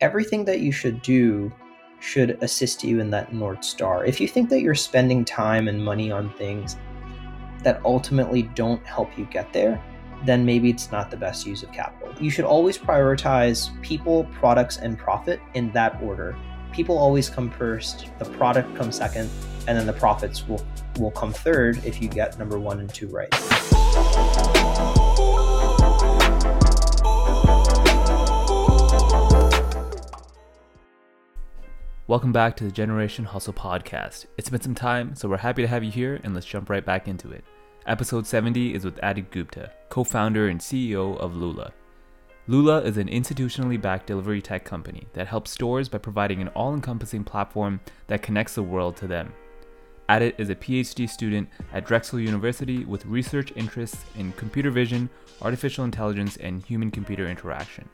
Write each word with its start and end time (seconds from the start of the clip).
everything 0.00 0.44
that 0.46 0.60
you 0.60 0.72
should 0.72 1.02
do 1.02 1.52
should 2.00 2.42
assist 2.42 2.82
you 2.82 3.00
in 3.00 3.10
that 3.10 3.34
North 3.34 3.62
Star. 3.62 4.04
If 4.04 4.20
you 4.20 4.26
think 4.26 4.48
that 4.48 4.62
you're 4.62 4.74
spending 4.74 5.24
time 5.24 5.68
and 5.68 5.84
money 5.84 6.10
on 6.10 6.32
things 6.34 6.76
that 7.62 7.80
ultimately 7.84 8.42
don't 8.42 8.84
help 8.86 9.18
you 9.18 9.26
get 9.26 9.52
there, 9.52 9.82
then 10.24 10.44
maybe 10.44 10.70
it's 10.70 10.90
not 10.90 11.10
the 11.10 11.16
best 11.16 11.46
use 11.46 11.62
of 11.62 11.70
capital. 11.72 12.14
You 12.22 12.30
should 12.30 12.46
always 12.46 12.78
prioritize 12.78 13.78
people, 13.82 14.24
products, 14.32 14.78
and 14.78 14.98
profit 14.98 15.40
in 15.54 15.70
that 15.72 16.00
order. 16.02 16.36
People 16.72 16.96
always 16.96 17.28
come 17.28 17.50
first, 17.50 18.08
the 18.18 18.24
product 18.24 18.74
comes 18.76 18.96
second, 18.96 19.28
and 19.68 19.76
then 19.76 19.86
the 19.86 19.92
profits 19.92 20.48
will, 20.48 20.64
will 20.98 21.10
come 21.10 21.32
third 21.32 21.84
if 21.84 22.00
you 22.00 22.08
get 22.08 22.38
number 22.38 22.58
one 22.58 22.80
and 22.80 22.92
two 22.92 23.08
right. 23.08 23.30
Welcome 32.10 32.32
back 32.32 32.56
to 32.56 32.64
the 32.64 32.72
Generation 32.72 33.24
Hustle 33.24 33.52
podcast. 33.52 34.26
It's 34.36 34.50
been 34.50 34.60
some 34.60 34.74
time, 34.74 35.14
so 35.14 35.28
we're 35.28 35.36
happy 35.36 35.62
to 35.62 35.68
have 35.68 35.84
you 35.84 35.92
here, 35.92 36.18
and 36.24 36.34
let's 36.34 36.44
jump 36.44 36.68
right 36.68 36.84
back 36.84 37.06
into 37.06 37.30
it. 37.30 37.44
Episode 37.86 38.26
70 38.26 38.74
is 38.74 38.84
with 38.84 38.98
Adit 39.00 39.30
Gupta, 39.30 39.70
co 39.90 40.02
founder 40.02 40.48
and 40.48 40.58
CEO 40.58 41.16
of 41.18 41.36
Lula. 41.36 41.72
Lula 42.48 42.82
is 42.82 42.96
an 42.96 43.06
institutionally 43.06 43.80
backed 43.80 44.08
delivery 44.08 44.42
tech 44.42 44.64
company 44.64 45.06
that 45.12 45.28
helps 45.28 45.52
stores 45.52 45.88
by 45.88 45.98
providing 45.98 46.42
an 46.42 46.48
all 46.48 46.74
encompassing 46.74 47.22
platform 47.22 47.78
that 48.08 48.22
connects 48.22 48.56
the 48.56 48.62
world 48.64 48.96
to 48.96 49.06
them. 49.06 49.32
Adit 50.08 50.34
is 50.36 50.50
a 50.50 50.56
PhD 50.56 51.08
student 51.08 51.48
at 51.72 51.86
Drexel 51.86 52.18
University 52.18 52.84
with 52.84 53.06
research 53.06 53.52
interests 53.54 54.04
in 54.16 54.32
computer 54.32 54.72
vision, 54.72 55.08
artificial 55.42 55.84
intelligence, 55.84 56.36
and 56.38 56.64
human 56.64 56.90
computer 56.90 57.28
interaction. 57.28 57.88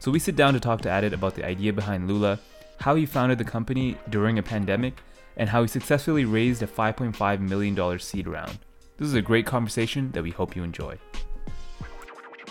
So 0.00 0.10
we 0.10 0.18
sit 0.18 0.36
down 0.36 0.52
to 0.52 0.60
talk 0.60 0.82
to 0.82 0.90
Adit 0.90 1.14
about 1.14 1.34
the 1.34 1.46
idea 1.46 1.72
behind 1.72 2.08
Lula 2.08 2.38
how 2.78 2.94
he 2.94 3.06
founded 3.06 3.38
the 3.38 3.44
company 3.44 3.96
during 4.10 4.38
a 4.38 4.42
pandemic, 4.42 5.02
and 5.36 5.48
how 5.48 5.62
he 5.62 5.68
successfully 5.68 6.24
raised 6.24 6.62
a 6.62 6.66
$5.5 6.66 7.40
million 7.40 7.98
seed 7.98 8.26
round. 8.26 8.58
This 8.96 9.08
is 9.08 9.14
a 9.14 9.22
great 9.22 9.46
conversation 9.46 10.12
that 10.12 10.22
we 10.22 10.30
hope 10.30 10.54
you 10.54 10.62
enjoy. 10.62 10.98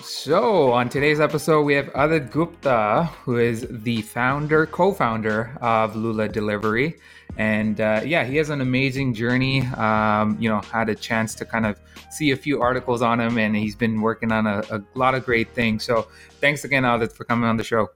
So, 0.01 0.73
on 0.73 0.89
today's 0.89 1.21
episode, 1.21 1.61
we 1.61 1.75
have 1.75 1.89
Adit 1.95 2.29
Gupta, 2.29 3.09
who 3.23 3.37
is 3.37 3.65
the 3.69 4.01
founder, 4.01 4.65
co 4.65 4.93
founder 4.93 5.57
of 5.61 5.95
Lula 5.95 6.27
Delivery. 6.27 6.97
And 7.37 7.79
uh, 7.79 8.01
yeah, 8.03 8.25
he 8.25 8.35
has 8.35 8.49
an 8.49 8.59
amazing 8.59 9.13
journey. 9.13 9.65
Um, 9.67 10.35
you 10.41 10.49
know, 10.49 10.59
had 10.59 10.89
a 10.89 10.95
chance 10.95 11.35
to 11.35 11.45
kind 11.45 11.65
of 11.65 11.79
see 12.11 12.31
a 12.31 12.35
few 12.35 12.61
articles 12.61 13.01
on 13.01 13.21
him, 13.21 13.37
and 13.37 13.55
he's 13.55 13.77
been 13.77 14.01
working 14.01 14.33
on 14.33 14.45
a, 14.45 14.61
a 14.71 14.83
lot 14.93 15.15
of 15.15 15.23
great 15.23 15.49
things. 15.53 15.85
So, 15.85 16.09
thanks 16.41 16.65
again, 16.65 16.83
Adit, 16.83 17.13
for 17.13 17.23
coming 17.23 17.47
on 17.47 17.55
the 17.55 17.63
show. 17.63 17.89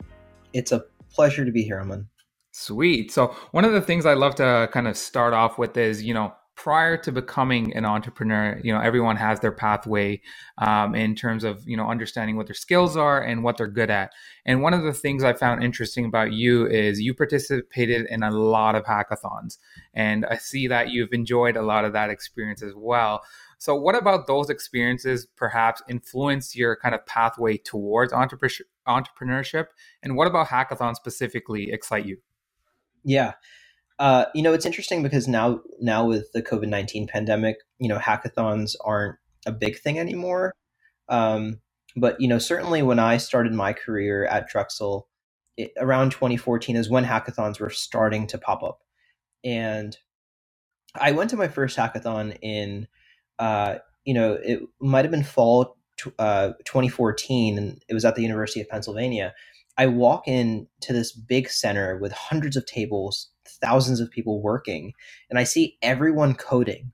It's 0.54 0.72
a 0.72 0.86
pleasure 1.12 1.44
to 1.44 1.52
be 1.52 1.64
here, 1.64 1.82
Aman. 1.82 2.08
Sweet. 2.68 3.14
So, 3.14 3.34
one 3.52 3.64
of 3.64 3.72
the 3.72 3.80
things 3.80 4.06
I 4.06 4.14
love 4.14 4.36
to 4.36 4.70
kind 4.74 4.90
of 4.90 4.98
start 4.98 5.34
off 5.34 5.58
with 5.58 5.78
is, 5.78 6.04
you 6.04 6.14
know, 6.14 6.34
prior 6.58 6.98
to 6.98 7.14
becoming 7.14 7.74
an 7.78 7.86
entrepreneur, 7.86 8.60
you 8.62 8.74
know, 8.74 8.82
everyone 8.82 9.16
has 9.16 9.40
their 9.40 9.54
pathway 9.54 10.20
um, 10.58 10.94
in 10.94 11.16
terms 11.16 11.46
of, 11.46 11.66
you 11.66 11.78
know, 11.78 11.88
understanding 11.88 12.36
what 12.36 12.46
their 12.48 12.54
skills 12.54 12.98
are 12.98 13.22
and 13.22 13.42
what 13.42 13.56
they're 13.56 13.70
good 13.70 13.90
at. 13.90 14.12
And 14.46 14.62
one 14.62 14.74
of 14.74 14.84
the 14.84 14.92
things 14.92 15.24
I 15.24 15.32
found 15.32 15.64
interesting 15.64 16.04
about 16.04 16.34
you 16.34 16.68
is 16.68 17.00
you 17.00 17.14
participated 17.14 18.06
in 18.10 18.22
a 18.22 18.32
lot 18.32 18.76
of 18.76 18.84
hackathons. 18.84 19.60
And 19.94 20.26
I 20.26 20.36
see 20.36 20.68
that 20.68 20.90
you've 20.90 21.14
enjoyed 21.14 21.56
a 21.56 21.62
lot 21.62 21.86
of 21.86 21.94
that 21.94 22.10
experience 22.10 22.62
as 22.62 22.74
well. 22.76 23.22
So, 23.60 23.76
what 23.76 23.96
about 23.96 24.28
those 24.28 24.50
experiences 24.50 25.26
perhaps 25.38 25.82
influenced 25.88 26.54
your 26.54 26.76
kind 26.76 26.94
of 26.94 27.06
pathway 27.06 27.56
towards 27.56 28.12
entrepreneurship? 28.12 29.68
And 30.04 30.18
what 30.18 30.28
about 30.28 30.48
hackathons 30.48 30.96
specifically 30.98 31.72
excite 31.72 32.06
you? 32.06 32.18
Yeah. 33.08 33.34
Uh, 34.00 34.26
you 34.36 34.44
know, 34.44 34.54
it's 34.54 34.66
interesting 34.66 35.02
because 35.02 35.28
now 35.28 35.62
now 35.80 36.06
with 36.06 36.32
the 36.34 36.44
COVID 36.44 36.68
nineteen 36.68 37.08
pandemic, 37.08 37.58
you 37.80 37.88
know, 37.90 37.98
hackathons 37.98 38.76
aren't 38.86 39.18
a 39.48 39.52
big 39.52 39.80
thing 39.80 39.98
anymore. 39.98 40.54
Um, 41.10 41.62
but 41.96 42.20
you 42.22 42.28
know, 42.28 42.40
certainly 42.40 42.84
when 42.84 43.00
I 43.00 43.18
started 43.18 43.54
my 43.54 43.74
career 43.74 44.26
at 44.26 44.50
Drexel, 44.50 45.08
it, 45.58 45.72
around 45.80 46.12
2014 46.12 46.76
is 46.76 46.90
when 46.90 47.06
hackathons 47.06 47.60
were 47.60 47.72
starting 47.72 48.28
to 48.28 48.38
pop 48.38 48.62
up, 48.64 48.82
and 49.44 49.98
I 50.96 51.12
went 51.12 51.30
to 51.32 51.38
my 51.38 51.48
first 51.48 51.78
hackathon 51.78 52.38
in, 52.42 52.88
uh, 53.40 53.78
you 54.06 54.14
know, 54.14 54.34
it 54.44 54.62
might 54.82 55.06
have 55.06 55.12
been 55.12 55.24
fall 55.24 55.78
t- 55.98 56.12
uh, 56.20 56.50
2014, 56.66 57.58
and 57.58 57.84
it 57.90 57.94
was 57.94 58.06
at 58.06 58.16
the 58.16 58.22
University 58.24 58.62
of 58.62 58.70
Pennsylvania. 58.70 59.34
I 59.78 59.88
walk 59.88 60.28
in 60.28 60.68
to 60.82 60.94
this 60.94 61.12
big 61.12 61.50
center 61.50 61.98
with 61.98 62.12
hundreds 62.12 62.56
of 62.56 62.66
tables, 62.66 63.30
thousands 63.62 64.00
of 64.00 64.12
people 64.12 64.42
working, 64.42 64.94
and 65.30 65.38
I 65.38 65.44
see 65.44 65.78
everyone 65.82 66.34
coding. 66.36 66.92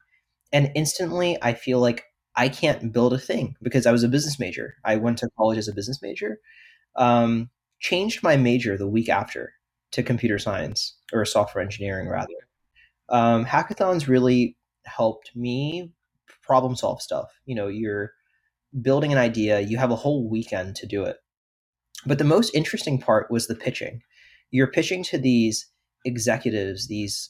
And 0.52 0.72
instantly 0.76 1.38
I 1.42 1.54
feel 1.54 1.80
like 1.80 2.06
I 2.36 2.50
can't 2.50 2.92
build 2.92 3.14
a 3.14 3.20
thing 3.20 3.56
because 3.62 3.86
I 3.86 3.92
was 3.92 4.04
a 4.04 4.08
business 4.10 4.40
major. 4.40 4.76
I 4.84 4.96
went 4.98 5.18
to 5.20 5.30
college 5.38 5.58
as 5.58 5.68
a 5.68 5.74
business 5.74 6.02
major. 6.02 6.40
Um, 6.96 7.50
changed 7.80 8.24
my 8.24 8.38
major 8.38 8.78
the 8.78 8.88
week 8.88 9.10
after 9.10 9.54
to 9.92 10.02
computer 10.04 10.40
science 10.40 10.96
or 11.12 11.26
software 11.26 11.64
engineering 11.64 12.08
rather. 12.08 12.34
Um, 13.10 13.46
hackathons 13.46 14.08
really 14.08 14.58
helped 14.86 15.36
me 15.36 15.92
problem 16.42 16.76
solve 16.76 17.02
stuff. 17.02 17.30
You 17.46 17.56
know, 17.56 17.68
you're 17.68 18.12
building 18.82 19.12
an 19.12 19.18
idea, 19.18 19.60
you 19.60 19.78
have 19.78 19.92
a 19.92 19.96
whole 19.96 20.28
weekend 20.28 20.76
to 20.78 20.88
do 20.88 21.04
it. 21.04 21.18
But 22.06 22.18
the 22.18 22.24
most 22.24 22.54
interesting 22.54 23.00
part 23.00 23.32
was 23.32 23.48
the 23.48 23.56
pitching. 23.56 24.02
You're 24.52 24.68
pitching 24.68 25.04
to 25.06 25.18
these 25.18 25.68
executives, 26.06 26.88
these 26.88 27.30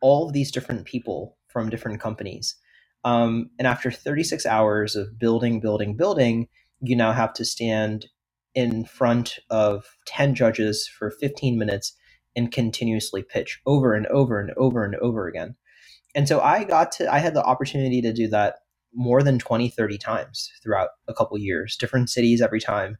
all 0.00 0.26
of 0.26 0.32
these 0.32 0.50
different 0.50 0.84
people 0.84 1.38
from 1.48 1.70
different 1.70 2.00
companies. 2.00 2.56
Um, 3.04 3.50
and 3.58 3.66
after 3.66 3.90
36 3.90 4.46
hours 4.46 4.96
of 4.96 5.18
building, 5.18 5.60
building, 5.60 5.96
building, 5.96 6.48
you 6.80 6.96
now 6.96 7.12
have 7.12 7.32
to 7.34 7.44
stand 7.44 8.06
in 8.54 8.84
front 8.84 9.38
of 9.50 9.96
10 10.06 10.34
judges 10.34 10.86
for 10.86 11.10
15 11.10 11.58
minutes 11.58 11.94
and 12.36 12.52
continuously 12.52 13.22
pitch 13.22 13.60
over 13.66 13.94
and 13.94 14.06
over 14.08 14.40
and 14.40 14.52
over 14.56 14.84
and 14.84 14.94
over 14.96 15.26
again. 15.28 15.54
And 16.14 16.28
so 16.28 16.40
I 16.40 16.64
got 16.64 16.92
to, 16.92 17.12
I 17.12 17.18
had 17.18 17.34
the 17.34 17.44
opportunity 17.44 18.02
to 18.02 18.12
do 18.12 18.28
that 18.28 18.56
more 18.94 19.22
than 19.22 19.38
20, 19.38 19.70
30 19.70 19.98
times 19.98 20.50
throughout 20.62 20.90
a 21.08 21.14
couple 21.14 21.38
years, 21.38 21.76
different 21.76 22.10
cities 22.10 22.42
every 22.42 22.60
time 22.60 22.98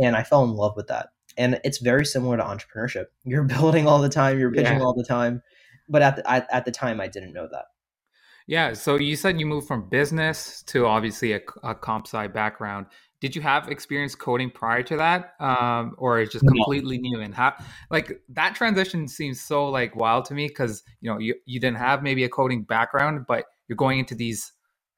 and 0.00 0.16
I 0.16 0.22
fell 0.22 0.44
in 0.44 0.50
love 0.50 0.76
with 0.76 0.88
that. 0.88 1.08
And 1.36 1.60
it's 1.64 1.78
very 1.78 2.04
similar 2.04 2.36
to 2.36 2.42
entrepreneurship. 2.42 3.06
You're 3.24 3.44
building 3.44 3.86
all 3.86 4.00
the 4.00 4.08
time, 4.08 4.38
you're 4.38 4.52
pitching 4.52 4.78
yeah. 4.78 4.84
all 4.84 4.94
the 4.94 5.04
time, 5.04 5.42
but 5.88 6.02
at 6.02 6.16
the, 6.16 6.30
at, 6.30 6.46
at 6.50 6.64
the 6.64 6.70
time, 6.70 7.00
I 7.00 7.08
didn't 7.08 7.32
know 7.32 7.48
that. 7.50 7.66
Yeah. 8.46 8.72
So 8.72 8.98
you 8.98 9.14
said 9.14 9.38
you 9.38 9.46
moved 9.46 9.68
from 9.68 9.88
business 9.88 10.62
to 10.64 10.86
obviously 10.86 11.34
a, 11.34 11.40
a 11.62 11.74
comp 11.74 12.06
sci 12.08 12.26
background. 12.28 12.86
Did 13.20 13.36
you 13.36 13.42
have 13.42 13.68
experience 13.68 14.14
coding 14.14 14.50
prior 14.50 14.82
to 14.82 14.96
that, 14.96 15.34
um, 15.40 15.94
or 15.98 16.20
is 16.20 16.30
just 16.30 16.44
completely 16.46 16.98
no. 16.98 17.10
new? 17.10 17.20
And 17.20 17.34
how, 17.34 17.54
like 17.90 18.18
that 18.30 18.54
transition 18.54 19.06
seems 19.06 19.40
so 19.40 19.68
like 19.68 19.94
wild 19.94 20.24
to 20.26 20.34
me 20.34 20.48
because 20.48 20.82
you 21.00 21.12
know 21.12 21.18
you 21.18 21.34
you 21.44 21.60
didn't 21.60 21.76
have 21.76 22.02
maybe 22.02 22.24
a 22.24 22.28
coding 22.28 22.62
background, 22.64 23.26
but 23.28 23.44
you're 23.68 23.76
going 23.76 23.98
into 23.98 24.14
these 24.14 24.52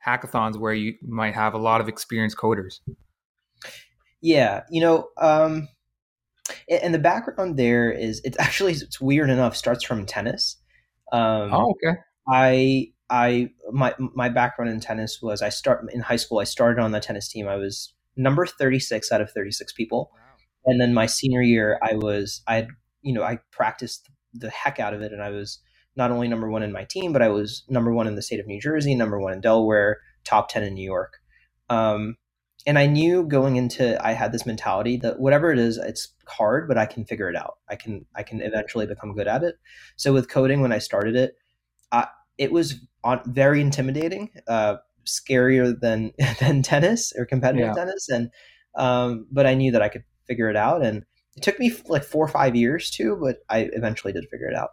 hackathons 0.06 0.56
where 0.56 0.72
you 0.72 0.94
might 1.02 1.34
have 1.34 1.54
a 1.54 1.58
lot 1.58 1.80
of 1.80 1.88
experienced 1.88 2.36
coders. 2.36 2.80
Yeah, 4.22 4.62
you 4.70 4.80
know, 4.80 5.08
um, 5.20 5.68
and 6.70 6.94
the 6.94 6.98
background 6.98 7.58
there 7.58 7.90
is 7.90 8.20
it's 8.24 8.38
actually 8.38 8.72
it's 8.72 9.00
weird 9.00 9.30
enough 9.30 9.56
starts 9.56 9.84
from 9.84 10.06
tennis. 10.06 10.56
Um, 11.12 11.52
oh, 11.52 11.72
okay. 11.72 11.98
I 12.28 12.92
I 13.10 13.50
my 13.70 13.94
my 13.98 14.28
background 14.28 14.70
in 14.70 14.80
tennis 14.80 15.20
was 15.20 15.42
I 15.42 15.48
start 15.48 15.84
in 15.92 16.00
high 16.00 16.16
school. 16.16 16.38
I 16.38 16.44
started 16.44 16.80
on 16.80 16.92
the 16.92 17.00
tennis 17.00 17.28
team. 17.28 17.48
I 17.48 17.56
was 17.56 17.92
number 18.16 18.46
thirty 18.46 18.78
six 18.78 19.12
out 19.12 19.20
of 19.20 19.30
thirty 19.30 19.50
six 19.50 19.72
people, 19.72 20.10
wow. 20.12 20.20
and 20.66 20.80
then 20.80 20.94
my 20.94 21.06
senior 21.06 21.42
year 21.42 21.78
I 21.82 21.94
was 21.94 22.42
I 22.46 22.56
had 22.56 22.68
you 23.02 23.12
know 23.12 23.22
I 23.22 23.40
practiced 23.50 24.08
the 24.32 24.50
heck 24.50 24.78
out 24.78 24.94
of 24.94 25.02
it, 25.02 25.12
and 25.12 25.22
I 25.22 25.30
was 25.30 25.58
not 25.96 26.10
only 26.10 26.28
number 26.28 26.48
one 26.48 26.62
in 26.62 26.72
my 26.72 26.84
team, 26.84 27.12
but 27.12 27.22
I 27.22 27.28
was 27.28 27.64
number 27.68 27.92
one 27.92 28.06
in 28.06 28.14
the 28.14 28.22
state 28.22 28.40
of 28.40 28.46
New 28.46 28.60
Jersey, 28.60 28.94
number 28.94 29.20
one 29.20 29.32
in 29.32 29.40
Delaware, 29.40 29.98
top 30.24 30.48
ten 30.48 30.62
in 30.62 30.74
New 30.74 30.84
York. 30.84 31.18
Um, 31.68 32.16
and 32.66 32.78
I 32.78 32.86
knew 32.86 33.24
going 33.24 33.56
into 33.56 34.04
I 34.04 34.12
had 34.12 34.32
this 34.32 34.46
mentality 34.46 34.96
that 34.98 35.18
whatever 35.18 35.52
it 35.52 35.58
is, 35.58 35.78
it's 35.78 36.08
hard, 36.28 36.68
but 36.68 36.78
I 36.78 36.86
can 36.86 37.04
figure 37.04 37.28
it 37.28 37.36
out. 37.36 37.58
I 37.68 37.76
can 37.76 38.06
I 38.14 38.22
can 38.22 38.40
eventually 38.40 38.86
become 38.86 39.14
good 39.14 39.28
at 39.28 39.42
it. 39.42 39.56
So 39.96 40.12
with 40.12 40.28
coding, 40.28 40.60
when 40.60 40.72
I 40.72 40.78
started 40.78 41.16
it, 41.16 41.36
I, 41.90 42.06
it 42.38 42.52
was 42.52 42.74
on, 43.04 43.20
very 43.26 43.60
intimidating, 43.60 44.30
uh, 44.46 44.76
scarier 45.04 45.78
than 45.78 46.12
than 46.40 46.62
tennis 46.62 47.12
or 47.16 47.26
competitive 47.26 47.68
yeah. 47.68 47.74
tennis, 47.74 48.08
and 48.08 48.30
um, 48.76 49.26
but 49.30 49.46
I 49.46 49.54
knew 49.54 49.72
that 49.72 49.82
I 49.82 49.88
could 49.88 50.04
figure 50.26 50.48
it 50.48 50.56
out, 50.56 50.84
and 50.84 51.04
it 51.36 51.42
took 51.42 51.58
me 51.58 51.72
like 51.86 52.04
four 52.04 52.24
or 52.24 52.28
five 52.28 52.54
years 52.54 52.90
too, 52.90 53.18
but 53.20 53.38
I 53.48 53.70
eventually 53.72 54.12
did 54.12 54.28
figure 54.30 54.48
it 54.48 54.54
out. 54.54 54.70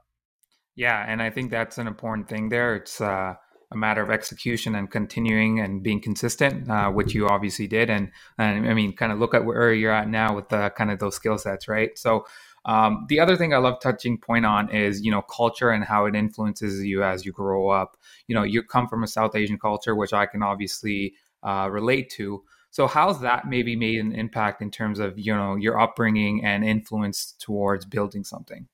Yeah, 0.76 1.04
and 1.06 1.22
I 1.22 1.30
think 1.30 1.52
that's 1.52 1.78
an 1.78 1.88
important 1.88 2.30
thing 2.30 2.50
there. 2.50 2.76
It's 2.76 3.02
uh, 3.02 3.36
a 3.72 3.78
matter 3.78 4.02
of 4.02 4.10
execution 4.10 4.76
and 4.76 4.90
continuing 4.90 5.60
and 5.60 5.84
being 5.84 6.02
consistent, 6.02 6.70
uh, 6.70 6.90
which 6.90 7.14
you 7.14 7.28
obviously 7.28 7.68
did. 7.68 7.90
And, 7.90 8.12
and 8.38 8.68
I 8.70 8.74
mean, 8.74 8.96
kind 8.96 9.12
of 9.12 9.20
look 9.20 9.34
at 9.34 9.46
where 9.46 9.74
you're 9.74 9.92
at 9.92 10.10
now 10.10 10.36
with 10.36 10.50
the 10.50 10.72
kind 10.78 10.92
of 10.92 11.00
those 11.00 11.16
skill 11.16 11.38
sets, 11.38 11.68
right? 11.68 11.98
So, 11.98 12.26
Um, 12.66 13.06
the 13.08 13.22
other 13.22 13.38
thing 13.38 13.54
I 13.54 13.58
love 13.58 13.80
touching 13.80 14.18
point 14.20 14.46
on 14.46 14.70
is 14.70 15.02
you 15.02 15.12
know 15.12 15.22
culture 15.22 15.70
and 15.70 15.84
how 15.84 16.08
it 16.08 16.16
influences 16.16 16.84
you 16.84 17.04
as 17.04 17.26
you 17.26 17.32
grow 17.32 17.70
up. 17.70 17.96
You 18.28 18.36
know, 18.36 18.44
you 18.44 18.62
come 18.64 18.88
from 18.88 19.02
a 19.04 19.08
South 19.08 19.34
Asian 19.34 19.58
culture, 19.58 19.96
which 19.96 20.12
I 20.12 20.26
can 20.26 20.44
obviously 20.44 21.14
uh, 21.42 21.70
relate 21.72 22.10
to. 22.18 22.44
So 22.70 22.86
how's 22.86 23.22
that 23.22 23.48
maybe 23.48 23.76
made 23.78 24.00
an 24.00 24.12
impact 24.12 24.62
in 24.62 24.72
terms 24.72 25.00
of 25.00 25.18
you 25.18 25.34
know 25.34 25.56
your 25.56 25.80
upbringing 25.80 26.44
and 26.44 26.66
influence 26.66 27.34
towards 27.40 27.86
building 27.86 28.26
something? 28.26 28.68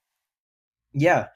Yeah, 0.94 1.28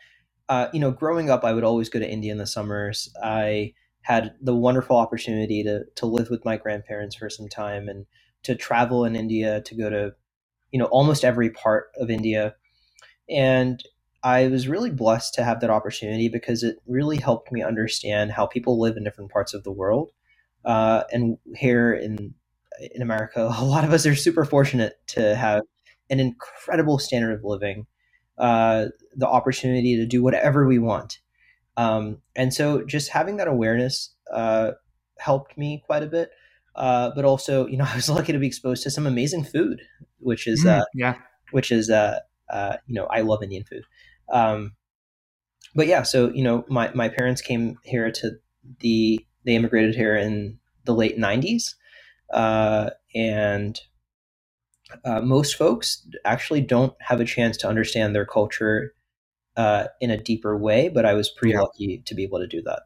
uh, 0.49 0.67
you 0.73 0.79
know, 0.79 0.91
growing 0.91 1.29
up, 1.29 1.45
I 1.45 1.53
would 1.53 1.63
always 1.63 1.89
go 1.89 1.99
to 1.99 2.09
India 2.09 2.31
in 2.31 2.39
the 2.39 2.47
summers. 2.47 3.13
I 3.23 3.73
had 4.01 4.33
the 4.41 4.55
wonderful 4.55 4.97
opportunity 4.97 5.63
to 5.63 5.85
to 5.95 6.05
live 6.05 6.29
with 6.29 6.43
my 6.43 6.57
grandparents 6.57 7.15
for 7.15 7.29
some 7.29 7.47
time 7.47 7.87
and 7.87 8.05
to 8.43 8.55
travel 8.55 9.05
in 9.05 9.15
India 9.15 9.61
to 9.61 9.75
go 9.75 9.89
to 9.89 10.13
you 10.71 10.79
know 10.79 10.85
almost 10.85 11.23
every 11.23 11.51
part 11.51 11.91
of 11.99 12.09
India, 12.09 12.55
and 13.29 13.83
I 14.23 14.47
was 14.47 14.67
really 14.67 14.91
blessed 14.91 15.35
to 15.35 15.43
have 15.43 15.61
that 15.61 15.69
opportunity 15.69 16.27
because 16.29 16.63
it 16.63 16.77
really 16.87 17.17
helped 17.17 17.51
me 17.51 17.63
understand 17.63 18.31
how 18.31 18.47
people 18.47 18.79
live 18.79 18.97
in 18.97 19.03
different 19.03 19.31
parts 19.31 19.53
of 19.53 19.63
the 19.63 19.71
world. 19.71 20.11
Uh, 20.65 21.03
and 21.11 21.37
here 21.55 21.93
in 21.93 22.33
in 22.95 23.01
America, 23.01 23.41
a 23.59 23.63
lot 23.65 23.83
of 23.83 23.93
us 23.93 24.05
are 24.05 24.15
super 24.15 24.45
fortunate 24.45 24.99
to 25.07 25.35
have 25.35 25.61
an 26.09 26.19
incredible 26.19 26.97
standard 26.97 27.33
of 27.33 27.43
living, 27.43 27.85
uh, 28.39 28.85
the 29.15 29.27
opportunity 29.27 29.95
to 29.97 30.05
do 30.05 30.23
whatever 30.23 30.65
we 30.65 30.79
want. 30.79 31.19
Um, 31.77 32.21
and 32.35 32.53
so 32.53 32.83
just 32.83 33.09
having 33.09 33.37
that 33.37 33.47
awareness 33.47 34.13
uh, 34.33 34.71
helped 35.17 35.57
me 35.57 35.83
quite 35.85 36.03
a 36.03 36.07
bit. 36.07 36.31
Uh, 36.75 37.11
but 37.15 37.25
also, 37.25 37.67
you 37.67 37.77
know, 37.77 37.85
I 37.89 37.95
was 37.95 38.09
lucky 38.09 38.31
to 38.31 38.39
be 38.39 38.47
exposed 38.47 38.83
to 38.83 38.91
some 38.91 39.05
amazing 39.05 39.43
food, 39.43 39.81
which 40.19 40.47
is, 40.47 40.63
mm, 40.63 40.79
uh, 40.79 40.85
yeah, 40.95 41.15
which 41.51 41.71
is, 41.71 41.89
uh, 41.89 42.19
uh, 42.49 42.77
you 42.87 42.95
know, 42.95 43.05
I 43.05 43.21
love 43.21 43.43
Indian 43.43 43.63
food. 43.63 43.83
Um, 44.31 44.73
but 45.75 45.87
yeah, 45.87 46.03
so, 46.03 46.29
you 46.31 46.43
know, 46.43 46.65
my, 46.67 46.91
my 46.93 47.09
parents 47.09 47.41
came 47.41 47.77
here 47.83 48.11
to 48.11 48.31
the, 48.79 49.25
they 49.45 49.55
immigrated 49.55 49.95
here 49.95 50.15
in 50.15 50.59
the 50.85 50.93
late 50.93 51.17
90s. 51.17 51.75
Uh, 52.33 52.91
and 53.15 53.79
uh, 55.05 55.21
most 55.21 55.55
folks 55.55 56.07
actually 56.25 56.61
don't 56.61 56.93
have 56.99 57.19
a 57.19 57.25
chance 57.25 57.57
to 57.57 57.67
understand 57.67 58.15
their 58.15 58.25
culture 58.25 58.93
uh, 59.57 59.87
in 59.99 60.09
a 60.09 60.17
deeper 60.17 60.57
way, 60.57 60.89
but 60.89 61.05
I 61.05 61.13
was 61.13 61.29
pretty 61.29 61.53
yeah. 61.53 61.61
lucky 61.61 62.03
to 62.05 62.15
be 62.15 62.23
able 62.23 62.39
to 62.39 62.47
do 62.47 62.61
that. 62.63 62.83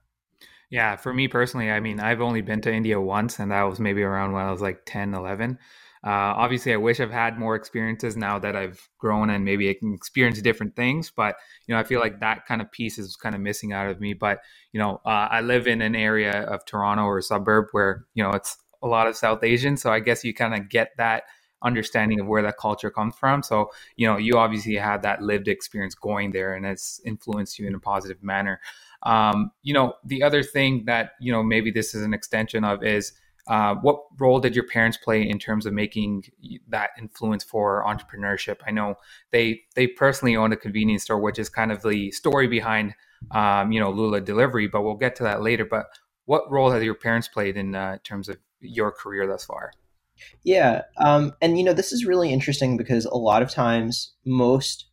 Yeah, 0.69 0.95
for 0.95 1.13
me 1.13 1.27
personally, 1.27 1.69
I 1.69 1.79
mean, 1.79 1.99
I've 1.99 2.21
only 2.21 2.41
been 2.41 2.61
to 2.61 2.73
India 2.73 2.99
once, 2.99 3.37
and 3.37 3.51
that 3.51 3.61
was 3.63 3.79
maybe 3.79 4.01
around 4.01 4.31
when 4.31 4.43
I 4.43 4.51
was 4.51 4.61
like 4.61 4.81
10, 4.85 5.13
11. 5.13 5.59
Uh, 6.05 6.35
obviously, 6.35 6.73
I 6.73 6.77
wish 6.77 6.99
I've 6.99 7.11
had 7.11 7.39
more 7.39 7.55
experiences 7.55 8.17
now 8.17 8.37
that 8.39 8.57
I've 8.57 8.89
grown 8.97 9.29
and 9.29 9.45
maybe 9.45 9.69
I 9.69 9.73
can 9.73 9.93
experience 9.93 10.41
different 10.41 10.75
things. 10.75 11.11
But 11.15 11.35
you 11.65 11.73
know, 11.73 11.79
I 11.79 11.83
feel 11.83 12.01
like 12.01 12.19
that 12.19 12.45
kind 12.45 12.61
of 12.61 12.69
piece 12.71 12.97
is 12.97 13.15
kind 13.15 13.35
of 13.35 13.39
missing 13.39 13.71
out 13.71 13.89
of 13.89 14.01
me. 14.01 14.13
But 14.13 14.39
you 14.73 14.79
know, 14.79 14.99
uh, 15.05 15.29
I 15.31 15.39
live 15.39 15.65
in 15.65 15.81
an 15.81 15.95
area 15.95 16.41
of 16.41 16.65
Toronto 16.65 17.03
or 17.03 17.19
a 17.19 17.23
suburb 17.23 17.67
where 17.71 18.05
you 18.15 18.23
know 18.23 18.31
it's 18.31 18.57
a 18.81 18.87
lot 18.87 19.07
of 19.07 19.15
South 19.15 19.43
Asian, 19.43 19.77
so 19.77 19.93
I 19.93 20.01
guess 20.01 20.25
you 20.25 20.33
kind 20.33 20.53
of 20.53 20.69
get 20.69 20.89
that 20.97 21.23
understanding 21.63 22.19
of 22.19 22.27
where 22.27 22.41
that 22.41 22.57
culture 22.57 22.91
comes 22.91 23.15
from. 23.15 23.43
So, 23.43 23.71
you 23.95 24.07
know, 24.07 24.17
you 24.17 24.37
obviously 24.37 24.75
had 24.75 25.01
that 25.03 25.21
lived 25.21 25.47
experience 25.47 25.95
going 25.95 26.31
there 26.31 26.53
and 26.53 26.65
it's 26.65 27.01
influenced 27.05 27.57
you 27.59 27.67
in 27.67 27.75
a 27.75 27.79
positive 27.79 28.21
manner. 28.21 28.59
Um, 29.03 29.51
you 29.63 29.73
know, 29.73 29.95
the 30.03 30.23
other 30.23 30.43
thing 30.43 30.85
that, 30.85 31.11
you 31.19 31.31
know, 31.31 31.43
maybe 31.43 31.71
this 31.71 31.93
is 31.93 32.03
an 32.03 32.13
extension 32.13 32.63
of 32.63 32.83
is 32.83 33.13
uh, 33.47 33.75
what 33.75 34.03
role 34.19 34.39
did 34.39 34.55
your 34.55 34.65
parents 34.65 34.97
play 34.97 35.27
in 35.27 35.37
terms 35.37 35.65
of 35.65 35.73
making 35.73 36.23
that 36.69 36.91
influence 36.97 37.43
for 37.43 37.83
entrepreneurship? 37.85 38.57
I 38.65 38.71
know 38.71 38.95
they 39.31 39.61
they 39.75 39.87
personally 39.87 40.37
own 40.37 40.53
a 40.53 40.55
convenience 40.55 41.03
store, 41.03 41.19
which 41.19 41.37
is 41.37 41.49
kind 41.49 41.71
of 41.71 41.81
the 41.81 42.11
story 42.11 42.47
behind 42.47 42.93
um, 43.31 43.71
you 43.73 43.81
know 43.81 43.91
Lula 43.91 44.21
Delivery, 44.21 44.67
but 44.67 44.83
we'll 44.83 44.95
get 44.95 45.17
to 45.17 45.23
that 45.23 45.41
later. 45.41 45.65
But 45.65 45.87
what 46.25 46.49
role 46.49 46.71
have 46.71 46.83
your 46.83 46.95
parents 46.95 47.27
played 47.27 47.57
in 47.57 47.75
uh, 47.75 47.97
terms 48.05 48.29
of 48.29 48.37
your 48.61 48.91
career 48.91 49.27
thus 49.27 49.43
far? 49.43 49.73
Yeah. 50.43 50.81
Um, 50.97 51.33
and, 51.41 51.57
you 51.57 51.63
know, 51.63 51.73
this 51.73 51.91
is 51.91 52.05
really 52.05 52.31
interesting 52.31 52.77
because 52.77 53.05
a 53.05 53.15
lot 53.15 53.41
of 53.41 53.49
times 53.49 54.13
most 54.25 54.85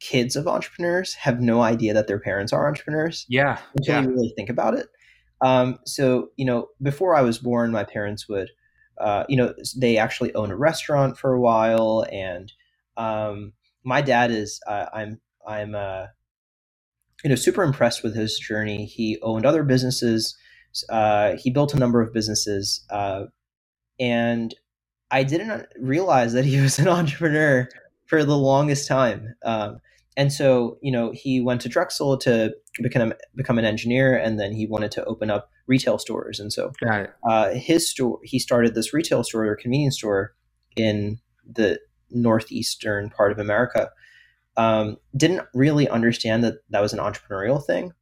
kids 0.00 0.36
of 0.36 0.46
entrepreneurs 0.46 1.14
have 1.14 1.40
no 1.40 1.60
idea 1.60 1.92
that 1.92 2.06
their 2.06 2.20
parents 2.20 2.52
are 2.52 2.68
entrepreneurs. 2.68 3.26
Yeah. 3.28 3.58
Until 3.74 3.94
yeah. 3.94 4.02
you 4.02 4.10
really 4.10 4.32
think 4.36 4.48
about 4.48 4.74
it. 4.74 4.86
Um, 5.40 5.78
so, 5.84 6.30
you 6.36 6.44
know, 6.44 6.68
before 6.80 7.14
I 7.14 7.22
was 7.22 7.38
born, 7.38 7.70
my 7.70 7.84
parents 7.84 8.28
would, 8.28 8.50
uh, 9.00 9.24
you 9.28 9.36
know, 9.36 9.54
they 9.76 9.96
actually 9.96 10.34
owned 10.34 10.52
a 10.52 10.56
restaurant 10.56 11.18
for 11.18 11.32
a 11.32 11.40
while. 11.40 12.04
And 12.10 12.52
um, 12.96 13.52
my 13.84 14.00
dad 14.00 14.30
is, 14.30 14.60
uh, 14.66 14.86
I'm, 14.92 15.20
I'm, 15.46 15.74
uh, 15.74 16.06
you 17.24 17.30
know, 17.30 17.36
super 17.36 17.62
impressed 17.62 18.02
with 18.02 18.14
his 18.14 18.38
journey. 18.38 18.86
He 18.86 19.18
owned 19.22 19.44
other 19.44 19.64
businesses. 19.64 20.36
Uh, 20.88 21.36
he 21.36 21.50
built 21.50 21.74
a 21.74 21.78
number 21.78 22.00
of 22.00 22.12
businesses. 22.12 22.84
And 24.00 24.54
I 25.10 25.22
didn't 25.22 25.66
realize 25.78 26.32
that 26.32 26.44
he 26.44 26.60
was 26.60 26.78
an 26.78 26.88
entrepreneur 26.98 27.68
for 28.06 28.24
the 28.24 28.36
longest 28.36 28.88
time. 28.88 29.34
Um, 29.44 29.80
and 30.16 30.32
so, 30.32 30.78
you 30.82 30.90
know, 30.90 31.12
he 31.14 31.40
went 31.40 31.60
to 31.60 31.68
Drexel 31.68 32.18
to 32.18 32.52
become 32.82 33.12
become 33.36 33.56
an 33.56 33.64
engineer, 33.64 34.16
and 34.16 34.38
then 34.38 34.52
he 34.52 34.66
wanted 34.66 34.90
to 34.92 35.04
open 35.04 35.30
up 35.30 35.48
retail 35.68 35.96
stores. 35.96 36.40
And 36.40 36.52
so, 36.52 36.72
uh, 37.28 37.50
his 37.54 37.88
store, 37.88 38.18
he 38.24 38.40
started 38.40 38.74
this 38.74 38.92
retail 38.92 39.22
store 39.22 39.46
or 39.46 39.54
convenience 39.54 39.96
store 39.96 40.34
in 40.74 41.20
the 41.48 41.78
northeastern 42.10 43.10
part 43.10 43.30
of 43.30 43.38
America. 43.38 43.90
Um, 44.56 44.96
didn't 45.16 45.46
really 45.54 45.88
understand 45.88 46.42
that 46.42 46.54
that 46.70 46.82
was 46.82 46.92
an 46.92 46.98
entrepreneurial 46.98 47.64
thing 47.64 47.92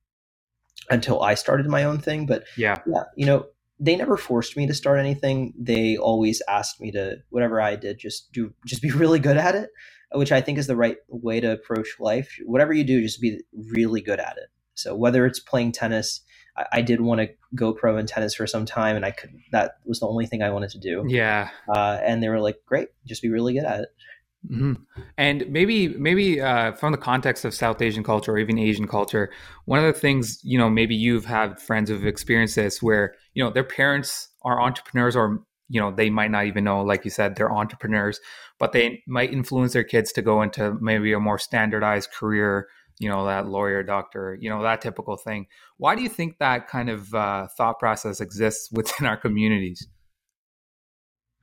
until 0.88 1.22
I 1.22 1.34
started 1.34 1.66
my 1.66 1.84
own 1.84 1.98
thing. 1.98 2.24
But 2.24 2.44
yeah, 2.56 2.78
yeah, 2.86 3.02
you 3.14 3.26
know, 3.26 3.44
they 3.78 3.96
never 3.96 4.16
forced 4.16 4.56
me 4.56 4.66
to 4.66 4.74
start 4.74 4.98
anything. 4.98 5.52
They 5.58 5.96
always 5.96 6.42
asked 6.48 6.80
me 6.80 6.90
to 6.92 7.18
whatever 7.30 7.60
I 7.60 7.76
did, 7.76 7.98
just 7.98 8.32
do, 8.32 8.52
just 8.64 8.82
be 8.82 8.90
really 8.92 9.18
good 9.18 9.36
at 9.36 9.54
it, 9.54 9.70
which 10.12 10.32
I 10.32 10.40
think 10.40 10.58
is 10.58 10.66
the 10.66 10.76
right 10.76 10.96
way 11.08 11.40
to 11.40 11.52
approach 11.52 11.88
life. 12.00 12.36
Whatever 12.44 12.72
you 12.72 12.84
do, 12.84 13.02
just 13.02 13.20
be 13.20 13.40
really 13.52 14.00
good 14.00 14.20
at 14.20 14.36
it. 14.38 14.48
So 14.74 14.94
whether 14.94 15.26
it's 15.26 15.40
playing 15.40 15.72
tennis, 15.72 16.20
I, 16.56 16.66
I 16.72 16.82
did 16.82 17.00
want 17.00 17.20
to 17.20 17.28
go 17.54 17.72
pro 17.72 17.96
in 17.96 18.06
tennis 18.06 18.34
for 18.34 18.46
some 18.46 18.66
time, 18.66 18.96
and 18.96 19.04
I 19.04 19.10
could. 19.10 19.30
That 19.52 19.78
was 19.84 20.00
the 20.00 20.06
only 20.06 20.26
thing 20.26 20.42
I 20.42 20.50
wanted 20.50 20.70
to 20.70 20.78
do. 20.78 21.04
Yeah. 21.06 21.48
Uh, 21.68 21.98
and 22.02 22.22
they 22.22 22.28
were 22.28 22.40
like, 22.40 22.56
"Great, 22.66 22.88
just 23.06 23.22
be 23.22 23.30
really 23.30 23.54
good 23.54 23.64
at 23.64 23.80
it." 23.80 23.88
Mm-hmm. 24.50 24.74
And 25.18 25.44
maybe, 25.50 25.88
maybe 25.88 26.40
uh, 26.40 26.72
from 26.72 26.92
the 26.92 26.98
context 26.98 27.44
of 27.44 27.54
South 27.54 27.82
Asian 27.82 28.04
culture 28.04 28.32
or 28.32 28.38
even 28.38 28.58
Asian 28.58 28.86
culture, 28.86 29.30
one 29.64 29.78
of 29.78 29.92
the 29.92 29.98
things 29.98 30.40
you 30.42 30.58
know, 30.58 30.70
maybe 30.70 30.94
you've 30.94 31.24
had 31.24 31.60
friends 31.60 31.90
who've 31.90 32.06
experienced 32.06 32.56
this, 32.56 32.82
where 32.82 33.14
you 33.34 33.42
know 33.42 33.50
their 33.50 33.64
parents 33.64 34.28
are 34.42 34.60
entrepreneurs, 34.60 35.16
or 35.16 35.42
you 35.68 35.80
know 35.80 35.90
they 35.90 36.10
might 36.10 36.30
not 36.30 36.46
even 36.46 36.64
know, 36.64 36.82
like 36.82 37.04
you 37.04 37.10
said, 37.10 37.34
they're 37.34 37.52
entrepreneurs, 37.52 38.20
but 38.58 38.72
they 38.72 39.02
might 39.06 39.32
influence 39.32 39.72
their 39.72 39.84
kids 39.84 40.12
to 40.12 40.22
go 40.22 40.42
into 40.42 40.76
maybe 40.80 41.12
a 41.12 41.20
more 41.20 41.38
standardized 41.38 42.12
career, 42.12 42.68
you 42.98 43.08
know, 43.08 43.26
that 43.26 43.48
lawyer, 43.48 43.82
doctor, 43.82 44.38
you 44.40 44.48
know, 44.48 44.62
that 44.62 44.80
typical 44.80 45.16
thing. 45.16 45.46
Why 45.78 45.96
do 45.96 46.02
you 46.02 46.08
think 46.08 46.38
that 46.38 46.68
kind 46.68 46.88
of 46.88 47.12
uh, 47.14 47.48
thought 47.56 47.78
process 47.78 48.20
exists 48.20 48.70
within 48.72 49.06
our 49.06 49.16
communities? 49.16 49.88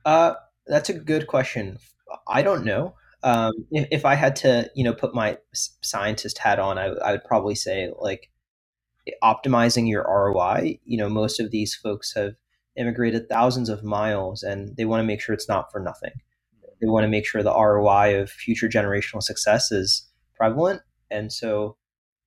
Uh, 0.04 0.34
that's 0.66 0.88
a 0.88 0.94
good 0.94 1.26
question. 1.26 1.78
I 2.28 2.42
don't 2.42 2.64
know. 2.64 2.94
Um, 3.22 3.52
if, 3.70 3.88
if, 3.90 4.04
I 4.04 4.14
had 4.16 4.36
to, 4.36 4.70
you 4.74 4.84
know, 4.84 4.92
put 4.92 5.14
my 5.14 5.38
scientist 5.54 6.38
hat 6.38 6.58
on, 6.58 6.76
I, 6.76 6.88
I, 6.88 7.12
would 7.12 7.24
probably 7.24 7.54
say 7.54 7.90
like 7.98 8.30
optimizing 9.22 9.88
your 9.88 10.02
ROI. 10.02 10.78
You 10.84 10.98
know, 10.98 11.08
most 11.08 11.40
of 11.40 11.50
these 11.50 11.74
folks 11.74 12.12
have 12.14 12.34
immigrated 12.76 13.28
thousands 13.28 13.68
of 13.68 13.82
miles, 13.82 14.42
and 14.42 14.76
they 14.76 14.84
want 14.84 15.00
to 15.00 15.06
make 15.06 15.22
sure 15.22 15.34
it's 15.34 15.48
not 15.48 15.72
for 15.72 15.80
nothing. 15.80 16.12
They 16.80 16.86
want 16.86 17.04
to 17.04 17.08
make 17.08 17.26
sure 17.26 17.42
the 17.42 17.54
ROI 17.54 18.20
of 18.20 18.30
future 18.30 18.68
generational 18.68 19.22
success 19.22 19.72
is 19.72 20.06
prevalent, 20.36 20.82
and 21.10 21.32
so 21.32 21.76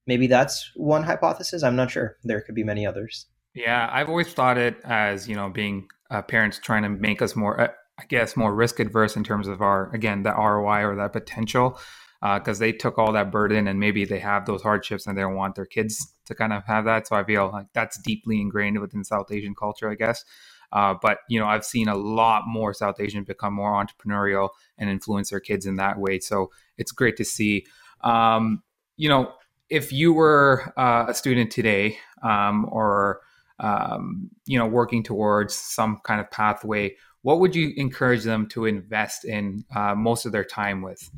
maybe 0.07 0.25
that's 0.25 0.71
one 0.75 1.03
hypothesis. 1.03 1.61
I'm 1.61 1.75
not 1.75 1.91
sure. 1.91 2.17
There 2.23 2.41
could 2.41 2.55
be 2.55 2.63
many 2.63 2.87
others. 2.87 3.27
Yeah, 3.53 3.89
I've 3.91 4.09
always 4.09 4.33
thought 4.33 4.57
it 4.57 4.77
as 4.83 5.27
you 5.27 5.35
know 5.35 5.49
being 5.49 5.87
uh, 6.09 6.21
parents 6.21 6.59
trying 6.63 6.83
to 6.83 6.89
make 6.89 7.21
us 7.21 7.35
more 7.35 7.59
uh, 7.59 7.67
I 7.99 8.05
guess, 8.05 8.37
more 8.37 8.53
risk 8.53 8.79
adverse 8.79 9.15
in 9.15 9.23
terms 9.23 9.47
of 9.47 9.61
our, 9.61 9.93
again, 9.93 10.23
the 10.23 10.31
ROI 10.31 10.83
or 10.85 10.95
that 10.97 11.13
potential, 11.13 11.79
because 12.21 12.59
uh, 12.59 12.63
they 12.63 12.71
took 12.71 12.97
all 12.97 13.11
that 13.13 13.31
burden 13.31 13.67
and 13.67 13.79
maybe 13.79 14.05
they 14.05 14.19
have 14.19 14.45
those 14.45 14.61
hardships 14.61 15.07
and 15.07 15.17
they 15.17 15.21
don't 15.21 15.35
want 15.35 15.55
their 15.55 15.65
kids 15.65 16.13
to 16.25 16.35
kind 16.35 16.53
of 16.53 16.63
have 16.65 16.85
that. 16.85 17.07
So 17.07 17.15
I 17.15 17.23
feel 17.23 17.49
like 17.51 17.67
that's 17.73 17.97
deeply 17.99 18.39
ingrained 18.39 18.79
within 18.79 19.03
South 19.03 19.31
Asian 19.31 19.55
culture, 19.55 19.89
I 19.89 19.95
guess. 19.95 20.23
Uh, 20.71 20.95
but 21.01 21.19
you 21.29 21.39
know, 21.39 21.47
I've 21.47 21.65
seen 21.65 21.87
a 21.87 21.95
lot 21.95 22.43
more 22.45 22.73
South 22.73 22.99
Asian 22.99 23.23
become 23.23 23.53
more 23.53 23.71
entrepreneurial 23.71 24.49
and 24.77 24.89
influence 24.89 25.29
their 25.29 25.39
kids 25.39 25.65
in 25.65 25.77
that 25.77 25.97
way. 25.97 26.19
So 26.19 26.51
it's 26.77 26.91
great 26.91 27.17
to 27.17 27.25
see. 27.25 27.65
Um, 28.03 28.63
you 28.97 29.09
know, 29.09 29.33
if 29.69 29.91
you 29.91 30.13
were 30.13 30.73
uh, 30.77 31.05
a 31.07 31.13
student 31.13 31.51
today, 31.51 31.97
um, 32.23 32.67
or 32.71 33.21
um, 33.59 34.29
you 34.45 34.57
know, 34.57 34.67
working 34.67 35.03
towards 35.03 35.55
some 35.55 35.99
kind 36.03 36.21
of 36.21 36.29
pathway, 36.29 36.95
what 37.27 37.41
would 37.41 37.57
you 37.57 37.73
encourage 37.75 38.23
them 38.23 38.47
to 38.47 38.63
invest 38.63 39.25
in 39.25 39.65
uh, 39.75 39.93
most 39.93 40.25
of 40.25 40.31
their 40.31 40.45
time 40.45 40.81
with? 40.81 41.11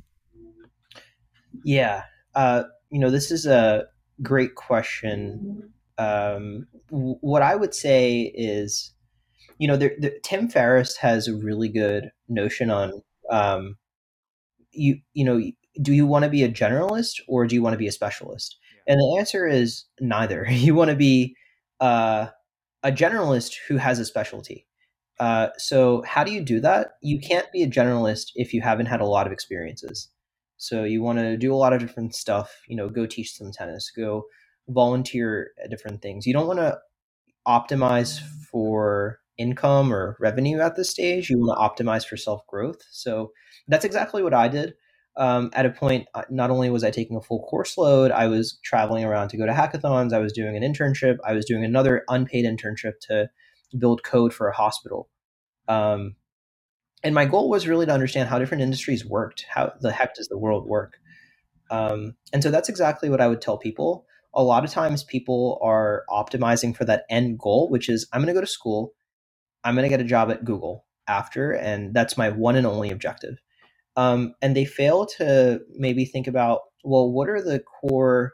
Yeah, 1.63 2.05
uh, 2.33 2.63
you 2.89 2.97
know, 2.97 3.11
this 3.11 3.29
is 3.29 3.45
a 3.45 3.85
great 4.23 4.55
question. 4.55 5.71
Um, 5.99 6.65
w- 6.89 7.19
what 7.21 7.43
I 7.43 7.55
would 7.55 7.75
say 7.75 8.33
is, 8.33 8.91
you 9.59 9.67
know, 9.67 9.77
there, 9.77 9.91
there, 9.99 10.13
Tim 10.23 10.47
Ferriss 10.47 10.97
has 10.97 11.27
a 11.27 11.35
really 11.35 11.69
good 11.69 12.09
notion 12.27 12.71
on 12.71 13.03
um, 13.29 13.77
you. 14.71 15.01
You 15.13 15.25
know, 15.25 15.39
do 15.79 15.93
you 15.93 16.07
want 16.07 16.23
to 16.23 16.29
be 16.31 16.41
a 16.41 16.49
generalist 16.49 17.21
or 17.27 17.45
do 17.45 17.53
you 17.53 17.61
want 17.61 17.75
to 17.75 17.77
be 17.77 17.87
a 17.87 17.91
specialist? 17.91 18.57
Yeah. 18.87 18.93
And 18.93 18.99
the 18.99 19.17
answer 19.19 19.45
is 19.45 19.85
neither. 19.99 20.47
You 20.49 20.73
want 20.73 20.89
to 20.89 20.95
be 20.95 21.35
uh, 21.79 22.29
a 22.81 22.91
generalist 22.91 23.57
who 23.67 23.77
has 23.77 23.99
a 23.99 24.05
specialty. 24.05 24.65
Uh, 25.19 25.49
so 25.57 26.01
how 26.07 26.23
do 26.23 26.31
you 26.31 26.41
do 26.41 26.59
that? 26.61 26.93
You 27.01 27.19
can't 27.19 27.51
be 27.51 27.63
a 27.63 27.69
generalist 27.69 28.31
if 28.35 28.53
you 28.53 28.61
haven't 28.61 28.85
had 28.85 29.01
a 29.01 29.05
lot 29.05 29.27
of 29.27 29.33
experiences. 29.33 30.09
So 30.57 30.83
you 30.83 31.01
want 31.01 31.19
to 31.19 31.37
do 31.37 31.53
a 31.53 31.57
lot 31.57 31.73
of 31.73 31.79
different 31.79 32.15
stuff. 32.15 32.53
You 32.67 32.75
know, 32.75 32.89
go 32.89 33.05
teach 33.05 33.35
some 33.35 33.51
tennis, 33.51 33.91
go 33.95 34.25
volunteer 34.69 35.51
at 35.63 35.69
different 35.69 36.01
things. 36.01 36.25
You 36.25 36.33
don't 36.33 36.47
want 36.47 36.59
to 36.59 36.77
optimize 37.47 38.19
for 38.51 39.19
income 39.37 39.93
or 39.93 40.17
revenue 40.19 40.59
at 40.59 40.75
this 40.75 40.89
stage. 40.89 41.29
You 41.29 41.39
want 41.39 41.57
to 41.77 41.83
optimize 41.83 42.05
for 42.05 42.17
self 42.17 42.45
growth. 42.47 42.81
So 42.91 43.31
that's 43.67 43.85
exactly 43.85 44.23
what 44.23 44.33
I 44.33 44.47
did. 44.47 44.73
Um, 45.17 45.49
at 45.53 45.65
a 45.65 45.69
point, 45.69 46.07
uh, 46.13 46.23
not 46.29 46.49
only 46.49 46.69
was 46.69 46.83
I 46.83 46.91
taking 46.91 47.17
a 47.17 47.21
full 47.21 47.43
course 47.43 47.77
load, 47.77 48.11
I 48.11 48.27
was 48.27 48.57
traveling 48.63 49.03
around 49.03 49.29
to 49.29 49.37
go 49.37 49.45
to 49.45 49.51
hackathons. 49.51 50.13
I 50.13 50.19
was 50.19 50.31
doing 50.31 50.55
an 50.55 50.63
internship. 50.63 51.17
I 51.25 51.33
was 51.33 51.45
doing 51.45 51.65
another 51.65 52.03
unpaid 52.07 52.45
internship 52.45 52.93
to 53.09 53.29
build 53.77 54.03
code 54.03 54.33
for 54.33 54.47
a 54.47 54.55
hospital. 54.55 55.09
Um, 55.67 56.15
and 57.03 57.15
my 57.15 57.25
goal 57.25 57.49
was 57.49 57.67
really 57.67 57.85
to 57.85 57.93
understand 57.93 58.29
how 58.29 58.39
different 58.39 58.63
industries 58.63 59.05
worked. 59.05 59.45
How 59.49 59.73
the 59.79 59.91
heck 59.91 60.15
does 60.15 60.27
the 60.27 60.37
world 60.37 60.67
work? 60.67 60.97
Um, 61.71 62.15
and 62.33 62.43
so 62.43 62.51
that's 62.51 62.69
exactly 62.69 63.09
what 63.09 63.21
I 63.21 63.27
would 63.27 63.41
tell 63.41 63.57
people. 63.57 64.05
A 64.33 64.43
lot 64.43 64.63
of 64.63 64.71
times 64.71 65.03
people 65.03 65.59
are 65.61 66.03
optimizing 66.09 66.75
for 66.75 66.85
that 66.85 67.05
end 67.09 67.39
goal, 67.39 67.69
which 67.69 67.89
is 67.89 68.07
I'm 68.11 68.21
going 68.21 68.27
to 68.27 68.33
go 68.33 68.41
to 68.41 68.47
school, 68.47 68.93
I'm 69.63 69.75
going 69.75 69.83
to 69.83 69.89
get 69.89 70.01
a 70.01 70.07
job 70.07 70.29
at 70.29 70.45
Google 70.45 70.85
after, 71.07 71.51
and 71.51 71.93
that's 71.93 72.17
my 72.17 72.29
one 72.29 72.55
and 72.55 72.67
only 72.67 72.89
objective. 72.89 73.37
Um, 73.95 74.35
and 74.41 74.55
they 74.55 74.65
fail 74.65 75.05
to 75.17 75.61
maybe 75.75 76.05
think 76.05 76.27
about, 76.27 76.61
well, 76.83 77.11
what 77.11 77.27
are 77.29 77.41
the 77.41 77.59
core 77.59 78.33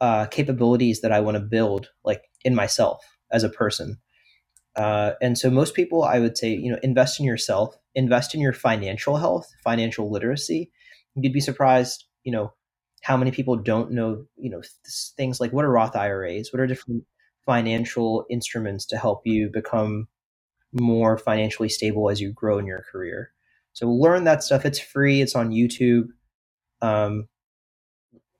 uh, 0.00 0.26
capabilities 0.26 1.00
that 1.00 1.12
I 1.12 1.20
want 1.20 1.36
to 1.36 1.42
build, 1.42 1.88
like 2.04 2.22
in 2.44 2.54
myself 2.54 3.04
as 3.30 3.44
a 3.44 3.50
person? 3.50 3.98
Uh, 4.76 5.12
and 5.20 5.36
so 5.36 5.50
most 5.50 5.74
people, 5.74 6.04
I 6.04 6.20
would 6.20 6.38
say, 6.38 6.50
you 6.50 6.70
know, 6.70 6.78
invest 6.82 7.18
in 7.18 7.26
yourself, 7.26 7.76
invest 7.94 8.34
in 8.34 8.40
your 8.40 8.52
financial 8.52 9.16
health, 9.16 9.50
financial 9.64 10.10
literacy. 10.10 10.70
You'd 11.16 11.32
be 11.32 11.40
surprised, 11.40 12.04
you 12.22 12.32
know, 12.32 12.52
how 13.02 13.16
many 13.16 13.30
people 13.30 13.56
don't 13.56 13.90
know, 13.92 14.24
you 14.36 14.50
know, 14.50 14.62
things 15.16 15.40
like 15.40 15.52
what 15.52 15.64
are 15.64 15.70
Roth 15.70 15.96
IRAs, 15.96 16.52
what 16.52 16.60
are 16.60 16.66
different 16.66 17.04
financial 17.44 18.26
instruments 18.30 18.84
to 18.86 18.98
help 18.98 19.22
you 19.24 19.50
become 19.52 20.06
more 20.72 21.16
financially 21.16 21.68
stable 21.68 22.10
as 22.10 22.20
you 22.20 22.32
grow 22.32 22.58
in 22.58 22.66
your 22.66 22.84
career. 22.92 23.32
So 23.72 23.88
learn 23.88 24.24
that 24.24 24.42
stuff. 24.42 24.64
It's 24.64 24.78
free. 24.78 25.22
It's 25.22 25.34
on 25.34 25.50
YouTube. 25.50 26.08
Um, 26.82 27.28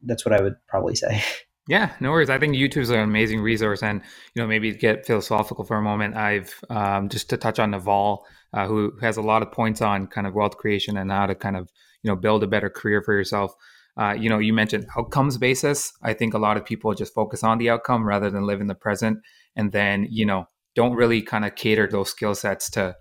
that's 0.02 0.24
what 0.24 0.34
I 0.34 0.42
would 0.42 0.56
probably 0.66 0.94
say. 0.94 1.22
Yeah, 1.68 1.92
no 2.00 2.12
worries. 2.12 2.30
I 2.30 2.38
think 2.38 2.56
YouTube 2.56 2.80
is 2.80 2.90
an 2.90 3.00
amazing 3.00 3.42
resource, 3.42 3.82
and 3.82 4.00
you 4.34 4.40
know, 4.40 4.48
maybe 4.48 4.74
get 4.74 5.04
philosophical 5.06 5.64
for 5.64 5.76
a 5.76 5.82
moment. 5.82 6.16
I've 6.16 6.58
um, 6.70 7.10
just 7.10 7.28
to 7.28 7.36
touch 7.36 7.58
on 7.58 7.72
Naval, 7.72 8.24
uh, 8.54 8.66
who 8.66 8.94
has 9.02 9.18
a 9.18 9.22
lot 9.22 9.42
of 9.42 9.52
points 9.52 9.82
on 9.82 10.06
kind 10.06 10.26
of 10.26 10.34
wealth 10.34 10.56
creation 10.56 10.96
and 10.96 11.12
how 11.12 11.26
to 11.26 11.34
kind 11.34 11.58
of 11.58 11.70
you 12.02 12.10
know 12.10 12.16
build 12.16 12.42
a 12.42 12.46
better 12.46 12.70
career 12.70 13.02
for 13.02 13.12
yourself. 13.12 13.54
Uh, 14.00 14.14
you 14.18 14.30
know, 14.30 14.38
you 14.38 14.54
mentioned 14.54 14.86
outcomes 14.96 15.36
basis. 15.36 15.92
I 16.02 16.14
think 16.14 16.32
a 16.32 16.38
lot 16.38 16.56
of 16.56 16.64
people 16.64 16.94
just 16.94 17.12
focus 17.12 17.44
on 17.44 17.58
the 17.58 17.68
outcome 17.68 18.08
rather 18.08 18.30
than 18.30 18.46
live 18.46 18.62
in 18.62 18.66
the 18.66 18.74
present, 18.74 19.18
and 19.54 19.70
then 19.70 20.08
you 20.10 20.24
know 20.24 20.48
don't 20.74 20.94
really 20.94 21.20
kind 21.20 21.44
of 21.44 21.54
cater 21.54 21.86
those 21.86 22.08
skill 22.08 22.34
sets 22.34 22.70
to 22.70 22.96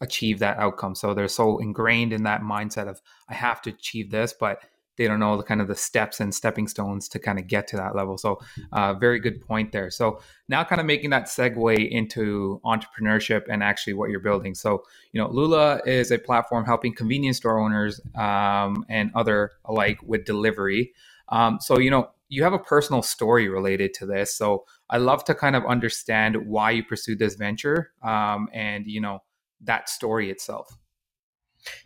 achieve 0.00 0.38
that 0.38 0.58
outcome. 0.58 0.94
So 0.94 1.12
they're 1.12 1.26
so 1.26 1.58
ingrained 1.58 2.12
in 2.12 2.22
that 2.22 2.42
mindset 2.42 2.86
of 2.86 3.00
I 3.28 3.34
have 3.34 3.62
to 3.62 3.70
achieve 3.70 4.12
this, 4.12 4.32
but 4.38 4.60
they 4.96 5.06
don't 5.06 5.20
know 5.20 5.36
the 5.36 5.42
kind 5.42 5.60
of 5.60 5.68
the 5.68 5.74
steps 5.74 6.20
and 6.20 6.34
stepping 6.34 6.68
stones 6.68 7.08
to 7.08 7.18
kind 7.18 7.38
of 7.38 7.46
get 7.46 7.66
to 7.68 7.76
that 7.76 7.94
level. 7.94 8.18
So, 8.18 8.40
uh, 8.72 8.94
very 8.94 9.18
good 9.20 9.40
point 9.40 9.72
there. 9.72 9.90
So 9.90 10.20
now, 10.48 10.64
kind 10.64 10.80
of 10.80 10.86
making 10.86 11.10
that 11.10 11.24
segue 11.24 11.90
into 11.90 12.60
entrepreneurship 12.64 13.44
and 13.48 13.62
actually 13.62 13.94
what 13.94 14.10
you're 14.10 14.20
building. 14.20 14.54
So, 14.54 14.82
you 15.12 15.20
know, 15.20 15.28
Lula 15.30 15.80
is 15.86 16.10
a 16.10 16.18
platform 16.18 16.64
helping 16.64 16.94
convenience 16.94 17.36
store 17.38 17.58
owners 17.58 18.00
um, 18.16 18.84
and 18.88 19.10
other 19.14 19.52
alike 19.64 19.98
with 20.02 20.24
delivery. 20.24 20.92
Um, 21.28 21.58
so, 21.60 21.78
you 21.78 21.90
know, 21.90 22.10
you 22.28 22.42
have 22.42 22.52
a 22.52 22.58
personal 22.58 23.02
story 23.02 23.48
related 23.48 23.94
to 23.94 24.06
this. 24.06 24.34
So, 24.34 24.64
I 24.88 24.98
love 24.98 25.24
to 25.24 25.34
kind 25.34 25.56
of 25.56 25.64
understand 25.66 26.36
why 26.46 26.70
you 26.70 26.84
pursued 26.84 27.18
this 27.18 27.34
venture 27.34 27.92
um, 28.02 28.48
and 28.52 28.86
you 28.86 29.00
know 29.00 29.22
that 29.62 29.88
story 29.88 30.30
itself. 30.30 30.78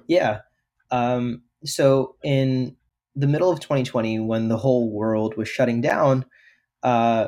Yeah. 0.07 0.41
Um, 0.91 1.43
so 1.65 2.17
in 2.23 2.77
the 3.17 3.27
middle 3.27 3.51
of 3.51 3.61
2020 3.61 4.21
when 4.21 4.49
the 4.49 4.59
whole 4.59 4.93
world 4.93 5.37
was 5.37 5.49
shutting 5.49 5.81
down 5.81 6.25
uh, 6.83 7.27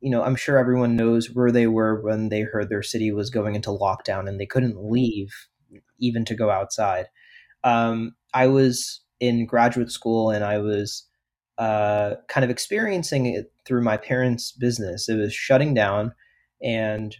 you 0.00 0.10
know 0.10 0.22
i'm 0.22 0.36
sure 0.36 0.58
everyone 0.58 0.96
knows 0.96 1.28
where 1.32 1.50
they 1.50 1.66
were 1.66 2.00
when 2.02 2.28
they 2.28 2.42
heard 2.42 2.68
their 2.68 2.82
city 2.82 3.10
was 3.12 3.30
going 3.30 3.54
into 3.54 3.70
lockdown 3.70 4.28
and 4.28 4.40
they 4.40 4.46
couldn't 4.46 4.90
leave 4.90 5.30
even 6.00 6.24
to 6.24 6.34
go 6.34 6.50
outside. 6.50 7.06
Um, 7.64 8.14
i 8.34 8.46
was 8.46 9.00
in 9.20 9.46
graduate 9.46 9.90
school 9.90 10.30
and 10.30 10.44
i 10.44 10.58
was 10.58 11.04
uh, 11.58 12.14
kind 12.28 12.44
of 12.44 12.50
experiencing 12.50 13.26
it 13.26 13.52
through 13.66 13.82
my 13.82 13.96
parents 13.96 14.52
business. 14.52 15.08
It 15.08 15.16
was 15.16 15.34
shutting 15.34 15.74
down 15.74 16.12
and 16.62 17.16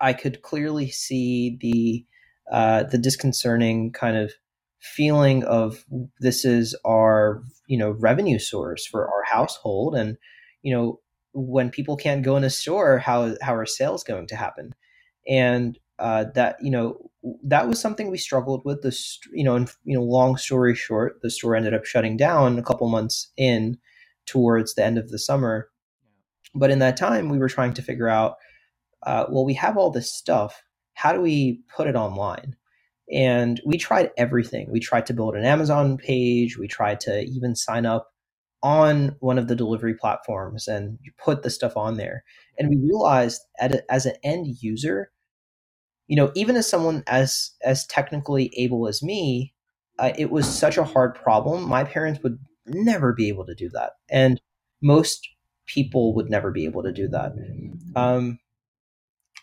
i 0.00 0.12
could 0.12 0.42
clearly 0.42 0.90
see 0.90 1.58
the 1.60 2.06
uh, 2.52 2.82
the 2.84 2.98
disconcerting 2.98 3.92
kind 3.92 4.16
of 4.16 4.32
feeling 4.82 5.44
of 5.44 5.84
this 6.18 6.44
is 6.44 6.74
our 6.84 7.42
you 7.68 7.78
know 7.78 7.92
revenue 7.92 8.38
source 8.38 8.84
for 8.84 9.06
our 9.06 9.22
household. 9.24 9.94
And 9.94 10.18
you 10.62 10.74
know 10.74 11.00
when 11.32 11.70
people 11.70 11.96
can't 11.96 12.24
go 12.24 12.36
in 12.36 12.44
a 12.44 12.50
store 12.50 12.98
how 12.98 13.34
how 13.40 13.54
are 13.54 13.64
sales 13.64 14.02
going 14.02 14.26
to 14.26 14.36
happen? 14.36 14.74
And 15.26 15.78
uh, 15.98 16.24
that 16.34 16.56
you 16.60 16.70
know 16.70 17.10
that 17.44 17.68
was 17.68 17.80
something 17.80 18.10
we 18.10 18.18
struggled 18.18 18.62
with. 18.64 18.82
This 18.82 19.20
you 19.32 19.44
know 19.44 19.54
and 19.54 19.70
you 19.84 19.96
know 19.96 20.02
long 20.02 20.36
story 20.36 20.74
short 20.74 21.20
the 21.22 21.30
store 21.30 21.54
ended 21.54 21.74
up 21.74 21.84
shutting 21.84 22.16
down 22.16 22.58
a 22.58 22.62
couple 22.62 22.88
months 22.88 23.30
in 23.36 23.78
towards 24.26 24.74
the 24.74 24.84
end 24.84 24.98
of 24.98 25.10
the 25.10 25.18
summer. 25.18 25.68
But 26.56 26.72
in 26.72 26.80
that 26.80 26.96
time 26.96 27.28
we 27.28 27.38
were 27.38 27.48
trying 27.48 27.74
to 27.74 27.82
figure 27.82 28.08
out 28.08 28.34
uh, 29.04 29.26
well 29.30 29.44
we 29.44 29.54
have 29.54 29.76
all 29.76 29.90
this 29.90 30.12
stuff. 30.12 30.64
How 30.94 31.12
do 31.12 31.20
we 31.20 31.62
put 31.74 31.86
it 31.86 31.94
online 31.94 32.56
and 33.10 33.60
we 33.64 33.78
tried 33.78 34.10
everything. 34.16 34.70
We 34.70 34.80
tried 34.80 35.06
to 35.06 35.14
build 35.14 35.34
an 35.34 35.44
Amazon 35.44 35.96
page. 35.96 36.58
We 36.58 36.68
tried 36.68 37.00
to 37.00 37.22
even 37.22 37.54
sign 37.54 37.86
up 37.86 38.12
on 38.62 39.16
one 39.20 39.38
of 39.38 39.48
the 39.48 39.56
delivery 39.56 39.94
platforms 39.94 40.68
and 40.68 40.98
put 41.18 41.42
the 41.42 41.50
stuff 41.50 41.76
on 41.76 41.96
there. 41.96 42.22
And 42.58 42.68
we 42.68 42.76
realized 42.76 43.42
a, 43.60 43.82
as 43.92 44.06
an 44.06 44.14
end 44.22 44.46
user, 44.60 45.10
you 46.06 46.16
know, 46.16 46.30
even 46.34 46.56
as 46.56 46.68
someone 46.68 47.02
as 47.06 47.52
as 47.64 47.86
technically 47.86 48.52
able 48.56 48.86
as 48.86 49.02
me, 49.02 49.52
uh, 49.98 50.12
it 50.16 50.30
was 50.30 50.46
such 50.46 50.76
a 50.76 50.84
hard 50.84 51.14
problem. 51.14 51.68
My 51.68 51.84
parents 51.84 52.20
would 52.22 52.38
never 52.66 53.12
be 53.12 53.28
able 53.28 53.46
to 53.46 53.54
do 53.54 53.68
that, 53.70 53.92
and 54.10 54.40
most 54.80 55.28
people 55.66 56.14
would 56.14 56.28
never 56.28 56.50
be 56.50 56.64
able 56.64 56.82
to 56.82 56.92
do 56.92 57.08
that. 57.08 57.32
Um, 57.96 58.38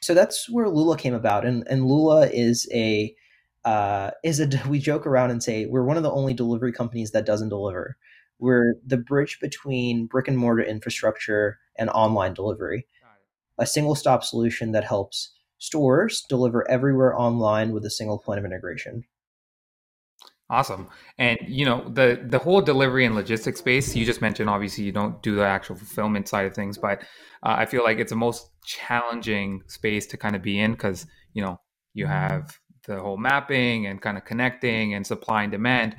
so 0.01 0.13
that's 0.13 0.49
where 0.49 0.69
Lula 0.69 0.97
came 0.97 1.13
about, 1.13 1.45
and 1.45 1.67
and 1.67 1.85
Lula 1.85 2.27
is 2.27 2.67
a 2.73 3.15
uh, 3.65 4.11
is 4.23 4.39
a 4.39 4.49
we 4.69 4.79
joke 4.79 5.05
around 5.05 5.31
and 5.31 5.43
say 5.43 5.65
we're 5.65 5.83
one 5.83 5.97
of 5.97 6.03
the 6.03 6.11
only 6.11 6.33
delivery 6.33 6.71
companies 6.71 7.11
that 7.11 7.25
doesn't 7.25 7.49
deliver. 7.49 7.97
We're 8.39 8.75
the 8.85 8.97
bridge 8.97 9.39
between 9.41 10.05
brick 10.05 10.27
and 10.27 10.37
mortar 10.37 10.63
infrastructure 10.63 11.59
and 11.77 11.89
online 11.89 12.33
delivery. 12.33 12.87
A 13.57 13.65
single 13.65 13.95
stop 13.95 14.23
solution 14.23 14.71
that 14.71 14.85
helps 14.85 15.33
stores 15.57 16.23
deliver 16.29 16.69
everywhere 16.71 17.19
online 17.19 17.73
with 17.73 17.85
a 17.85 17.89
single 17.89 18.17
point 18.17 18.39
of 18.39 18.45
integration. 18.45 19.03
Awesome. 20.49 20.87
And 21.19 21.37
you 21.47 21.65
know, 21.65 21.87
the 21.89 22.25
the 22.25 22.39
whole 22.39 22.61
delivery 22.61 23.05
and 23.05 23.13
logistics 23.13 23.59
space, 23.59 23.95
you 23.95 24.05
just 24.05 24.21
mentioned 24.21 24.49
obviously 24.49 24.83
you 24.83 24.91
don't 24.91 25.21
do 25.21 25.35
the 25.35 25.45
actual 25.45 25.75
fulfillment 25.75 26.27
side 26.27 26.47
of 26.47 26.55
things, 26.55 26.77
but 26.77 27.01
uh, 27.43 27.55
I 27.57 27.65
feel 27.65 27.83
like 27.83 27.99
it's 27.99 28.09
the 28.09 28.15
most 28.15 28.49
challenging 28.65 29.61
space 29.67 30.07
to 30.07 30.17
kind 30.17 30.35
of 30.35 30.41
be 30.41 30.59
in 30.59 30.71
because, 30.71 31.05
you 31.33 31.43
know, 31.43 31.59
you 31.93 32.05
mm-hmm. 32.05 32.13
have 32.13 32.57
the 32.85 32.99
whole 32.99 33.17
mapping 33.17 33.87
and 33.87 34.01
kind 34.01 34.17
of 34.17 34.25
connecting 34.25 34.93
and 34.93 35.05
supply 35.05 35.43
and 35.43 35.51
demand. 35.51 35.95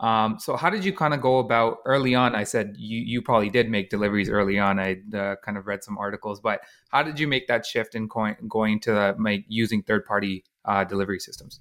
Um, 0.00 0.38
so 0.38 0.56
how 0.56 0.70
did 0.70 0.84
you 0.84 0.92
kind 0.92 1.14
of 1.14 1.20
go 1.20 1.38
about 1.38 1.78
early 1.86 2.14
on? 2.14 2.34
I 2.34 2.44
said 2.44 2.74
you 2.76 3.00
you 3.00 3.22
probably 3.22 3.48
did 3.48 3.70
make 3.70 3.90
deliveries 3.90 4.28
early 4.28 4.58
on. 4.58 4.78
I 4.78 4.96
uh, 5.16 5.36
kind 5.44 5.56
of 5.56 5.66
read 5.66 5.84
some 5.84 5.96
articles, 5.98 6.40
but 6.40 6.60
how 6.90 7.02
did 7.02 7.18
you 7.18 7.28
make 7.28 7.46
that 7.46 7.64
shift 7.64 7.94
in 7.94 8.08
going 8.08 8.36
going 8.48 8.80
to 8.80 8.98
uh, 8.98 9.14
make 9.18 9.44
using 9.48 9.82
third 9.82 10.04
party 10.04 10.44
uh, 10.64 10.84
delivery 10.84 11.20
systems? 11.20 11.60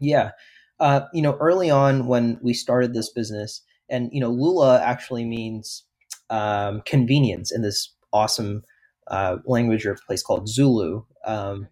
Yeah, 0.00 0.32
uh, 0.78 1.02
you 1.12 1.22
know, 1.22 1.36
early 1.40 1.70
on 1.70 2.06
when 2.06 2.38
we 2.42 2.52
started 2.52 2.92
this 2.92 3.10
business, 3.10 3.62
And 3.88 4.10
you 4.12 4.20
know, 4.20 4.30
Lula 4.30 4.82
actually 4.82 5.24
means 5.24 5.84
um, 6.28 6.82
convenience 6.84 7.52
in 7.52 7.62
this 7.62 7.94
awesome 8.12 8.62
uh, 9.06 9.36
language 9.46 9.86
or 9.86 9.96
place 10.06 10.22
called 10.22 10.48
Zulu. 10.48 11.04
Um, 11.24 11.68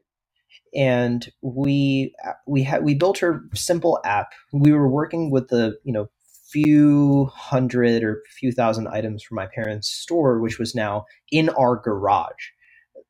and 0.77 1.31
we 1.43 2.15
we 2.47 2.63
had 2.65 2.85
we 2.85 2.95
built 2.95 3.19
her 3.19 3.45
simple 3.55 4.01
app. 4.05 4.33
We 4.53 4.73
were 4.73 4.89
working 4.89 5.31
with 5.31 5.49
the 5.49 5.79
you 5.85 5.93
know 5.93 6.09
few 6.51 7.27
hundred 7.35 8.05
or 8.05 8.23
few 8.39 8.53
thousand 8.53 8.89
items 8.89 9.23
from 9.23 9.37
my 9.37 9.49
parents' 9.55 9.91
store, 9.91 10.41
which 10.41 10.59
was 10.59 10.75
now 10.75 11.05
in 11.33 11.51
our 11.51 11.77
garage 11.77 12.51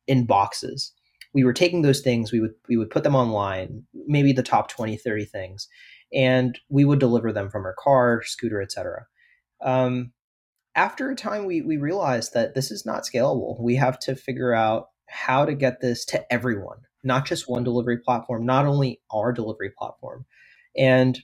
in 0.07 0.27
boxes. 0.27 0.93
We 1.33 1.45
were 1.45 1.53
taking 1.53 1.83
those 1.83 2.01
things, 2.01 2.31
we 2.33 2.41
would 2.41 2.55
we 2.69 2.77
would 2.77 2.91
put 2.91 3.03
them 3.05 3.15
online, 3.15 3.83
maybe 4.07 4.33
the 4.33 4.43
top 4.43 4.69
20, 4.69 4.97
30 4.97 5.25
things, 5.25 5.69
and 6.13 6.59
we 6.69 6.85
would 6.85 6.99
deliver 7.01 7.33
them 7.33 7.51
from 7.51 7.65
our 7.65 7.75
car, 7.79 8.23
scooter, 8.23 8.61
etc. 8.63 9.07
Um, 9.63 10.13
after 10.75 11.11
a 11.11 11.15
time, 11.17 11.45
we 11.45 11.61
we 11.63 11.77
realized 11.77 12.33
that 12.35 12.55
this 12.55 12.71
is 12.71 12.85
not 12.87 13.03
scalable. 13.05 13.61
We 13.61 13.77
have 13.77 13.99
to 14.01 14.15
figure 14.15 14.53
out 14.53 14.87
how 15.09 15.45
to 15.45 15.55
get 15.55 15.81
this 15.81 16.05
to 16.07 16.33
everyone, 16.33 16.79
not 17.05 17.25
just 17.25 17.49
one 17.49 17.63
delivery 17.63 17.97
platform, 17.97 18.45
not 18.45 18.65
only 18.65 18.99
our 19.11 19.31
delivery 19.31 19.71
platform. 19.77 20.25
And 20.77 21.19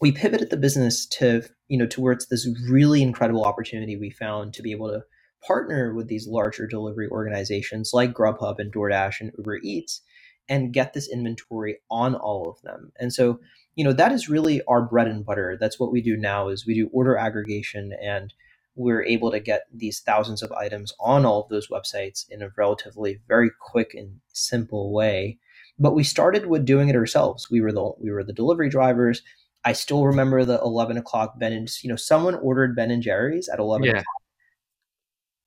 we 0.00 0.12
pivoted 0.12 0.50
the 0.50 0.56
business 0.56 1.06
to 1.06 1.42
you 1.68 1.78
know 1.78 1.86
towards 1.86 2.28
this 2.28 2.48
really 2.68 3.02
incredible 3.02 3.44
opportunity 3.44 3.96
we 3.96 4.10
found 4.10 4.52
to 4.54 4.62
be 4.62 4.70
able 4.70 4.88
to 4.88 5.02
partner 5.46 5.94
with 5.94 6.08
these 6.08 6.26
larger 6.26 6.66
delivery 6.66 7.08
organizations 7.08 7.90
like 7.92 8.12
Grubhub 8.12 8.58
and 8.58 8.72
DoorDash 8.72 9.20
and 9.20 9.32
Uber 9.38 9.60
Eats 9.62 10.00
and 10.48 10.72
get 10.72 10.92
this 10.92 11.10
inventory 11.10 11.78
on 11.90 12.14
all 12.14 12.48
of 12.48 12.60
them. 12.62 12.92
And 12.98 13.12
so, 13.12 13.40
you 13.76 13.84
know, 13.84 13.92
that 13.92 14.12
is 14.12 14.28
really 14.28 14.62
our 14.68 14.82
bread 14.82 15.06
and 15.06 15.24
butter. 15.24 15.56
That's 15.58 15.80
what 15.80 15.92
we 15.92 16.02
do 16.02 16.16
now 16.16 16.48
is 16.48 16.66
we 16.66 16.74
do 16.74 16.90
order 16.92 17.16
aggregation 17.16 17.92
and 18.02 18.32
we're 18.76 19.04
able 19.04 19.30
to 19.30 19.40
get 19.40 19.66
these 19.72 20.00
thousands 20.00 20.42
of 20.42 20.50
items 20.52 20.92
on 20.98 21.24
all 21.24 21.42
of 21.42 21.48
those 21.48 21.68
websites 21.68 22.28
in 22.28 22.42
a 22.42 22.50
relatively 22.56 23.20
very 23.28 23.50
quick 23.60 23.94
and 23.94 24.20
simple 24.32 24.92
way. 24.92 25.38
But 25.78 25.94
we 25.94 26.04
started 26.04 26.46
with 26.46 26.64
doing 26.64 26.88
it 26.88 26.96
ourselves. 26.96 27.50
We 27.50 27.60
were 27.60 27.72
the 27.72 27.92
we 28.00 28.10
were 28.10 28.24
the 28.24 28.32
delivery 28.32 28.68
drivers 28.68 29.22
I 29.64 29.72
still 29.72 30.04
remember 30.04 30.44
the 30.44 30.60
11 30.60 30.98
o'clock 30.98 31.38
Ben 31.38 31.52
and, 31.52 31.68
you 31.82 31.88
know, 31.88 31.96
someone 31.96 32.34
ordered 32.36 32.76
Ben 32.76 32.90
and 32.90 33.02
Jerry's 33.02 33.48
at 33.48 33.58
11 33.58 33.86
yeah. 33.86 33.90
o'clock 33.92 34.04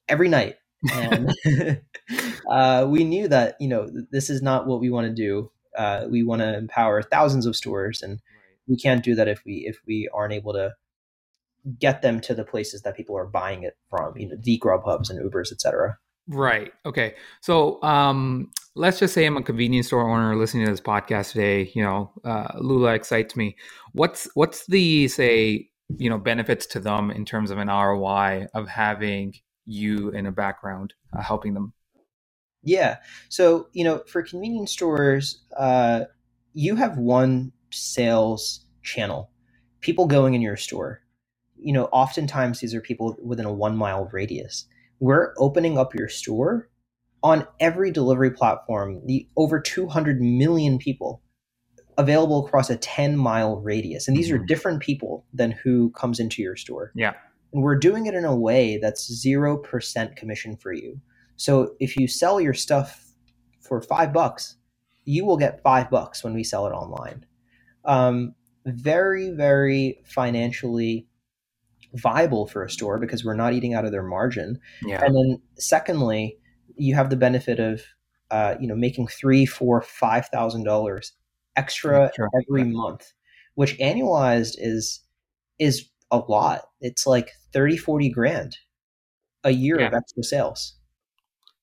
every 0.08 0.28
night. 0.28 0.56
And 0.92 1.32
uh, 2.50 2.88
we 2.90 3.04
knew 3.04 3.28
that, 3.28 3.56
you 3.60 3.68
know, 3.68 3.88
this 4.12 4.30
is 4.30 4.42
not 4.42 4.66
what 4.66 4.80
we 4.80 4.90
want 4.90 5.08
to 5.08 5.14
do. 5.14 5.52
Uh, 5.78 6.08
we 6.10 6.24
want 6.24 6.42
to 6.42 6.58
empower 6.58 7.04
thousands 7.04 7.46
of 7.46 7.56
stores 7.56 8.02
and 8.02 8.20
we 8.68 8.76
can't 8.76 9.04
do 9.04 9.14
that 9.16 9.28
if 9.28 9.44
we, 9.46 9.66
if 9.68 9.78
we 9.86 10.10
aren't 10.12 10.34
able 10.34 10.54
to 10.54 10.74
get 11.80 12.02
them 12.02 12.20
to 12.22 12.34
the 12.34 12.44
places 12.44 12.82
that 12.84 12.96
people 12.96 13.18
are 13.18 13.26
buying 13.26 13.64
it 13.64 13.78
from, 13.90 14.18
you 14.18 14.28
know, 14.30 14.36
the 14.40 14.60
Grubhubs 14.60 15.10
and 15.10 15.20
Ubers, 15.20 15.52
et 15.52 15.62
cetera. 15.62 15.98
Right. 16.28 16.74
Okay. 16.86 17.16
So 17.42 17.82
um, 17.84 18.52
let's 18.76 19.00
just 19.00 19.14
say 19.14 19.26
I'm 19.26 19.38
a 19.38 19.44
convenience 19.44 19.88
store 19.88 20.10
owner 20.10 20.36
listening 20.36 20.66
to 20.66 20.72
this 20.72 20.82
podcast 20.82 21.32
today. 21.32 21.72
You 21.74 21.84
know, 21.84 22.12
uh, 22.26 22.50
Lula 22.58 22.94
excites 22.94 23.36
me. 23.36 23.56
What's 23.94 24.28
what's 24.34 24.66
the 24.68 25.08
say 25.08 25.70
you 25.98 26.10
know 26.10 26.18
benefits 26.18 26.66
to 26.68 26.82
them 26.82 27.12
in 27.12 27.24
terms 27.24 27.50
of 27.50 27.60
an 27.60 27.70
ROI 27.70 28.48
of 28.54 28.68
having 28.68 29.36
you 29.66 30.10
in 30.10 30.26
a 30.26 30.32
background 30.32 30.94
uh, 31.18 31.22
helping 31.22 31.54
them? 31.54 31.74
Yeah. 32.62 32.98
So 33.30 33.70
you 33.72 33.86
know, 33.86 34.04
for 34.08 34.22
convenience 34.22 34.74
stores, 34.74 35.44
uh, 35.58 36.06
you 36.54 36.76
have 36.76 36.98
one 36.98 37.54
sales 37.72 38.66
channel, 38.84 39.32
people 39.80 40.08
going 40.08 40.34
in 40.34 40.42
your 40.42 40.58
store. 40.58 41.02
You 41.60 41.74
know, 41.74 41.86
oftentimes 41.86 42.60
these 42.60 42.74
are 42.76 42.82
people 42.82 43.18
within 43.24 43.46
a 43.46 43.54
one 43.54 43.76
mile 43.76 44.10
radius 44.12 44.66
we're 45.00 45.34
opening 45.38 45.78
up 45.78 45.94
your 45.94 46.10
store 46.10 46.70
on 47.24 47.48
every 47.60 47.92
delivery 47.92 48.32
platform, 48.32 49.02
the 49.06 49.28
over 49.36 49.60
200 49.60 50.22
million 50.22 50.78
people 50.78 51.22
available 51.98 52.46
across 52.46 52.70
a 52.70 52.78
10 52.78 53.18
mile 53.18 53.58
radius. 53.58 54.08
And 54.08 54.16
these 54.16 54.30
are 54.30 54.38
mm-hmm. 54.38 54.46
different 54.46 54.82
people 54.82 55.26
than 55.34 55.52
who 55.52 55.90
comes 55.92 56.20
into 56.20 56.42
your 56.42 56.56
store. 56.56 56.92
Yeah. 56.96 57.14
And 57.54 57.64
we're 57.64 57.78
doing 57.78 58.06
it 58.06 58.14
in 58.14 58.26
a 58.26 58.36
way 58.36 58.78
that's 58.78 59.26
0% 59.26 60.16
commission 60.16 60.58
for 60.58 60.74
you. 60.74 61.02
So 61.38 61.76
if 61.80 61.98
you 61.98 62.08
sell 62.08 62.40
your 62.40 62.54
stuff 62.54 63.14
for 63.62 63.82
five 63.82 64.14
bucks, 64.14 64.58
you 65.06 65.26
will 65.26 65.38
get 65.38 65.64
five 65.64 65.90
bucks 65.90 66.24
when 66.24 66.34
we 66.34 66.44
sell 66.44 66.68
it 66.68 66.72
online. 66.72 67.26
Um, 67.86 68.36
very, 68.66 69.32
very 69.32 70.02
financially 70.04 71.07
viable 71.96 72.48
for 72.48 72.64
a 72.64 72.70
store 72.70 73.00
because 73.00 73.24
we're 73.24 73.36
not 73.36 73.54
eating 73.54 73.74
out 73.74 73.86
of 73.86 73.92
their 73.92 74.04
margin. 74.04 74.60
Yeah. 74.84 75.04
And 75.04 75.16
then 75.16 75.42
secondly, 75.58 76.38
you 76.76 76.96
have 76.96 77.10
the 77.10 77.16
benefit 77.16 77.60
of 77.60 77.82
uh, 78.30 78.56
you 78.60 78.68
know 78.68 78.76
making 78.76 79.08
three, 79.08 79.46
four, 79.46 79.82
five 79.82 80.28
thousand 80.28 80.64
dollars 80.64 81.14
extra 81.56 82.12
sure. 82.16 82.30
every 82.42 82.64
month, 82.64 83.14
which 83.56 83.78
annualized 83.80 84.56
is 84.58 85.02
is 85.60 85.90
a 86.12 86.18
lot. 86.18 86.62
It's 86.80 87.06
like 87.06 87.32
30, 87.54 87.78
40 87.78 88.10
grand 88.10 88.58
a 89.44 89.52
year 89.52 89.80
yeah. 89.80 89.88
of 89.88 89.94
extra 89.94 90.24
sales. 90.24 90.76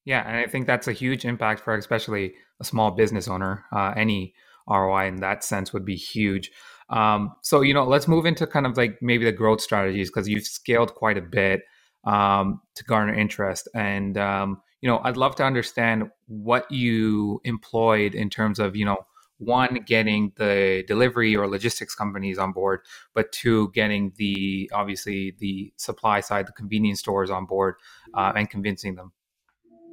Yeah, 0.05 0.23
and 0.27 0.37
I 0.37 0.47
think 0.47 0.67
that's 0.67 0.89
a 0.89 0.93
huge 0.93 1.25
impact 1.25 1.61
for 1.61 1.75
especially 1.75 2.35
a 2.61 2.65
small 2.65 2.91
business 2.91 3.27
owner. 3.27 3.65
Uh, 3.73 3.95
any 3.97 4.35
ROI 4.69 5.07
in 5.07 5.17
that 5.17 5.45
sense 5.45 5.73
would 5.73 5.85
be 5.85 5.97
huge. 5.97 6.51
Um, 6.91 7.35
so 7.43 7.61
you 7.61 7.75
know, 7.75 7.85
let's 7.85 8.09
move 8.09 8.27
into 8.27 8.47
kind 8.47 8.67
of 8.67 8.77
like 8.77 9.01
maybe 9.01 9.25
the 9.25 9.33
growth 9.33 9.61
strategies 9.61 10.11
because 10.11 10.29
you've 10.29 10.47
scaled 10.47 10.95
quite 10.95 11.19
a 11.19 11.23
bit 11.23 11.63
um, 12.05 12.61
to 12.75 12.85
garner 12.85 13.15
interest, 13.15 13.69
and 13.75 14.19
um, 14.19 14.63
you 14.81 14.89
know, 14.89 15.01
I'd 15.05 15.17
love 15.17 15.35
to 15.37 15.45
understand 15.45 16.11
what 16.27 16.71
you 16.71 17.41
employed 17.45 18.15
in 18.15 18.31
terms 18.31 18.59
of 18.59 18.77
you 18.77 18.85
know 18.85 18.99
one 19.39 19.81
getting 19.87 20.33
the 20.37 20.85
delivery 20.87 21.35
or 21.35 21.49
logistics 21.49 21.93
companies 21.95 22.39
on 22.39 22.53
board 22.53 22.81
but 23.15 23.33
two 23.33 23.69
getting 23.75 24.13
the 24.17 24.71
obviously 24.73 25.35
the 25.41 25.73
supply 25.77 26.21
side 26.21 26.47
the 26.47 26.53
convenience 26.53 27.01
stores 27.01 27.31
on 27.31 27.45
board 27.45 27.75
uh, 28.15 28.33
and 28.37 28.49
convincing 28.49 28.95
them. 28.95 29.13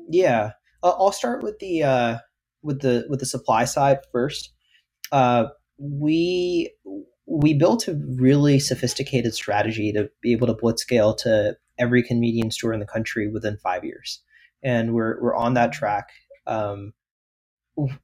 Yeah. 0.08 0.51
I'll 0.84 1.12
start 1.12 1.43
with 1.43 1.60
the 1.60 1.84
uh, 1.84 2.17
with 2.63 2.82
the 2.82 3.06
with 3.10 3.19
the 3.19 3.25
supply 3.25 3.65
side 3.65 3.99
first. 4.12 4.51
Uh, 5.12 5.45
we 5.82 6.72
we 7.26 7.54
built 7.54 7.88
a 7.88 8.00
really 8.17 8.60
sophisticated 8.60 9.34
strategy 9.34 9.91
to 9.91 10.10
be 10.22 10.32
able 10.32 10.48
to 10.48 10.54
blitz 10.54 10.82
scale 10.82 11.15
to 11.15 11.56
every 11.80 12.04
convenience 12.04 12.56
store 12.56 12.74
in 12.74 12.80
the 12.80 12.86
country 12.86 13.28
within 13.28 13.58
five 13.58 13.84
years, 13.84 14.22
and 14.63 14.94
we're 14.94 15.20
we're 15.22 15.36
on 15.36 15.56
that 15.56 15.74
track. 15.74 16.10
Um, 16.46 16.94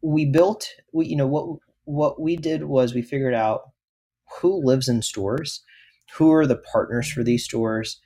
we 0.01 0.25
built, 0.25 0.67
we 0.91 1.05
you 1.05 1.15
know 1.15 1.27
what 1.27 1.59
what 1.83 2.19
we 2.19 2.35
did 2.35 2.63
was 2.63 2.95
we 2.95 3.01
figured 3.03 3.35
out 3.35 3.61
who 4.41 4.65
lives 4.65 4.89
in 4.89 5.03
stores, 5.03 5.61
who 6.15 6.31
are 6.31 6.47
the 6.47 6.57
partners 6.57 7.11
for 7.11 7.23
these 7.23 7.45
stores, 7.45 8.01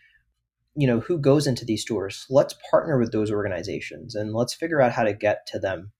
you 0.75 0.85
know 0.85 0.99
who 0.99 1.17
goes 1.17 1.47
into 1.47 1.63
these 1.63 1.81
stores. 1.81 2.25
Let's 2.29 2.55
partner 2.69 2.99
with 2.99 3.13
those 3.13 3.31
organizations 3.31 4.15
and 4.15 4.33
let's 4.33 4.53
figure 4.53 4.81
out 4.81 4.91
how 4.91 5.03
to 5.03 5.13
get 5.13 5.47
to 5.47 5.59
them 5.59 5.93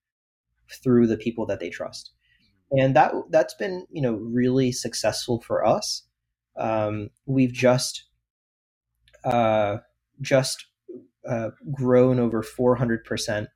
through 0.83 1.07
the 1.07 1.17
people 1.17 1.45
that 1.45 1.61
they 1.61 1.69
trust 1.69 2.11
and 2.71 2.95
that 2.95 3.13
that's 3.29 3.53
been 3.53 3.85
you 3.91 4.01
know 4.01 4.13
really 4.13 4.71
successful 4.71 5.41
for 5.41 5.65
us. 5.65 6.03
Um, 6.57 7.09
we've 7.25 7.53
just 7.53 8.05
uh, 9.23 9.77
just 10.21 10.65
uh, 11.27 11.49
grown 11.71 12.19
over 12.19 12.41
400 12.41 13.03
percent 13.03 13.49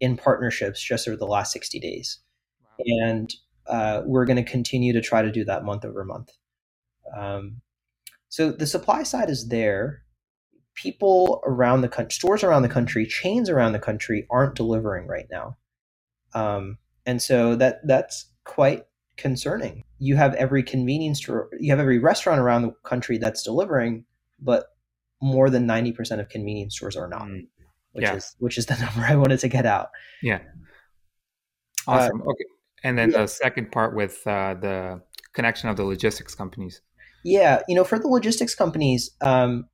in 0.00 0.16
partnerships 0.16 0.82
just 0.82 1.08
over 1.08 1.16
the 1.16 1.26
last 1.26 1.52
60 1.52 1.80
days, 1.80 2.18
wow. 2.60 2.84
and 2.86 3.34
uh, 3.66 4.02
we're 4.04 4.26
going 4.26 4.42
to 4.42 4.50
continue 4.50 4.92
to 4.92 5.00
try 5.00 5.22
to 5.22 5.32
do 5.32 5.44
that 5.44 5.64
month 5.64 5.84
over 5.84 6.04
month. 6.04 6.30
Um, 7.16 7.62
so 8.28 8.50
the 8.50 8.66
supply 8.66 9.02
side 9.04 9.30
is 9.30 9.48
there. 9.48 10.02
People 10.74 11.40
around 11.46 11.80
the 11.80 11.88
country, 11.88 12.12
stores 12.12 12.44
around 12.44 12.60
the 12.60 12.68
country, 12.68 13.06
chains 13.06 13.48
around 13.48 13.72
the 13.72 13.78
country 13.78 14.26
aren't 14.28 14.56
delivering 14.56 15.06
right 15.06 15.26
now, 15.30 15.56
um, 16.34 16.76
and 17.06 17.22
so 17.22 17.54
that 17.54 17.78
that's 17.86 18.26
quite 18.46 18.84
concerning. 19.16 19.84
You 19.98 20.16
have 20.16 20.34
every 20.34 20.62
convenience 20.62 21.18
store, 21.18 21.48
you 21.60 21.70
have 21.72 21.80
every 21.80 21.98
restaurant 21.98 22.40
around 22.40 22.62
the 22.62 22.72
country 22.84 23.18
that's 23.18 23.42
delivering, 23.42 24.04
but 24.40 24.66
more 25.20 25.50
than 25.50 25.66
90% 25.66 26.20
of 26.20 26.28
convenience 26.28 26.76
stores 26.76 26.96
are 26.96 27.08
not. 27.08 27.22
Mm. 27.22 27.48
Which 27.92 28.02
yeah. 28.02 28.14
is 28.16 28.36
which 28.38 28.58
is 28.58 28.66
the 28.66 28.76
number 28.80 29.00
I 29.00 29.16
wanted 29.16 29.40
to 29.40 29.48
get 29.48 29.64
out. 29.64 29.88
Yeah. 30.22 30.40
Awesome. 31.86 32.20
Uh, 32.20 32.30
okay. 32.30 32.44
And 32.84 32.98
then 32.98 33.10
yeah. 33.10 33.22
the 33.22 33.26
second 33.26 33.72
part 33.72 33.96
with 33.96 34.26
uh, 34.26 34.54
the 34.54 35.00
connection 35.32 35.68
of 35.68 35.76
the 35.76 35.84
logistics 35.84 36.34
companies. 36.34 36.82
Yeah, 37.24 37.62
you 37.68 37.74
know, 37.74 37.84
for 37.84 37.98
the 37.98 38.06
logistics 38.06 38.54
companies, 38.54 39.10
um, 39.22 39.66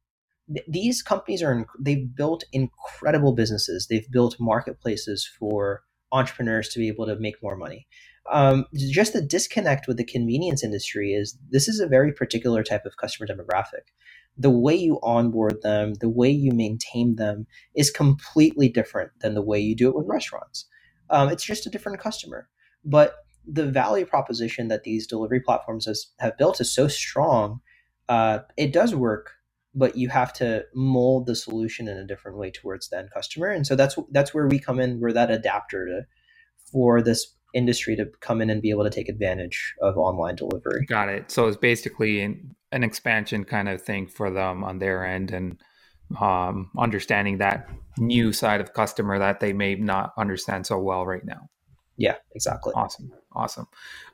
th- 0.48 0.64
these 0.68 1.02
companies 1.02 1.42
are 1.42 1.66
they've 1.80 2.14
built 2.14 2.44
incredible 2.52 3.34
businesses. 3.34 3.88
They've 3.90 4.10
built 4.10 4.36
marketplaces 4.38 5.28
for 5.38 5.82
entrepreneurs 6.12 6.68
to 6.70 6.78
be 6.78 6.88
able 6.88 7.06
to 7.06 7.16
make 7.16 7.42
more 7.42 7.56
money. 7.56 7.86
Um, 8.30 8.66
just 8.74 9.12
the 9.12 9.22
disconnect 9.22 9.88
with 9.88 9.96
the 9.96 10.04
convenience 10.04 10.62
industry 10.62 11.12
is 11.12 11.36
this 11.50 11.68
is 11.68 11.80
a 11.80 11.88
very 11.88 12.12
particular 12.12 12.62
type 12.62 12.84
of 12.86 12.96
customer 12.96 13.26
demographic. 13.26 13.90
The 14.38 14.50
way 14.50 14.74
you 14.74 15.00
onboard 15.02 15.60
them, 15.62 15.94
the 15.94 16.08
way 16.08 16.30
you 16.30 16.52
maintain 16.52 17.16
them 17.16 17.46
is 17.74 17.90
completely 17.90 18.68
different 18.68 19.10
than 19.20 19.34
the 19.34 19.42
way 19.42 19.58
you 19.60 19.74
do 19.74 19.88
it 19.88 19.96
with 19.96 20.06
restaurants. 20.08 20.66
Um, 21.10 21.28
it's 21.28 21.44
just 21.44 21.66
a 21.66 21.70
different 21.70 22.00
customer. 22.00 22.48
But 22.84 23.16
the 23.46 23.66
value 23.66 24.06
proposition 24.06 24.68
that 24.68 24.84
these 24.84 25.06
delivery 25.06 25.40
platforms 25.40 25.86
has, 25.86 26.06
have 26.20 26.38
built 26.38 26.60
is 26.60 26.72
so 26.72 26.88
strong. 26.88 27.60
Uh, 28.08 28.40
it 28.56 28.72
does 28.72 28.94
work, 28.94 29.32
but 29.74 29.96
you 29.96 30.08
have 30.08 30.32
to 30.34 30.64
mold 30.74 31.26
the 31.26 31.34
solution 31.34 31.88
in 31.88 31.96
a 31.96 32.06
different 32.06 32.38
way 32.38 32.50
towards 32.50 32.88
the 32.88 32.98
end 32.98 33.10
customer. 33.12 33.48
And 33.48 33.66
so 33.66 33.74
that's 33.74 33.96
that's 34.10 34.32
where 34.32 34.46
we 34.46 34.58
come 34.58 34.80
in. 34.80 35.00
We're 35.00 35.12
that 35.12 35.30
adapter 35.30 35.86
to 35.86 36.06
for 36.70 37.02
this 37.02 37.34
industry 37.54 37.96
to 37.96 38.06
come 38.20 38.40
in 38.40 38.50
and 38.50 38.62
be 38.62 38.70
able 38.70 38.84
to 38.84 38.90
take 38.90 39.08
advantage 39.08 39.74
of 39.82 39.96
online 39.96 40.36
delivery. 40.36 40.86
Got 40.86 41.08
it. 41.08 41.30
So 41.30 41.46
it's 41.46 41.56
basically 41.56 42.20
an, 42.20 42.54
an 42.72 42.82
expansion 42.82 43.44
kind 43.44 43.68
of 43.68 43.82
thing 43.82 44.06
for 44.06 44.30
them 44.30 44.64
on 44.64 44.78
their 44.78 45.04
end 45.04 45.30
and 45.30 45.60
um, 46.20 46.70
understanding 46.78 47.38
that 47.38 47.68
new 47.98 48.32
side 48.32 48.60
of 48.60 48.72
customer 48.72 49.18
that 49.18 49.40
they 49.40 49.52
may 49.52 49.74
not 49.74 50.12
understand 50.18 50.66
so 50.66 50.78
well 50.78 51.06
right 51.06 51.24
now. 51.24 51.48
Yeah, 51.96 52.16
exactly. 52.34 52.72
Awesome, 52.74 53.12
awesome. 53.34 53.66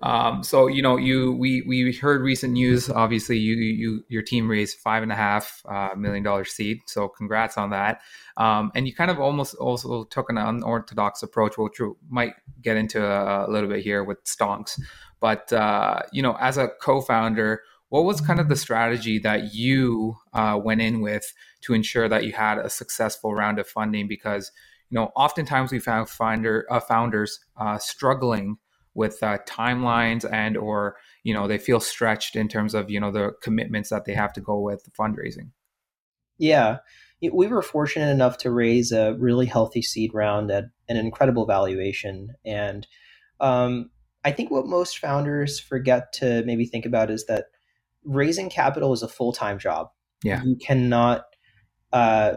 Um, 0.03 0.43
so 0.43 0.67
you 0.67 0.83
know, 0.83 0.97
you 0.97 1.33
we 1.33 1.63
we 1.63 1.93
heard 1.93 2.23
recent 2.23 2.53
news. 2.53 2.89
Obviously, 2.91 3.39
you 3.39 3.57
you 3.57 4.05
your 4.09 4.23
team 4.23 4.49
raised 4.49 4.79
five 4.79 5.03
and 5.03 5.13
a 5.13 5.17
half 5.17 5.63
uh, 5.69 5.91
million 5.97 6.23
dollar 6.23 6.45
seed. 6.45 6.81
So 6.87 7.09
congrats 7.09 7.59
on 7.59 7.71
that. 7.71 8.01
Um, 8.37 8.71
and 8.75 8.87
you 8.87 8.95
kind 8.95 9.11
of 9.11 9.19
almost 9.19 9.55
also 9.57 10.05
took 10.05 10.31
an 10.31 10.39
unorthodox 10.39 11.23
approach, 11.23 11.59
which 11.59 11.81
we 11.81 11.89
might 12.09 12.35
get 12.63 12.77
into 12.77 13.05
a, 13.05 13.49
a 13.49 13.51
little 13.51 13.69
bit 13.69 13.83
here 13.83 14.05
with 14.05 14.23
Stonks. 14.25 14.81
But 15.21 15.53
uh, 15.53 16.01
you 16.13 16.23
know, 16.23 16.37
as 16.41 16.57
a 16.57 16.69
co-founder, 16.81 17.63
what 17.89 18.05
was 18.05 18.21
kind 18.21 18.39
of 18.39 18.49
the 18.49 18.57
strategy 18.57 19.19
that 19.21 19.55
you 19.55 20.17
uh, 20.33 20.59
went 20.63 20.81
in 20.81 21.01
with 21.01 21.33
to 21.63 21.75
ensure 21.75 22.09
that 22.09 22.25
you 22.25 22.33
had 22.33 22.59
a 22.59 22.71
successful 22.71 23.35
round 23.35 23.59
of 23.59 23.67
funding? 23.67 24.07
Because 24.07 24.53
you 24.91 24.97
know, 24.97 25.11
oftentimes 25.17 25.71
we 25.71 25.79
found 25.79 26.09
finder, 26.09 26.67
uh, 26.71 26.81
founders 26.81 27.41
uh, 27.57 27.79
struggling 27.79 28.59
with 28.99 29.23
uh, 29.23 29.39
timelines 29.49 30.31
and 30.31 30.57
or 30.57 30.97
you 31.23 31.33
know 31.33 31.47
they 31.47 31.57
feel 31.57 31.79
stretched 31.79 32.35
in 32.35 32.49
terms 32.49 32.75
of 32.75 32.91
you 32.91 32.99
know 32.99 33.13
the 33.13 33.31
commitments 33.41 33.91
that 33.91 34.05
they 34.05 34.13
have 34.13 34.33
to 34.33 34.41
go 34.41 34.59
with 34.59 34.89
fundraising. 34.99 35.51
Yeah, 36.37 36.79
we 37.21 37.47
were 37.47 37.63
fortunate 37.63 38.11
enough 38.11 38.39
to 38.39 38.51
raise 38.51 38.91
a 38.91 39.15
really 39.15 39.47
healthy 39.47 39.83
seed 39.83 40.13
round 40.13 40.51
at 40.51 40.65
an 40.89 40.97
incredible 40.97 41.47
valuation, 41.47 42.35
and 42.45 42.87
um, 43.41 43.91
I 44.25 44.33
think 44.33 44.51
what 44.51 44.67
most 44.67 44.99
founders 44.99 45.61
forget 45.61 46.13
to 46.15 46.43
maybe 46.45 46.67
think 46.67 46.85
about 46.85 47.09
is 47.09 47.25
that 47.27 47.47
raising 48.05 48.51
capital 48.51 48.93
is 48.93 49.05
a 49.05 49.09
full 49.09 49.33
time 49.33 49.61
job. 49.61 49.91
Yeah, 50.25 50.43
you 50.43 50.57
cannot 50.57 51.23
uh, 51.93 52.37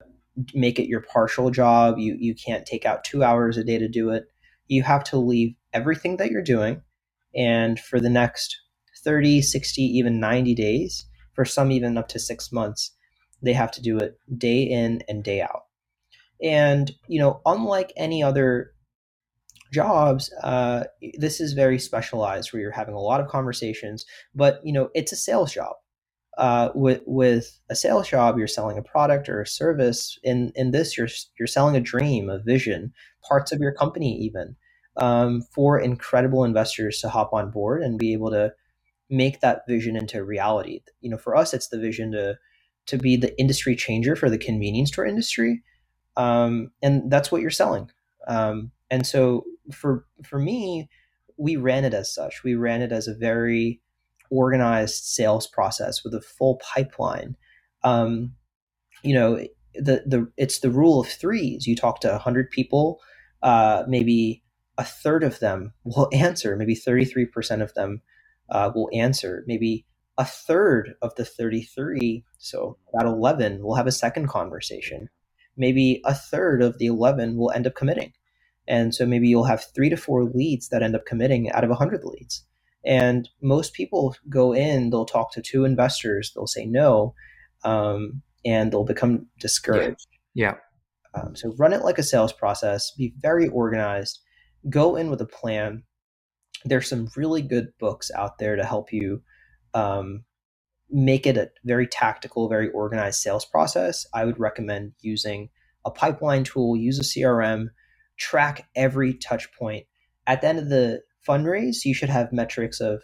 make 0.54 0.78
it 0.78 0.88
your 0.88 1.02
partial 1.02 1.50
job. 1.50 1.98
You 1.98 2.18
you 2.20 2.36
can't 2.36 2.68
take 2.68 2.86
out 2.86 3.04
two 3.04 3.24
hours 3.24 3.58
a 3.58 3.64
day 3.64 3.80
to 3.80 3.88
do 3.88 4.12
it. 4.12 4.26
You 4.68 4.84
have 4.84 5.04
to 5.06 5.18
leave 5.18 5.56
everything 5.74 6.18
that 6.18 6.32
you're 6.32 6.42
doing, 6.42 6.82
and 7.36 7.80
for 7.80 8.00
the 8.00 8.10
next 8.10 8.58
30, 9.04 9.42
60, 9.42 9.82
even 9.82 10.20
90 10.20 10.56
days, 10.56 11.06
for 11.34 11.46
some 11.46 11.72
even 11.72 11.98
up 11.98 12.08
to 12.10 12.20
six 12.20 12.52
months, 12.52 12.96
they 13.42 13.54
have 13.54 13.72
to 13.72 13.82
do 13.82 13.98
it 13.98 14.18
day 14.38 14.64
in 14.64 15.02
and 15.08 15.24
day 15.24 15.42
out. 15.42 15.64
And 16.44 16.92
you 17.08 17.20
know, 17.20 17.42
unlike 17.46 17.94
any 17.96 18.24
other 18.24 18.72
jobs, 19.72 20.32
uh, 20.44 20.86
this 21.18 21.40
is 21.40 21.54
very 21.54 21.80
specialized, 21.80 22.52
where 22.52 22.62
you're 22.62 22.72
having 22.72 22.96
a 22.96 23.00
lot 23.00 23.22
of 23.22 23.28
conversations. 23.28 24.06
But 24.36 24.60
you 24.64 24.74
know, 24.74 24.90
it's 24.94 25.12
a 25.12 25.16
sales 25.16 25.54
job 25.54 25.76
uh, 26.38 26.70
with 26.74 27.02
with 27.06 27.60
a 27.70 27.76
sales 27.76 28.08
job, 28.08 28.38
you're 28.38 28.48
selling 28.48 28.78
a 28.78 28.84
product 28.84 29.28
or 29.28 29.42
a 29.42 29.48
service. 29.48 30.18
In 30.24 30.52
in 30.56 30.72
this, 30.72 30.98
you're 30.98 31.10
you're 31.38 31.48
selling 31.48 31.76
a 31.76 31.82
dream, 31.82 32.30
a 32.30 32.40
vision, 32.40 32.94
parts 33.28 33.52
of 33.52 33.60
your 33.60 33.74
company, 33.74 34.18
even 34.18 34.56
um, 34.98 35.42
for 35.54 35.80
incredible 35.80 36.44
investors 36.44 37.00
to 37.00 37.10
hop 37.10 37.34
on 37.34 37.52
board 37.52 37.82
and 37.82 38.00
be 38.00 38.14
able 38.14 38.32
to 38.32 38.54
make 39.10 39.42
that 39.42 39.64
vision 39.68 39.96
into 39.96 40.24
reality. 40.24 40.82
You 41.02 41.12
know, 41.12 41.18
for 41.18 41.36
us, 41.36 41.54
it's 41.54 41.68
the 41.68 41.80
vision 41.80 42.12
to 42.14 42.38
to 42.88 42.98
be 42.98 43.16
the 43.16 43.38
industry 43.40 43.76
changer 43.76 44.16
for 44.16 44.30
the 44.30 44.38
convenience 44.38 44.90
store 44.90 45.06
industry, 45.06 45.64
um, 46.18 46.72
and 46.82 47.12
that's 47.12 47.32
what 47.32 47.42
you're 47.42 47.52
selling. 47.52 47.90
Um, 48.28 48.72
and 48.90 49.06
so 49.06 49.44
for 49.72 50.06
for 50.24 50.40
me, 50.40 50.90
we 51.38 51.56
ran 51.56 51.86
it 51.86 51.94
as 51.94 52.14
such. 52.14 52.44
We 52.44 52.56
ran 52.56 52.82
it 52.82 52.92
as 52.92 53.08
a 53.08 53.16
very 53.16 53.82
organized 54.30 55.04
sales 55.04 55.48
process 55.48 56.04
with 56.04 56.14
a 56.14 56.22
full 56.22 56.60
pipeline. 56.74 57.36
Um, 57.84 58.34
you 59.04 59.14
know, 59.14 59.36
the 59.76 60.04
the 60.06 60.32
it's 60.38 60.60
the 60.60 60.72
rule 60.72 61.00
of 61.00 61.08
threes. 61.08 61.68
You 61.68 61.76
talk 61.76 62.00
to 62.02 62.18
hundred 62.18 62.50
people, 62.52 63.00
uh, 63.44 63.84
maybe 63.88 64.41
a 64.82 64.84
third 64.84 65.24
of 65.24 65.38
them 65.40 65.74
will 65.84 66.10
answer. 66.12 66.56
Maybe 66.56 66.74
thirty 66.74 67.06
three 67.06 67.26
percent 67.26 67.62
of 67.62 67.74
them 67.76 68.02
uh, 68.50 68.72
will 68.74 68.90
answer. 68.92 69.44
Maybe 69.46 69.86
a 70.18 70.26
third 70.26 70.96
of 71.04 71.14
the 71.16 71.24
thirty 71.24 71.62
three, 71.62 72.26
so 72.40 72.78
about 72.92 73.06
eleven, 73.06 73.62
will 73.62 73.76
have 73.76 73.86
a 73.86 73.92
second 73.92 74.28
conversation. 74.28 75.08
Maybe 75.56 76.02
a 76.04 76.16
third 76.16 76.64
of 76.64 76.80
the 76.80 76.88
eleven 76.88 77.38
will 77.38 77.52
end 77.52 77.68
up 77.68 77.76
committing. 77.76 78.14
And 78.68 78.96
so 78.96 79.06
maybe 79.06 79.28
you'll 79.28 79.44
have 79.44 79.64
three 79.76 79.90
to 79.90 79.98
four 79.98 80.24
leads 80.24 80.70
that 80.70 80.82
end 80.82 80.96
up 80.96 81.06
committing 81.06 81.52
out 81.52 81.64
of 81.64 81.70
100 81.70 82.04
leads. 82.04 82.46
And 82.86 83.28
most 83.42 83.74
people 83.74 84.16
go 84.30 84.54
in, 84.54 84.90
they'll 84.90 85.06
talk 85.06 85.32
to 85.34 85.42
two 85.42 85.66
investors, 85.66 86.32
they'll 86.34 86.48
say 86.48 86.66
no, 86.66 87.14
um, 87.64 88.22
and 88.46 88.72
they'll 88.72 88.86
become 88.86 89.28
discouraged. 89.40 90.08
Yeah. 90.34 90.56
yeah. 91.16 91.22
Um, 91.22 91.36
so 91.36 91.54
run 91.58 91.74
it 91.74 91.84
like 91.84 91.98
a 91.98 92.04
sales 92.04 92.32
process, 92.32 92.92
be 92.92 93.14
very 93.20 93.48
organized, 93.50 94.22
go 94.70 94.96
in 94.96 95.10
with 95.10 95.22
a 95.22 95.26
plan. 95.26 95.84
There's 96.66 96.88
some 96.88 97.10
really 97.16 97.42
good 97.42 97.70
books 97.80 98.12
out 98.16 98.38
there 98.38 98.56
to 98.56 98.64
help 98.64 98.94
you 98.94 99.24
um, 99.74 100.24
make 100.90 101.26
it 101.26 101.38
a 101.38 101.50
very 101.64 101.88
tactical, 101.88 102.50
very 102.50 102.70
organized 102.70 103.20
sales 103.20 103.46
process. 103.46 104.06
I 104.14 104.26
would 104.26 104.40
recommend 104.40 104.94
using 105.00 105.50
a 105.86 105.92
pipeline 105.92 106.44
tool, 106.44 106.76
use 106.76 107.00
a 107.00 107.04
CRM, 107.04 107.68
track 108.18 108.68
every 108.76 109.14
touch 109.16 109.52
point. 109.54 109.86
At 110.28 110.42
the 110.42 110.48
end 110.48 110.60
of 110.60 110.70
the 110.70 111.02
fundraise, 111.28 111.86
you 111.86 111.94
should 111.94 112.10
have 112.10 112.32
metrics 112.32 112.80
of, 112.80 113.02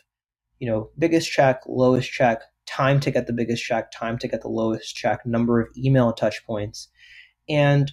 you 0.60 0.70
know, 0.70 0.92
biggest 0.98 1.32
check, 1.32 1.62
lowest 1.68 2.12
check, 2.12 2.42
time 2.68 3.00
to 3.00 3.12
get 3.12 3.26
the 3.26 3.34
biggest 3.34 3.64
check, 3.64 3.92
time 3.92 4.18
to 4.20 4.28
get 4.28 4.42
the 4.42 4.50
lowest 4.50 4.96
check, 4.96 5.26
number 5.26 5.62
of 5.62 5.70
email 5.78 6.14
touch 6.14 6.46
points. 6.46 6.90
And 7.50 7.92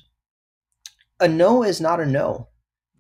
a 1.21 1.29
no 1.29 1.63
is 1.63 1.81
not 1.81 2.01
a 2.01 2.07
no. 2.07 2.49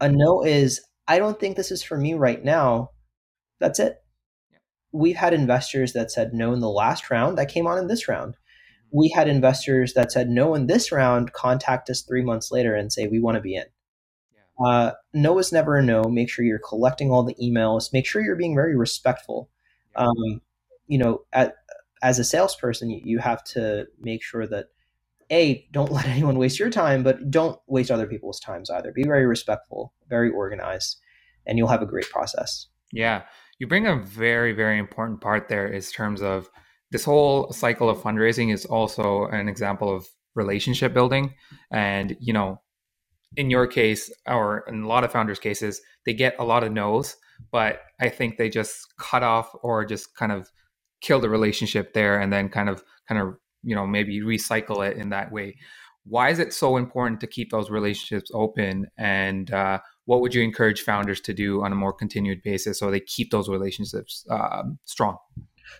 A 0.01 0.09
no 0.09 0.43
is, 0.43 0.81
I 1.07 1.19
don't 1.19 1.39
think 1.39 1.57
this 1.57 1.71
is 1.71 1.83
for 1.83 1.97
me 1.97 2.15
right 2.15 2.43
now. 2.43 2.91
That's 3.61 3.79
it. 3.79 3.99
We've 4.93 5.17
had 5.17 5.35
investors 5.35 5.93
that 5.93 6.11
said 6.11 6.35
no 6.35 6.53
in 6.53 6.61
the 6.61 6.69
last 6.69 7.11
round 7.11 7.39
that 7.39 7.49
came 7.49 7.67
on 7.67 7.79
in 7.79 7.87
this 7.87 8.09
round. 8.09 8.35
Mm-hmm. 8.35 8.99
We 8.99 9.09
had 9.09 9.29
investors 9.29 9.95
that 9.95 10.13
said 10.13 10.29
no 10.29 10.55
in 10.55 10.67
this 10.67 10.93
round, 10.93 11.33
contact 11.33 11.91
us 11.91 12.03
three 12.03 12.23
months 12.23 12.51
later 12.51 12.75
and 12.75 12.93
say, 12.93 13.07
we 13.07 13.21
want 13.21 13.37
to 13.37 13.41
be 13.41 13.57
in. 13.57 13.65
Uh, 14.65 14.93
no 15.13 15.39
is 15.39 15.53
never 15.53 15.77
a 15.77 15.83
no. 15.83 16.05
Make 16.05 16.31
sure 16.31 16.45
you're 16.45 16.61
collecting 16.61 17.11
all 17.11 17.25
the 17.25 17.35
emails. 17.43 17.93
Make 17.93 18.07
sure 18.07 18.23
you're 18.23 18.37
being 18.37 18.55
very 18.55 18.77
respectful. 18.77 19.51
Um, 19.97 20.43
you 20.87 20.99
know, 20.99 21.25
at, 21.33 21.57
as 22.03 22.19
a 22.19 22.25
salesperson, 22.25 22.91
you, 22.91 23.01
you 23.05 23.19
have 23.19 23.43
to 23.45 23.87
make 24.01 24.23
sure 24.23 24.47
that 24.47 24.67
a 25.31 25.67
don't 25.73 25.93
let 25.99 26.07
anyone 26.07 26.39
waste 26.39 26.59
your 26.59 26.71
time, 26.71 27.03
but 27.03 27.31
don't 27.31 27.59
waste 27.67 27.91
other 27.91 28.07
people's 28.07 28.41
times 28.41 28.71
either. 28.71 28.93
Be 28.93 29.05
very 29.05 29.27
respectful, 29.27 29.93
very 30.09 30.31
organized, 30.31 30.99
and 31.47 31.59
you'll 31.59 31.69
have 31.69 31.83
a 31.83 31.87
great 31.87 32.09
process. 32.11 32.67
Yeah, 32.93 33.23
you 33.59 33.67
bring 33.67 33.87
a 33.87 33.97
very 33.97 34.53
very 34.53 34.79
important 34.79 35.21
part 35.21 35.49
there. 35.49 35.67
Is 35.67 35.91
terms 35.91 36.23
of 36.23 36.49
this 36.91 37.05
whole 37.05 37.53
cycle 37.53 37.89
of 37.89 37.99
fundraising 37.99 38.53
is 38.53 38.65
also 38.65 39.27
an 39.27 39.49
example 39.49 39.95
of 39.95 40.07
relationship 40.35 40.95
building, 40.95 41.35
and 41.71 42.17
you 42.21 42.33
know 42.33 42.61
in 43.37 43.51
your 43.51 43.67
case, 43.67 44.13
or 44.27 44.65
in 44.69 44.83
a 44.83 44.87
lot 44.87 45.05
of 45.05 45.13
founders' 45.13 45.39
cases, 45.39 45.81
they 46.07 46.15
get 46.15 46.37
a 46.39 46.45
lot 46.45 46.65
of 46.65 46.73
no's, 46.73 47.17
but 47.51 47.81
I 48.01 48.09
think 48.09 48.37
they 48.37 48.49
just 48.49 48.95
cut 48.99 49.23
off 49.23 49.55
or 49.63 49.85
just 49.85 50.15
kind 50.15 50.33
of 50.33 50.51
kill 51.01 51.21
the 51.21 51.29
relationship 51.29 51.93
there 51.95 52.19
and 52.19 52.33
then 52.33 52.49
kind 52.49 52.69
of 52.69 52.83
kind 53.09 53.21
of 53.21 53.37
you 53.65 53.75
know 53.75 53.87
maybe 53.87 54.21
recycle 54.21 54.89
it 54.89 54.97
in 54.97 55.11
that 55.11 55.33
way. 55.33 55.57
Why 56.07 56.31
is 56.31 56.39
it 56.39 56.53
so 56.53 56.77
important 56.77 57.21
to 57.21 57.27
keep 57.27 57.51
those 57.51 57.71
relationships 57.71 58.31
open? 58.35 58.89
And 58.99 59.51
uh, 59.51 59.81
what 60.05 60.21
would 60.21 60.35
you 60.35 60.43
encourage 60.43 60.83
founders 60.83 61.21
to 61.23 61.33
do 61.33 61.65
on 61.65 61.73
a 61.73 61.77
more 61.77 61.95
continued 61.95 62.43
basis 62.43 62.79
so 62.79 62.91
they 62.91 63.01
keep 63.01 63.31
those 63.31 63.49
relationships 63.49 64.27
um, 64.29 64.79
strong? 64.85 65.17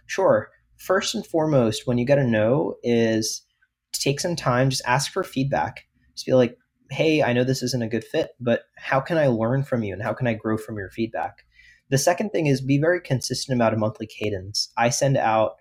Sure. 0.07 0.49
First 0.79 1.15
and 1.15 1.27
foremost, 1.27 1.87
when 1.87 1.99
you 1.99 2.07
get 2.07 2.19
a 2.19 2.25
no, 2.25 2.77
is 2.83 3.43
to 3.93 4.01
take 4.01 4.19
some 4.19 4.35
time, 4.35 4.71
just 4.71 4.83
ask 4.87 5.13
for 5.13 5.25
feedback. 5.25 5.87
Just 6.15 6.25
feel 6.25 6.39
like, 6.39 6.57
hey, 6.91 7.23
I 7.23 7.33
know 7.33 7.45
this 7.45 7.63
isn't 7.63 7.83
a 7.83 7.89
good 7.89 8.05
fit, 8.05 8.31
but 8.41 8.63
how 8.77 9.01
can 9.01 9.19
I 9.19 9.27
learn 9.27 9.63
from 9.63 9.83
you 9.83 9.93
and 9.93 10.03
how 10.03 10.15
can 10.15 10.27
I 10.27 10.35
grow 10.35 10.57
from 10.57 10.77
your 10.77 10.91
feedback? 10.91 11.45
The 11.91 11.99
second 11.99 12.31
thing 12.31 12.47
is 12.47 12.61
be 12.61 12.79
very 12.79 13.01
consistent 13.01 13.57
about 13.57 13.75
a 13.75 13.79
monthly 13.79 14.07
cadence. 14.07 14.73
I 14.77 14.89
send 14.89 15.17
out 15.17 15.57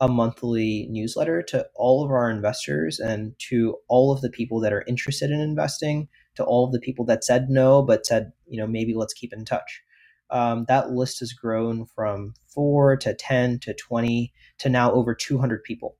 a 0.00 0.08
monthly 0.08 0.86
newsletter 0.90 1.42
to 1.42 1.66
all 1.74 2.04
of 2.04 2.10
our 2.10 2.30
investors 2.30 3.00
and 3.00 3.34
to 3.38 3.76
all 3.88 4.12
of 4.12 4.20
the 4.20 4.30
people 4.30 4.60
that 4.60 4.72
are 4.72 4.84
interested 4.86 5.30
in 5.30 5.40
investing, 5.40 6.08
to 6.36 6.44
all 6.44 6.64
of 6.64 6.72
the 6.72 6.80
people 6.80 7.04
that 7.06 7.24
said 7.24 7.50
no, 7.50 7.82
but 7.82 8.06
said, 8.06 8.32
you 8.46 8.58
know, 8.58 8.66
maybe 8.66 8.94
let's 8.94 9.14
keep 9.14 9.32
in 9.32 9.44
touch. 9.44 9.82
Um, 10.30 10.66
that 10.68 10.90
list 10.90 11.20
has 11.20 11.32
grown 11.32 11.86
from 11.86 12.34
four 12.46 12.96
to 12.98 13.14
10 13.14 13.60
to 13.60 13.74
20 13.74 14.32
to 14.58 14.68
now 14.68 14.92
over 14.92 15.14
200 15.14 15.64
people. 15.64 15.96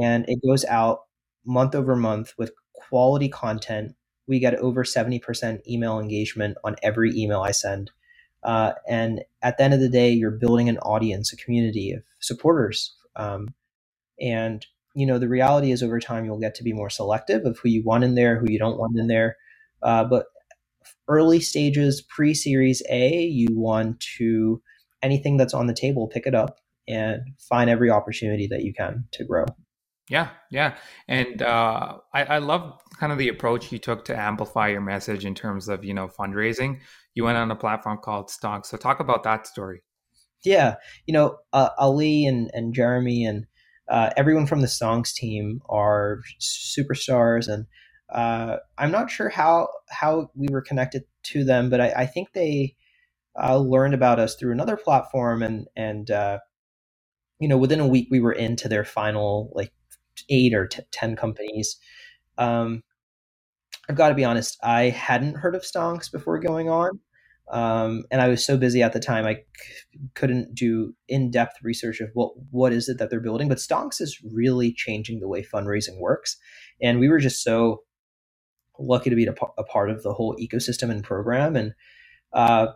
And 0.00 0.24
it 0.28 0.40
goes 0.44 0.64
out 0.64 1.00
month 1.44 1.74
over 1.74 1.94
month 1.94 2.34
with 2.38 2.52
quality 2.74 3.28
content. 3.28 3.94
We 4.26 4.40
get 4.40 4.54
over 4.56 4.84
70% 4.84 5.60
email 5.68 6.00
engagement 6.00 6.56
on 6.64 6.76
every 6.82 7.12
email 7.14 7.40
I 7.42 7.52
send. 7.52 7.90
Uh, 8.42 8.72
and 8.88 9.22
at 9.42 9.58
the 9.58 9.64
end 9.64 9.74
of 9.74 9.80
the 9.80 9.88
day, 9.88 10.10
you're 10.10 10.30
building 10.30 10.68
an 10.68 10.78
audience, 10.78 11.32
a 11.32 11.36
community 11.36 11.92
of 11.92 12.02
supporters 12.20 12.94
um, 13.18 13.48
and 14.20 14.64
you 14.94 15.06
know, 15.06 15.18
the 15.18 15.28
reality 15.28 15.70
is 15.70 15.82
over 15.82 16.00
time 16.00 16.24
you'll 16.24 16.40
get 16.40 16.54
to 16.56 16.64
be 16.64 16.72
more 16.72 16.90
selective 16.90 17.44
of 17.44 17.58
who 17.58 17.68
you 17.68 17.84
want 17.84 18.02
in 18.02 18.14
there, 18.14 18.38
who 18.38 18.50
you 18.50 18.58
don't 18.58 18.78
want 18.78 18.98
in 18.98 19.06
there. 19.06 19.36
Uh, 19.82 20.02
but 20.02 20.26
early 21.06 21.40
stages, 21.40 22.02
pre-series 22.02 22.82
A, 22.90 23.22
you 23.22 23.48
want 23.52 24.00
to 24.18 24.60
anything 25.02 25.36
that's 25.36 25.54
on 25.54 25.66
the 25.66 25.74
table, 25.74 26.08
pick 26.08 26.26
it 26.26 26.34
up 26.34 26.56
and 26.88 27.20
find 27.38 27.70
every 27.70 27.90
opportunity 27.90 28.48
that 28.48 28.64
you 28.64 28.72
can 28.74 29.04
to 29.12 29.24
grow. 29.24 29.44
Yeah, 30.08 30.30
yeah, 30.50 30.76
and 31.06 31.42
uh, 31.42 31.98
I, 32.14 32.24
I 32.24 32.38
love 32.38 32.80
kind 32.98 33.12
of 33.12 33.18
the 33.18 33.28
approach 33.28 33.70
you 33.70 33.78
took 33.78 34.06
to 34.06 34.18
amplify 34.18 34.68
your 34.68 34.80
message 34.80 35.26
in 35.26 35.34
terms 35.34 35.68
of 35.68 35.84
you 35.84 35.92
know 35.92 36.08
fundraising. 36.08 36.80
You 37.14 37.24
went 37.24 37.36
on 37.36 37.50
a 37.50 37.56
platform 37.56 37.98
called 38.02 38.30
Stonks, 38.30 38.66
so 38.66 38.78
talk 38.78 39.00
about 39.00 39.22
that 39.24 39.46
story. 39.46 39.82
Yeah, 40.44 40.76
you 41.06 41.12
know, 41.14 41.38
uh, 41.52 41.70
Ali 41.78 42.26
and, 42.26 42.50
and 42.54 42.74
Jeremy 42.74 43.24
and 43.26 43.46
uh, 43.90 44.10
everyone 44.16 44.46
from 44.46 44.62
the 44.62 44.68
Stonks 44.68 45.14
team 45.14 45.62
are 45.68 46.20
superstars, 46.40 47.48
and 47.52 47.66
uh, 48.14 48.58
I'm 48.78 48.92
not 48.92 49.10
sure 49.10 49.28
how 49.30 49.68
how 49.90 50.30
we 50.36 50.48
were 50.50 50.62
connected 50.62 51.04
to 51.24 51.44
them, 51.44 51.70
but 51.70 51.80
I, 51.80 51.88
I 51.98 52.06
think 52.06 52.32
they 52.32 52.76
uh, 53.42 53.58
learned 53.58 53.94
about 53.94 54.20
us 54.20 54.36
through 54.36 54.52
another 54.52 54.76
platform, 54.76 55.42
and 55.42 55.66
and 55.76 56.10
uh, 56.10 56.38
you 57.40 57.48
know, 57.48 57.58
within 57.58 57.80
a 57.80 57.88
week 57.88 58.08
we 58.10 58.20
were 58.20 58.32
into 58.32 58.68
their 58.68 58.84
final 58.84 59.50
like 59.54 59.72
eight 60.30 60.54
or 60.54 60.66
t- 60.68 60.82
ten 60.92 61.16
companies. 61.16 61.78
Um, 62.38 62.82
I've 63.88 63.96
got 63.96 64.10
to 64.10 64.16
be 64.16 64.24
honest, 64.24 64.58
I 64.64 64.90
hadn't 64.90 65.36
heard 65.36 65.54
of 65.56 65.62
Stonks 65.62 66.10
before 66.12 66.38
going 66.40 66.68
on. 66.70 67.00
Um, 67.50 68.04
and 68.10 68.20
I 68.20 68.28
was 68.28 68.44
so 68.44 68.56
busy 68.56 68.82
at 68.82 68.92
the 68.92 69.00
time, 69.00 69.26
I 69.26 69.34
c- 69.34 70.00
couldn't 70.14 70.54
do 70.54 70.94
in-depth 71.08 71.56
research 71.62 72.00
of 72.00 72.10
what 72.14 72.32
what 72.50 72.72
is 72.72 72.88
it 72.88 72.98
that 72.98 73.10
they're 73.10 73.20
building. 73.20 73.48
But 73.48 73.58
Stonks 73.58 74.00
is 74.00 74.18
really 74.34 74.72
changing 74.72 75.20
the 75.20 75.28
way 75.28 75.42
fundraising 75.42 75.98
works, 75.98 76.36
and 76.82 77.00
we 77.00 77.08
were 77.08 77.18
just 77.18 77.42
so 77.42 77.82
lucky 78.78 79.10
to 79.10 79.16
be 79.16 79.26
a, 79.26 79.34
a 79.56 79.64
part 79.64 79.90
of 79.90 80.02
the 80.02 80.12
whole 80.12 80.36
ecosystem 80.36 80.90
and 80.90 81.02
program. 81.02 81.56
And 81.56 81.72
uh, 82.32 82.68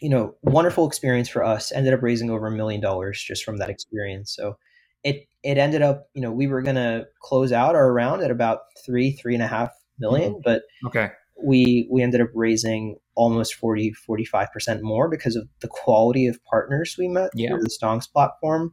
you 0.00 0.10
know, 0.10 0.34
wonderful 0.42 0.86
experience 0.86 1.28
for 1.28 1.42
us. 1.42 1.72
Ended 1.72 1.94
up 1.94 2.02
raising 2.02 2.30
over 2.30 2.46
a 2.46 2.52
million 2.52 2.80
dollars 2.80 3.22
just 3.22 3.44
from 3.44 3.58
that 3.58 3.70
experience. 3.70 4.34
So 4.34 4.58
it 5.02 5.26
it 5.42 5.58
ended 5.58 5.82
up, 5.82 6.08
you 6.14 6.22
know, 6.22 6.32
we 6.32 6.46
were 6.46 6.62
gonna 6.62 7.04
close 7.22 7.52
out 7.52 7.74
our 7.74 7.92
round 7.92 8.22
at 8.22 8.30
about 8.30 8.60
three 8.84 9.12
three 9.12 9.34
and 9.34 9.42
a 9.42 9.48
half 9.48 9.70
million, 9.98 10.32
mm-hmm. 10.32 10.40
but 10.44 10.62
okay 10.86 11.10
we 11.42 11.88
we 11.90 12.02
ended 12.02 12.20
up 12.20 12.28
raising 12.34 12.96
almost 13.14 13.54
40 13.54 13.94
45% 14.08 14.80
more 14.82 15.08
because 15.08 15.36
of 15.36 15.48
the 15.60 15.68
quality 15.68 16.26
of 16.26 16.42
partners 16.44 16.96
we 16.98 17.08
met 17.08 17.30
yeah. 17.34 17.50
through 17.50 17.62
the 17.62 17.70
stonks 17.70 18.10
platform. 18.10 18.72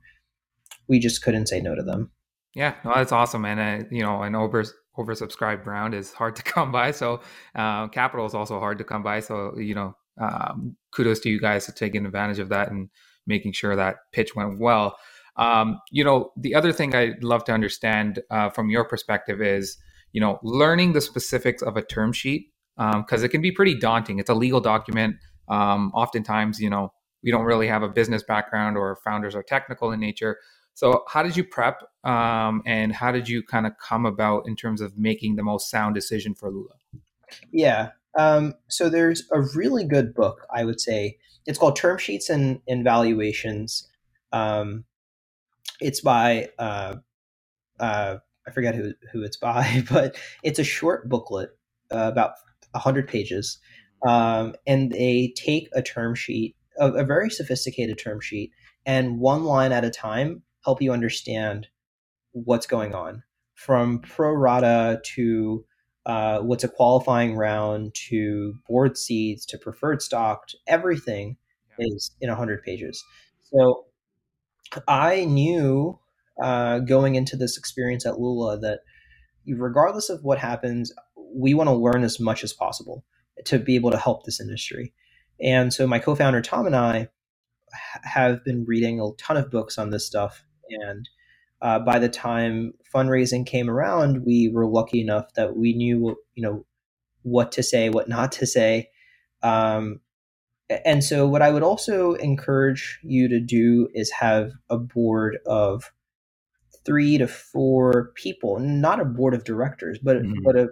We 0.87 0.99
just 0.99 1.21
couldn't 1.21 1.47
say 1.47 1.61
no 1.61 1.75
to 1.75 1.83
them. 1.83 2.11
Yeah 2.55 2.75
no, 2.85 2.93
that's 2.95 3.11
awesome 3.11 3.45
and 3.45 3.59
uh, 3.59 3.87
you 3.91 4.01
know 4.01 4.21
an 4.23 4.35
over 4.35 4.63
oversubscribed 4.97 5.65
round 5.65 5.93
is 5.93 6.13
hard 6.13 6.35
to 6.35 6.43
come 6.53 6.71
by 6.71 6.91
so 6.91 7.21
uh, 7.55 7.87
capital 7.87 8.25
is 8.25 8.33
also 8.33 8.59
hard 8.59 8.77
to 8.77 8.83
come 8.83 9.03
by 9.03 9.19
so 9.19 9.57
you 9.57 9.75
know 9.75 9.95
um, 10.21 10.75
kudos 10.91 11.19
to 11.21 11.29
you 11.29 11.39
guys 11.39 11.65
for 11.65 11.71
taking 11.71 12.05
advantage 12.05 12.39
of 12.39 12.49
that 12.49 12.69
and 12.69 12.89
making 13.25 13.51
sure 13.51 13.75
that 13.75 13.97
pitch 14.11 14.35
went 14.35 14.59
well. 14.59 14.97
Um, 15.35 15.79
you 15.89 16.03
know 16.03 16.31
the 16.37 16.53
other 16.53 16.71
thing 16.71 16.93
i'd 16.93 17.23
love 17.23 17.43
to 17.45 17.51
understand 17.51 18.21
uh, 18.29 18.51
from 18.51 18.69
your 18.69 18.85
perspective 18.85 19.41
is 19.41 19.77
you 20.11 20.21
know 20.21 20.37
learning 20.43 20.93
the 20.93 21.01
specifics 21.01 21.63
of 21.63 21.75
a 21.75 21.81
term 21.81 22.13
sheet 22.13 22.52
because 22.77 23.21
um, 23.21 23.25
it 23.25 23.29
can 23.29 23.41
be 23.41 23.51
pretty 23.51 23.75
daunting. 23.75 24.19
It's 24.19 24.29
a 24.29 24.33
legal 24.33 24.59
document. 24.59 25.17
Um, 25.47 25.91
oftentimes, 25.93 26.59
you 26.59 26.69
know, 26.69 26.93
we 27.23 27.31
don't 27.31 27.45
really 27.45 27.67
have 27.67 27.83
a 27.83 27.89
business 27.89 28.23
background 28.23 28.77
or 28.77 28.97
founders 28.97 29.35
are 29.35 29.43
technical 29.43 29.91
in 29.91 29.99
nature. 29.99 30.39
So, 30.73 31.03
how 31.07 31.23
did 31.23 31.37
you 31.37 31.43
prep 31.43 31.83
um, 32.03 32.63
and 32.65 32.91
how 32.91 33.11
did 33.11 33.29
you 33.29 33.43
kind 33.43 33.67
of 33.67 33.73
come 33.77 34.05
about 34.05 34.47
in 34.47 34.55
terms 34.55 34.81
of 34.81 34.97
making 34.97 35.35
the 35.35 35.43
most 35.43 35.69
sound 35.69 35.95
decision 35.95 36.33
for 36.33 36.49
Lula? 36.49 36.75
Yeah. 37.51 37.89
Um, 38.17 38.55
so, 38.67 38.89
there's 38.89 39.23
a 39.31 39.41
really 39.55 39.85
good 39.85 40.13
book, 40.13 40.45
I 40.53 40.65
would 40.65 40.81
say. 40.81 41.17
It's 41.45 41.59
called 41.59 41.75
Term 41.75 41.97
Sheets 41.97 42.29
and, 42.29 42.61
and 42.67 42.83
Valuations. 42.83 43.87
Um, 44.31 44.85
it's 45.79 46.01
by, 46.01 46.49
uh, 46.57 46.95
uh, 47.79 48.17
I 48.47 48.51
forget 48.51 48.75
who, 48.75 48.93
who 49.11 49.23
it's 49.23 49.37
by, 49.37 49.83
but 49.89 50.15
it's 50.41 50.59
a 50.59 50.63
short 50.63 51.07
booklet 51.07 51.49
uh, 51.91 52.09
about 52.11 52.33
100 52.73 53.07
pages, 53.07 53.59
um, 54.07 54.55
and 54.67 54.91
they 54.91 55.33
take 55.35 55.69
a 55.73 55.81
term 55.81 56.15
sheet, 56.15 56.55
a, 56.79 56.91
a 56.91 57.03
very 57.03 57.29
sophisticated 57.29 57.97
term 57.97 58.19
sheet, 58.19 58.51
and 58.85 59.19
one 59.19 59.45
line 59.45 59.71
at 59.71 59.85
a 59.85 59.89
time 59.89 60.43
help 60.63 60.81
you 60.81 60.91
understand 60.91 61.67
what's 62.31 62.67
going 62.67 62.93
on. 62.93 63.23
From 63.55 63.99
pro 63.99 64.31
rata 64.31 65.01
to 65.15 65.65
uh, 66.05 66.39
what's 66.39 66.63
a 66.63 66.67
qualifying 66.69 67.35
round 67.35 67.93
to 68.09 68.55
board 68.67 68.97
seats 68.97 69.45
to 69.45 69.57
preferred 69.57 70.01
stock 70.01 70.47
to 70.47 70.57
everything 70.67 71.37
is 71.79 72.11
in 72.19 72.29
100 72.29 72.63
pages. 72.63 73.03
So 73.43 73.85
i 74.87 75.25
knew 75.25 75.99
uh, 76.41 76.79
going 76.79 77.15
into 77.15 77.35
this 77.35 77.57
experience 77.57 78.05
at 78.05 78.19
lula 78.19 78.57
that 78.59 78.79
regardless 79.47 80.09
of 80.09 80.23
what 80.23 80.39
happens 80.39 80.91
we 81.33 81.53
want 81.53 81.67
to 81.67 81.75
learn 81.75 82.03
as 82.03 82.19
much 82.19 82.43
as 82.43 82.53
possible 82.53 83.03
to 83.45 83.59
be 83.59 83.75
able 83.75 83.91
to 83.91 83.97
help 83.97 84.25
this 84.25 84.39
industry. 84.39 84.93
And 85.41 85.73
so 85.73 85.87
my 85.87 85.99
co-founder 85.99 86.41
Tom 86.41 86.65
and 86.65 86.75
I 86.75 87.09
have 88.03 88.43
been 88.43 88.65
reading 88.65 88.99
a 88.99 89.09
ton 89.17 89.37
of 89.37 89.49
books 89.49 89.77
on 89.77 89.89
this 89.89 90.05
stuff. 90.05 90.43
And 90.69 91.09
uh, 91.61 91.79
by 91.79 91.99
the 91.99 92.09
time 92.09 92.73
fundraising 92.93 93.45
came 93.45 93.69
around, 93.69 94.25
we 94.25 94.49
were 94.53 94.67
lucky 94.67 95.01
enough 95.01 95.33
that 95.35 95.55
we 95.55 95.73
knew, 95.73 96.15
you 96.35 96.43
know, 96.43 96.65
what 97.23 97.51
to 97.53 97.63
say, 97.63 97.89
what 97.89 98.09
not 98.09 98.31
to 98.33 98.45
say. 98.45 98.89
Um, 99.41 99.99
and 100.85 101.03
so 101.03 101.27
what 101.27 101.41
I 101.41 101.51
would 101.51 101.63
also 101.63 102.13
encourage 102.13 102.99
you 103.03 103.27
to 103.27 103.39
do 103.39 103.89
is 103.93 104.11
have 104.11 104.51
a 104.69 104.77
board 104.77 105.37
of 105.45 105.91
three 106.85 107.17
to 107.17 107.27
four 107.27 108.11
people, 108.15 108.59
not 108.59 108.99
a 108.99 109.05
board 109.05 109.33
of 109.33 109.43
directors, 109.43 109.99
but 110.01 110.17
mm-hmm. 110.17 110.43
but 110.43 110.55
a 110.55 110.69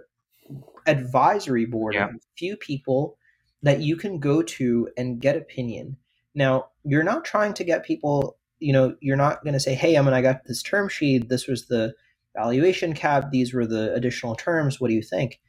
advisory 0.86 1.66
board 1.66 1.94
yeah. 1.94 2.08
few 2.36 2.56
people 2.56 3.16
that 3.62 3.80
you 3.80 3.96
can 3.96 4.18
go 4.18 4.42
to 4.42 4.88
and 4.96 5.20
get 5.20 5.36
opinion. 5.36 5.96
Now, 6.34 6.68
you're 6.84 7.04
not 7.04 7.24
trying 7.24 7.54
to 7.54 7.64
get 7.64 7.84
people, 7.84 8.36
you 8.58 8.72
know, 8.72 8.96
you're 9.00 9.16
not 9.16 9.44
going 9.44 9.54
to 9.54 9.60
say, 9.60 9.74
hey, 9.74 9.96
I 9.96 10.02
mean, 10.02 10.14
I 10.14 10.22
got 10.22 10.44
this 10.46 10.62
term 10.62 10.88
sheet. 10.88 11.28
This 11.28 11.46
was 11.46 11.66
the 11.66 11.94
valuation 12.34 12.94
cap. 12.94 13.30
These 13.30 13.52
were 13.52 13.66
the 13.66 13.94
additional 13.94 14.34
terms. 14.34 14.80
What 14.80 14.88
do 14.88 14.94
you 14.94 15.02
think? 15.02 15.40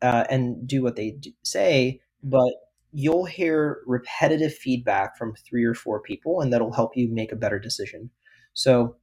Uh, 0.00 0.24
and 0.30 0.66
do 0.66 0.82
what 0.82 0.96
they 0.96 1.18
say. 1.42 2.00
But 2.22 2.54
you'll 2.92 3.24
hear 3.24 3.82
repetitive 3.86 4.54
feedback 4.54 5.16
from 5.16 5.34
three 5.34 5.64
or 5.64 5.74
four 5.74 6.00
people, 6.00 6.40
and 6.40 6.52
that'll 6.52 6.72
help 6.72 6.96
you 6.96 7.08
make 7.12 7.32
a 7.32 7.36
better 7.36 7.58
decision. 7.58 8.10
So, 8.54 8.96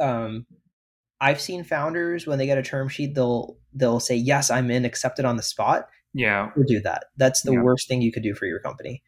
um, 0.00 0.46
I've 1.20 1.40
seen 1.40 1.64
founders 1.64 2.26
when 2.26 2.38
they 2.38 2.46
get 2.46 2.58
a 2.58 2.62
term 2.62 2.88
sheet, 2.88 3.14
they'll 3.14 3.56
they'll 3.72 4.00
say, 4.00 4.16
"Yes, 4.16 4.50
I'm 4.50 4.70
in," 4.70 4.84
accept 4.84 5.18
it 5.18 5.24
on 5.24 5.36
the 5.36 5.42
spot. 5.42 5.88
Yeah, 6.12 6.50
or 6.56 6.64
do 6.64 6.80
that. 6.80 7.06
That's 7.16 7.42
the 7.42 7.52
yeah. 7.52 7.62
worst 7.62 7.88
thing 7.88 8.02
you 8.02 8.12
could 8.12 8.22
do 8.22 8.34
for 8.34 8.46
your 8.46 8.60
company. 8.60 9.02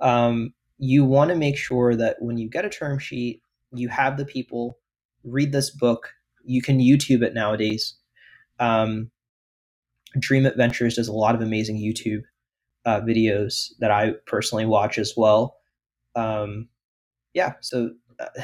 Um, 0.00 0.54
you 0.78 1.04
want 1.04 1.30
to 1.30 1.36
make 1.36 1.56
sure 1.56 1.94
that 1.96 2.16
when 2.20 2.38
you 2.38 2.48
get 2.48 2.64
a 2.64 2.70
term 2.70 2.98
sheet, 2.98 3.42
you 3.72 3.88
have 3.88 4.16
the 4.16 4.24
people 4.24 4.78
read 5.24 5.52
this 5.52 5.70
book. 5.70 6.14
You 6.44 6.62
can 6.62 6.78
YouTube 6.78 7.22
it 7.22 7.34
nowadays. 7.34 7.94
Um, 8.58 9.10
Dream 10.18 10.46
Adventures 10.46 10.96
does 10.96 11.08
a 11.08 11.12
lot 11.12 11.34
of 11.34 11.40
amazing 11.40 11.76
YouTube 11.76 12.22
uh, 12.84 13.00
videos 13.00 13.72
that 13.78 13.90
I 13.90 14.12
personally 14.26 14.66
watch 14.66 14.98
as 14.98 15.14
well. 15.16 15.56
Um, 16.16 16.68
yeah, 17.34 17.54
so 17.60 17.90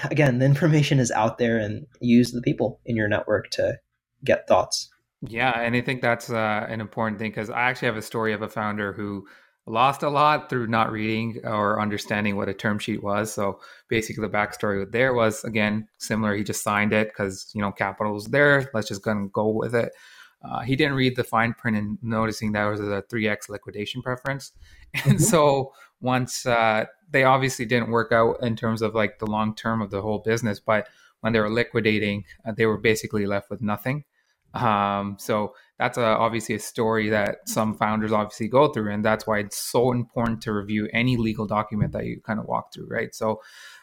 again, 0.05 0.39
the 0.39 0.47
information 0.47 0.99
is 0.99 1.11
out 1.11 1.39
there 1.39 1.59
and 1.59 1.87
use 2.01 2.33
the 2.33 2.43
people 2.43 2.81
in 2.85 2.97
your 2.97 3.09
network 3.09 3.51
to 3.51 3.79
get 4.25 4.47
thoughts. 4.49 4.89
Yeah, 5.23 5.59
and 5.59 5.75
I 5.75 5.81
think 5.81 6.03
that's 6.03 6.31
uh, 6.31 6.67
an 6.69 6.81
important 6.81 7.19
thing 7.19 7.31
because 7.31 7.51
I 7.51 7.63
actually 7.63 7.87
have 7.87 7.97
a 7.97 8.03
story 8.03 8.33
of 8.33 8.43
a 8.43 8.49
founder 8.49 8.93
who 8.93 9.27
lost 9.67 10.03
a 10.03 10.09
lot 10.09 10.49
through 10.49 10.69
not 10.69 10.93
reading 10.93 11.41
or 11.43 11.81
understanding 11.81 12.37
what 12.37 12.49
a 12.49 12.55
term 12.55 12.79
sheet 12.79 13.03
was. 13.03 13.33
So 13.33 13.61
basically, 13.89 14.23
the 14.23 14.33
backstory 14.33 14.91
there 14.91 15.15
was 15.15 15.43
again 15.45 15.89
similar. 15.99 16.35
He 16.35 16.45
just 16.45 16.63
signed 16.63 16.93
it 16.93 17.09
because 17.09 17.51
you 17.55 17.61
know 17.61 17.73
capital 17.73 18.13
was 18.13 18.27
there. 18.27 18.71
Let's 18.75 18.89
just 18.89 19.03
gonna 19.03 19.29
go 19.29 19.49
with 19.49 19.75
it. 19.75 19.93
Uh, 20.45 20.61
he 20.61 20.77
didn't 20.77 20.95
read 20.95 21.17
the 21.17 21.25
fine 21.25 21.55
print 21.55 21.77
and 21.77 21.99
noticing 22.03 22.53
that 22.53 22.67
was 22.67 22.79
a 22.79 23.03
3x 23.11 23.49
liquidation 23.49 24.03
preference. 24.03 24.53
And 24.95 25.17
mm-hmm. 25.17 25.23
so 25.23 25.73
once 26.01 26.47
uh, 26.47 26.85
they 27.11 27.25
obviously 27.25 27.65
didn't 27.65 27.91
work 27.91 28.13
out 28.13 28.37
in 28.43 28.57
terms 28.57 28.83
of 28.83 28.95
like 28.95 29.19
the 29.19 29.27
long 29.27 29.55
term 29.55 29.81
of 29.81 29.91
the 29.91 30.03
whole 30.03 30.19
business, 30.19 30.61
but 30.61 30.89
when 31.21 31.33
they 31.33 31.41
were 31.41 31.51
liquidating, 31.51 32.25
uh, 32.47 32.53
they 32.57 32.67
were 32.67 32.79
basically 32.79 33.27
left 33.27 33.51
with 33.51 33.63
nothing. 33.63 34.05
Um, 34.55 35.17
so 35.19 35.55
that's 35.79 35.99
a, 35.99 36.05
obviously 36.05 36.55
a 36.55 36.59
story 36.59 37.11
that 37.11 37.49
some 37.49 37.75
founders 37.75 38.13
obviously 38.13 38.49
go 38.49 38.69
through, 38.69 38.93
and 38.93 39.05
that's 39.05 39.27
why 39.27 39.41
it's 39.41 39.59
so 39.59 39.93
important 39.93 40.41
to 40.43 40.53
review 40.53 40.89
any 40.93 41.17
legal 41.17 41.47
document 41.47 41.93
that 41.93 42.07
you 42.07 42.21
kind 42.25 42.41
of 42.41 42.47
walk 42.47 42.73
through, 42.73 42.89
right? 42.89 43.15
So, 43.15 43.43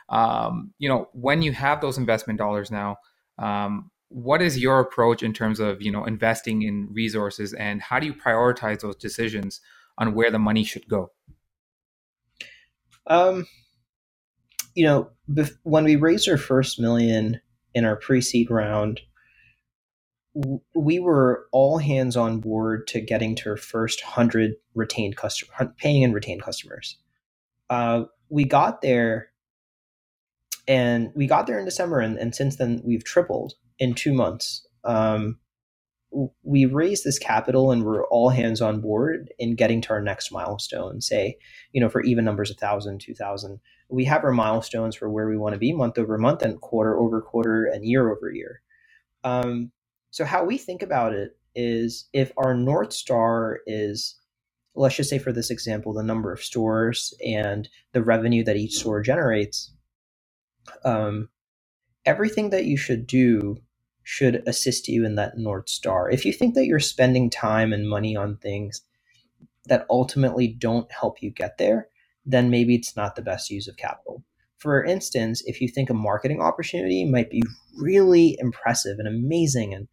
um, 0.10 0.74
you 0.80 0.90
know, 0.90 1.10
when 1.14 1.42
you 1.42 1.52
have 1.52 1.82
those 1.82 1.98
investment 1.98 2.40
dollars 2.40 2.72
now, 2.72 2.98
um, 3.38 3.92
what 4.10 4.42
is 4.42 4.60
your 4.60 4.80
approach 4.80 5.24
in 5.24 5.34
terms 5.34 5.60
of 5.60 5.82
you 5.82 5.92
know 5.92 6.06
investing 6.06 6.62
in 6.64 6.88
resources, 6.92 7.54
and 7.54 7.82
how 7.82 8.00
do 8.00 8.06
you 8.06 8.14
prioritize 8.14 8.82
those 8.82 8.96
decisions 8.96 9.62
on 9.98 10.14
where 10.14 10.32
the 10.32 10.40
money 10.40 10.64
should 10.64 10.88
go? 10.88 11.12
Um, 13.08 13.46
you 14.76 14.86
know, 14.86 15.10
bef- 15.30 15.58
when 15.64 15.84
we 15.84 15.96
raised 15.96 16.28
our 16.30 16.38
first 16.38 16.80
million 16.80 17.40
in 17.74 17.86
our 17.86 17.96
pre-seed 17.96 18.50
round 18.50 19.02
we 20.74 21.00
were 21.00 21.48
all 21.52 21.78
hands 21.78 22.18
on 22.18 22.40
board 22.40 22.88
to 22.88 23.00
getting 23.00 23.36
to 23.36 23.50
our 23.50 23.58
first 23.58 24.04
100 24.04 24.54
retained 24.74 25.16
customer 25.16 25.74
paying 25.78 26.04
and 26.04 26.14
retained 26.14 26.42
customers. 26.42 26.98
Uh, 27.70 28.06
we 28.30 28.44
got 28.44 28.82
there 28.82 29.30
and 30.68 31.12
we 31.16 31.28
got 31.28 31.46
there 31.46 31.60
in 31.60 31.66
december 31.66 32.00
and, 32.00 32.18
and 32.18 32.34
since 32.34 32.56
then 32.56 32.82
we've 32.84 33.04
tripled 33.04 33.54
in 33.78 33.94
two 33.94 34.14
months. 34.14 34.66
Um, 34.84 35.38
we 36.44 36.66
raised 36.66 37.04
this 37.04 37.18
capital 37.18 37.72
and 37.72 37.84
we're 37.84 38.06
all 38.08 38.30
hands 38.30 38.62
on 38.62 38.80
board 38.82 39.34
in 39.40 39.56
getting 39.56 39.82
to 39.82 39.90
our 39.90 40.02
next 40.02 40.32
milestone 40.32 41.02
say 41.02 41.36
you 41.72 41.82
know 41.82 41.90
for 41.90 42.04
even 42.04 42.24
numbers 42.24 42.52
of 42.52 42.58
1000 42.58 43.00
2000 43.00 43.60
we 43.94 44.06
have 44.06 44.24
our 44.24 44.32
milestones 44.32 44.96
for 44.96 45.10
where 45.10 45.28
we 45.28 45.38
want 45.38 45.54
to 45.54 45.60
be 45.60 45.72
month 45.72 45.98
over 45.98 46.18
month 46.18 46.42
and 46.42 46.60
quarter 46.60 46.98
over 46.98 47.22
quarter 47.22 47.66
and 47.66 47.86
year 47.86 48.12
over 48.12 48.32
year. 48.32 48.62
Um, 49.24 49.72
so 50.10 50.26
how 50.26 50.44
we 50.44 50.58
think 50.58 50.82
about 50.82 51.14
it 51.14 51.38
is 51.56 52.10
if 52.12 52.32
our 52.38 52.56
North 52.56 52.92
Star 52.92 53.60
is, 53.68 54.16
let's 54.76 54.96
just 54.96 55.10
say 55.10 55.20
for 55.20 55.32
this 55.32 55.52
example, 55.52 55.94
the 55.94 56.04
number 56.04 56.34
of 56.34 56.44
stores 56.44 57.14
and 57.26 57.70
the 57.94 58.04
revenue 58.04 58.44
that 58.44 58.58
each 58.58 58.78
store 58.78 59.02
generates, 59.02 59.72
um, 60.84 61.30
everything 62.06 62.50
that 62.50 62.66
you 62.66 62.78
should 62.78 63.06
do 63.06 63.58
should 64.04 64.44
assist 64.48 64.88
you 64.88 65.06
in 65.06 65.16
that 65.16 65.38
North 65.38 65.70
Star. 65.70 66.10
If 66.10 66.26
you 66.26 66.34
think 66.34 66.56
that 66.56 66.66
you're 66.66 66.80
spending 66.80 67.30
time 67.30 67.74
and 67.74 67.90
money 67.90 68.16
on 68.16 68.38
things 68.38 68.82
that 69.66 69.86
ultimately 69.90 70.48
don't 70.48 70.92
help 70.92 71.22
you 71.22 71.32
get 71.32 71.58
there, 71.58 71.88
then 72.26 72.50
maybe 72.50 72.76
it's 72.76 72.96
not 72.96 73.16
the 73.16 73.22
best 73.22 73.50
use 73.50 73.68
of 73.68 73.78
capital. 73.78 74.24
For 74.58 74.84
instance, 74.84 75.44
if 75.46 75.60
you 75.60 75.68
think 75.68 75.90
a 75.90 75.94
marketing 75.94 76.42
opportunity 76.42 77.06
might 77.06 77.30
be 77.30 77.42
really 77.78 78.38
impressive 78.40 78.98
and 79.00 79.08
amazing, 79.08 79.74
and 79.74 79.88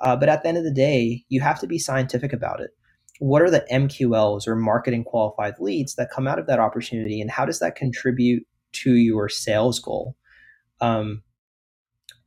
uh, 0.00 0.16
but 0.16 0.28
at 0.28 0.42
the 0.42 0.48
end 0.48 0.58
of 0.58 0.64
the 0.64 0.72
day, 0.72 1.24
you 1.28 1.40
have 1.40 1.60
to 1.60 1.66
be 1.66 1.78
scientific 1.78 2.32
about 2.32 2.60
it. 2.60 2.70
What 3.18 3.40
are 3.42 3.50
the 3.50 3.66
MQLs 3.72 4.46
or 4.46 4.56
marketing 4.56 5.04
qualified 5.04 5.54
leads 5.58 5.94
that 5.94 6.10
come 6.10 6.26
out 6.26 6.38
of 6.38 6.46
that 6.48 6.58
opportunity, 6.58 7.20
and 7.20 7.30
how 7.30 7.44
does 7.44 7.60
that 7.60 7.76
contribute 7.76 8.46
to 8.72 8.94
your 8.94 9.28
sales 9.28 9.78
goal? 9.78 10.16
Um, 10.80 11.22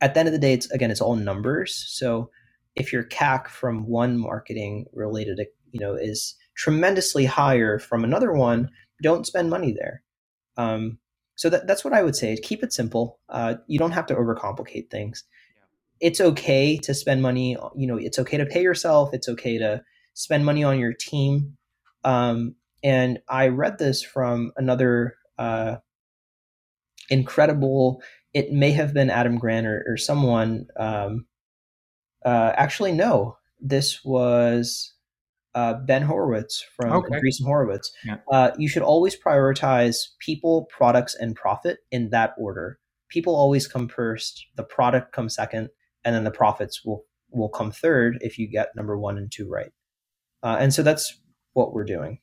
at 0.00 0.14
the 0.14 0.20
end 0.20 0.28
of 0.28 0.32
the 0.32 0.38
day, 0.38 0.52
it's 0.52 0.70
again, 0.70 0.90
it's 0.90 1.00
all 1.00 1.16
numbers. 1.16 1.84
So 1.88 2.30
if 2.76 2.92
your 2.92 3.04
CAC 3.04 3.48
from 3.48 3.86
one 3.86 4.18
marketing 4.18 4.86
related, 4.92 5.40
you 5.72 5.80
know, 5.80 5.94
is 5.94 6.34
tremendously 6.56 7.26
higher 7.26 7.78
from 7.78 8.04
another 8.04 8.32
one, 8.32 8.70
don't 9.02 9.26
spend 9.26 9.50
money 9.50 9.72
there. 9.72 10.02
Um, 10.56 10.98
so 11.36 11.48
that, 11.48 11.66
that's 11.66 11.84
what 11.84 11.94
I 11.94 12.02
would 12.02 12.16
say. 12.16 12.36
Keep 12.36 12.62
it 12.62 12.72
simple. 12.72 13.18
Uh, 13.28 13.54
you 13.66 13.78
don't 13.78 13.92
have 13.92 14.06
to 14.06 14.14
overcomplicate 14.14 14.90
things. 14.90 15.24
Yeah. 15.54 16.08
It's 16.08 16.20
okay 16.20 16.76
to 16.78 16.94
spend 16.94 17.22
money. 17.22 17.56
You 17.76 17.86
know, 17.86 17.96
it's 17.96 18.18
okay 18.18 18.36
to 18.36 18.46
pay 18.46 18.62
yourself. 18.62 19.10
It's 19.14 19.28
okay 19.28 19.58
to 19.58 19.82
spend 20.14 20.44
money 20.44 20.62
on 20.64 20.78
your 20.78 20.92
team. 20.92 21.56
Um, 22.04 22.56
and 22.82 23.20
I 23.28 23.48
read 23.48 23.78
this 23.78 24.02
from 24.02 24.52
another 24.56 25.16
uh, 25.38 25.76
incredible. 27.08 28.02
It 28.32 28.52
may 28.52 28.70
have 28.72 28.94
been 28.94 29.10
Adam 29.10 29.38
Grant 29.38 29.66
or, 29.66 29.84
or 29.88 29.96
someone. 29.96 30.66
Um, 30.76 31.26
uh, 32.24 32.52
actually, 32.56 32.92
no. 32.92 33.36
This 33.60 34.04
was 34.04 34.94
uh, 35.54 35.74
Ben 35.74 36.02
Horowitz 36.02 36.64
from 36.76 36.92
okay. 36.92 37.16
Andreessen 37.16 37.44
Horowitz. 37.44 37.90
Yeah. 38.04 38.18
Uh, 38.30 38.50
you 38.56 38.68
should 38.68 38.82
always 38.82 39.16
prioritize 39.20 39.96
people, 40.20 40.66
products, 40.66 41.14
and 41.14 41.34
profit 41.34 41.78
in 41.90 42.10
that 42.10 42.34
order. 42.38 42.78
People 43.08 43.34
always 43.34 43.66
come 43.66 43.88
first. 43.88 44.46
The 44.56 44.62
product 44.62 45.12
comes 45.12 45.34
second, 45.34 45.68
and 46.04 46.14
then 46.14 46.24
the 46.24 46.30
profits 46.30 46.84
will 46.84 47.04
will 47.32 47.48
come 47.48 47.70
third 47.70 48.18
if 48.22 48.38
you 48.38 48.48
get 48.48 48.74
number 48.74 48.98
one 48.98 49.16
and 49.16 49.30
two 49.30 49.48
right. 49.48 49.72
Uh, 50.42 50.56
and 50.58 50.74
so 50.74 50.82
that's 50.82 51.20
what 51.52 51.72
we're 51.72 51.84
doing. 51.84 52.18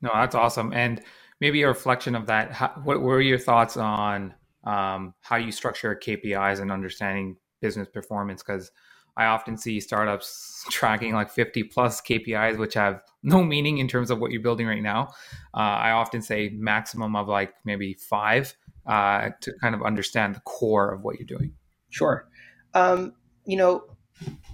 No, 0.00 0.10
that's 0.14 0.34
awesome. 0.34 0.72
And 0.72 1.02
maybe 1.40 1.62
a 1.62 1.68
reflection 1.68 2.14
of 2.14 2.26
that. 2.26 2.52
How, 2.52 2.68
what 2.84 3.02
were 3.02 3.20
your 3.20 3.38
thoughts 3.38 3.76
on 3.76 4.34
um, 4.64 5.14
how 5.20 5.36
you 5.36 5.52
structure 5.52 5.98
KPIs 6.00 6.60
and 6.60 6.70
understanding 6.72 7.36
business 7.60 7.88
performance? 7.88 8.42
Because 8.42 8.70
I 9.18 9.26
often 9.26 9.58
see 9.58 9.80
startups 9.80 10.64
tracking 10.70 11.12
like 11.12 11.30
50 11.30 11.64
plus 11.64 12.00
KPIs, 12.00 12.56
which 12.56 12.74
have 12.74 13.02
no 13.22 13.42
meaning 13.42 13.78
in 13.78 13.88
terms 13.88 14.10
of 14.10 14.20
what 14.20 14.30
you're 14.30 14.42
building 14.42 14.66
right 14.66 14.82
now. 14.82 15.08
Uh, 15.54 15.60
I 15.60 15.90
often 15.90 16.22
say 16.22 16.50
maximum 16.54 17.16
of 17.16 17.28
like 17.28 17.52
maybe 17.64 17.94
five 17.94 18.56
uh, 18.86 19.30
to 19.40 19.52
kind 19.60 19.74
of 19.74 19.82
understand 19.82 20.36
the 20.36 20.40
core 20.40 20.94
of 20.94 21.02
what 21.02 21.18
you're 21.18 21.26
doing. 21.26 21.52
Sure. 21.90 22.28
Um, 22.74 23.12
you 23.44 23.56
know, 23.56 23.82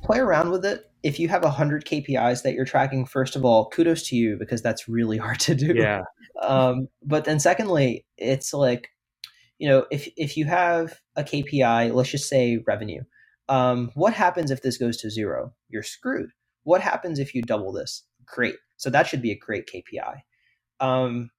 play 0.03 0.19
around 0.19 0.51
with 0.51 0.65
it. 0.65 0.85
If 1.03 1.21
you 1.21 1.29
have 1.29 1.43
100 1.43 1.85
KPIs 1.85 2.43
that 2.43 2.55
you're 2.55 2.65
tracking, 2.65 3.05
first 3.05 3.37
of 3.37 3.45
all, 3.45 3.69
kudos 3.69 4.09
to 4.09 4.17
you 4.17 4.37
because 4.39 4.63
that's 4.63 4.89
really 4.89 5.19
hard 5.25 5.41
to 5.41 5.55
do. 5.55 5.75
Yeah. 5.75 6.03
Um, 6.43 6.89
but 7.03 7.25
then, 7.25 7.39
secondly, 7.39 8.07
it's 8.17 8.53
like, 8.53 8.89
you 9.59 9.69
know, 9.69 9.87
if, 9.91 10.09
if 10.17 10.37
you 10.37 10.45
have 10.47 11.01
a 11.17 11.23
KPI, 11.23 11.95
let's 11.95 12.11
just 12.11 12.29
say 12.29 12.59
revenue, 12.67 13.03
um, 13.49 13.91
what 13.95 14.15
happens 14.15 14.51
if 14.51 14.63
this 14.63 14.79
goes 14.79 14.97
to 14.99 15.11
zero? 15.11 15.53
You're 15.69 15.83
screwed. 15.83 16.31
What 16.65 16.81
happens 16.81 17.19
if 17.19 17.35
you 17.35 17.43
double 17.43 17.73
this? 17.73 18.05
Great. 18.25 18.57
So 18.77 18.91
that 18.91 19.07
should 19.07 19.23
be 19.23 19.31
a 19.31 19.39
great 19.39 19.69
KPI. 19.69 20.21
Um, 20.81 21.31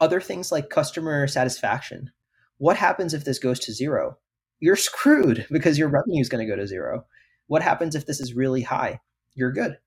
other 0.00 0.20
things 0.20 0.52
like 0.52 0.70
customer 0.70 1.26
satisfaction. 1.26 2.10
What 2.58 2.76
happens 2.76 3.14
if 3.14 3.24
this 3.24 3.38
goes 3.38 3.58
to 3.60 3.72
zero? 3.72 4.18
You're 4.60 4.76
screwed 4.76 5.46
because 5.50 5.78
your 5.78 5.88
revenue 5.88 6.20
is 6.20 6.28
going 6.28 6.46
to 6.46 6.50
go 6.50 6.60
to 6.60 6.68
zero. 6.68 7.06
What 7.46 7.62
happens 7.62 7.94
if 7.94 8.06
this 8.06 8.20
is 8.20 8.34
really 8.34 8.62
high? 8.62 9.00
You're 9.34 9.52
good. 9.52 9.78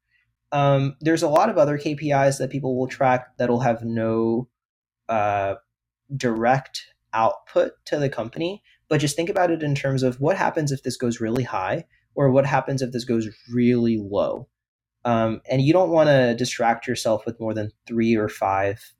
Um, 0.51 0.95
there's 1.01 1.23
a 1.23 1.29
lot 1.29 1.49
of 1.49 1.57
other 1.57 1.77
KPIs 1.77 2.38
that 2.39 2.49
people 2.49 2.77
will 2.77 2.88
track 2.88 3.38
that'll 3.38 3.60
have 3.60 3.83
no 3.83 4.47
uh, 5.10 5.55
direct 6.15 6.86
output 7.13 7.74
to 7.86 7.98
the 7.98 8.10
company, 8.10 8.63
but 8.89 9.00
just 9.00 9.15
think 9.15 9.30
about 9.30 9.52
it 9.52 9.63
in 9.63 9.76
terms 9.76 10.04
of 10.04 10.20
what 10.20 10.38
happens 10.38 10.72
if 10.72 10.84
this 10.84 10.98
goes 10.98 11.20
really 11.20 11.43
high 11.43 11.86
or 12.15 12.32
what 12.32 12.46
happens 12.46 12.82
if 12.82 12.91
this 12.91 13.06
goes 13.06 13.28
really 13.52 13.98
low. 13.98 14.48
Um, 15.06 15.41
and 15.50 15.62
you 15.62 15.72
don't 15.72 15.91
want 15.91 16.10
to 16.10 16.36
distract 16.36 16.88
yourself 16.88 17.26
with 17.26 17.39
more 17.39 17.54
than 17.54 17.72
three 17.86 18.15
or 18.15 18.28
five 18.28 18.93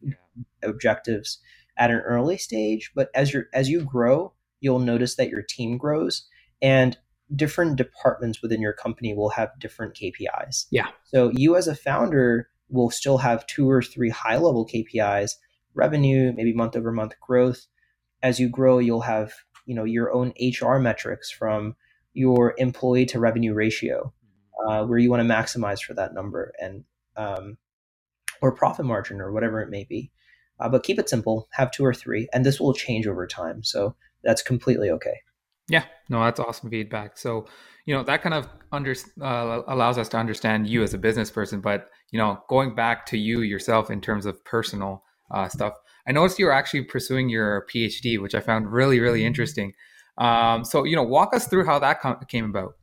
objectives 0.64 1.40
at 1.78 1.92
an 1.92 2.00
early 2.00 2.38
stage. 2.38 2.92
But 2.96 3.10
as 3.14 3.34
you 3.34 3.44
as 3.54 3.70
you 3.70 3.84
grow, 3.84 4.34
you'll 4.62 4.80
notice 4.80 5.16
that 5.16 5.30
your 5.30 5.42
team 5.42 5.78
grows 5.78 6.28
and 6.62 6.98
different 7.36 7.76
departments 7.76 8.42
within 8.42 8.62
your 8.62 8.74
company 8.74 9.14
will 9.14 9.30
have 9.30 9.60
different 9.60 9.96
KPIs. 9.96 10.66
Yeah. 10.72 10.88
So 11.04 11.32
you 11.34 11.56
as 11.56 11.68
a 11.68 11.76
founder 11.76 12.50
will 12.70 12.90
still 12.90 13.18
have 13.18 13.46
two 13.48 13.70
or 13.70 13.82
three 13.82 14.10
high 14.10 14.38
level 14.38 14.66
KPIs, 14.66 15.32
revenue, 15.74 16.34
maybe 16.36 16.54
month 16.54 16.76
over 16.76 16.92
month 16.92 17.14
growth. 17.20 17.68
As 18.24 18.40
you 18.40 18.50
grow, 18.50 18.80
you'll 18.80 19.02
have 19.02 19.34
you 19.66 19.76
know 19.76 19.84
your 19.84 20.12
own 20.12 20.34
HR 20.40 20.78
metrics 20.78 21.32
from 21.32 21.76
your 22.14 22.56
employee 22.58 23.06
to 23.06 23.20
revenue 23.20 23.54
ratio, 23.54 24.14
uh, 24.68 24.84
where 24.86 24.98
you 24.98 25.10
want 25.10 25.22
to 25.28 25.34
maximize 25.34 25.82
for 25.82 25.94
that 25.94 26.14
number 26.14 26.54
and 26.60 26.84
um, 27.16 27.58
or 28.42 28.52
profit 28.52 28.86
margin 28.86 29.22
or 29.22 29.32
whatever 29.32 29.62
it 29.62 29.70
may 29.70 29.84
be. 29.84 30.12
Uh, 30.60 30.70
but 30.70 30.84
keep 30.84 30.98
it 30.98 31.10
simple. 31.10 31.48
Have 31.52 31.72
two 31.72 31.86
or 31.86 31.94
three, 31.94 32.28
and 32.34 32.46
this 32.46 32.60
will 32.60 32.74
change 32.74 33.08
over 33.08 33.28
time. 33.28 33.64
So 33.64 33.96
that's 34.24 34.42
completely 34.42 34.90
okay. 34.90 35.20
Yeah, 35.70 35.84
no, 36.10 36.24
that's 36.24 36.40
awesome 36.40 36.70
feedback. 36.70 37.18
So, 37.18 37.46
you 37.86 37.94
know, 37.94 38.04
that 38.04 38.22
kind 38.22 38.34
of 38.34 38.48
under, 38.72 38.96
uh, 39.22 39.62
allows 39.68 39.98
us 39.98 40.08
to 40.10 40.18
understand 40.18 40.68
you 40.68 40.82
as 40.82 40.94
a 40.94 40.98
business 40.98 41.30
person. 41.30 41.60
But, 41.60 41.90
you 42.12 42.18
know, 42.18 42.42
going 42.48 42.74
back 42.74 43.06
to 43.08 43.18
you 43.18 43.42
yourself 43.42 43.92
in 43.92 44.00
terms 44.00 44.26
of 44.26 44.44
personal 44.46 45.04
uh, 45.30 45.50
stuff, 45.50 45.74
I 46.08 46.14
noticed 46.14 46.40
you 46.40 46.46
were 46.46 46.54
actually 46.54 46.84
pursuing 46.84 47.30
your 47.30 47.66
PhD, 47.72 48.20
which 48.22 48.34
I 48.34 48.40
found 48.40 48.72
really, 48.72 49.00
really 49.00 49.26
interesting. 49.26 49.74
Um, 50.18 50.64
so, 50.64 50.84
you 50.86 50.96
know, 50.96 51.04
walk 51.04 51.36
us 51.36 51.48
through 51.48 51.66
how 51.66 51.80
that 51.80 52.00
com- 52.00 52.20
came 52.28 52.46
about. 52.46 52.76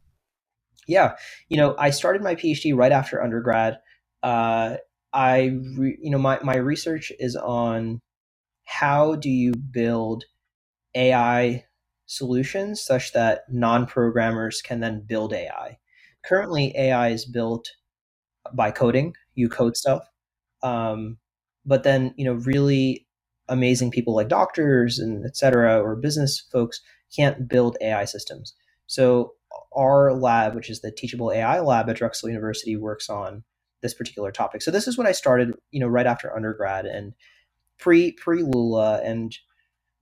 Yeah, 0.86 1.14
you 1.48 1.56
know, 1.56 1.74
I 1.78 1.90
started 1.90 2.22
my 2.22 2.34
PhD 2.34 2.76
right 2.76 2.92
after 2.92 3.22
undergrad. 3.22 3.78
Uh, 4.22 4.76
I, 5.12 5.58
re- 5.76 5.98
you 6.00 6.10
know, 6.10 6.18
my 6.18 6.38
my 6.42 6.56
research 6.56 7.10
is 7.18 7.36
on 7.36 8.00
how 8.64 9.14
do 9.14 9.30
you 9.30 9.54
build 9.54 10.24
AI 10.94 11.64
solutions 12.06 12.82
such 12.82 13.12
that 13.14 13.42
non-programmers 13.48 14.60
can 14.60 14.80
then 14.80 15.04
build 15.06 15.32
AI. 15.32 15.78
Currently, 16.24 16.74
AI 16.76 17.08
is 17.08 17.24
built 17.24 17.70
by 18.52 18.70
coding. 18.70 19.14
You 19.34 19.48
code 19.48 19.76
stuff, 19.76 20.06
um, 20.62 21.18
but 21.64 21.82
then 21.82 22.14
you 22.16 22.26
know 22.26 22.34
really 22.34 23.06
amazing 23.48 23.90
people 23.90 24.14
like 24.14 24.28
doctors 24.28 24.98
and 24.98 25.24
et 25.24 25.36
cetera 25.36 25.80
or 25.80 25.96
business 25.96 26.46
folks 26.50 26.80
can't 27.14 27.48
build 27.48 27.76
AI 27.80 28.04
systems. 28.04 28.54
So 28.86 29.32
our 29.76 30.12
lab, 30.12 30.54
which 30.54 30.70
is 30.70 30.80
the 30.80 30.90
Teachable 30.90 31.32
AI 31.32 31.60
lab 31.60 31.88
at 31.88 31.96
Drexel 31.96 32.28
University, 32.28 32.76
works 32.76 33.08
on 33.08 33.44
this 33.82 33.94
particular 33.94 34.32
topic. 34.32 34.62
So 34.62 34.70
this 34.70 34.88
is 34.88 34.96
what 34.96 35.06
I 35.06 35.12
started, 35.12 35.54
you 35.70 35.80
know, 35.80 35.86
right 35.86 36.06
after 36.06 36.34
undergrad 36.34 36.86
and 36.86 37.12
pre 37.78 38.12
pre 38.12 38.42
Lula, 38.42 39.00
and 39.02 39.36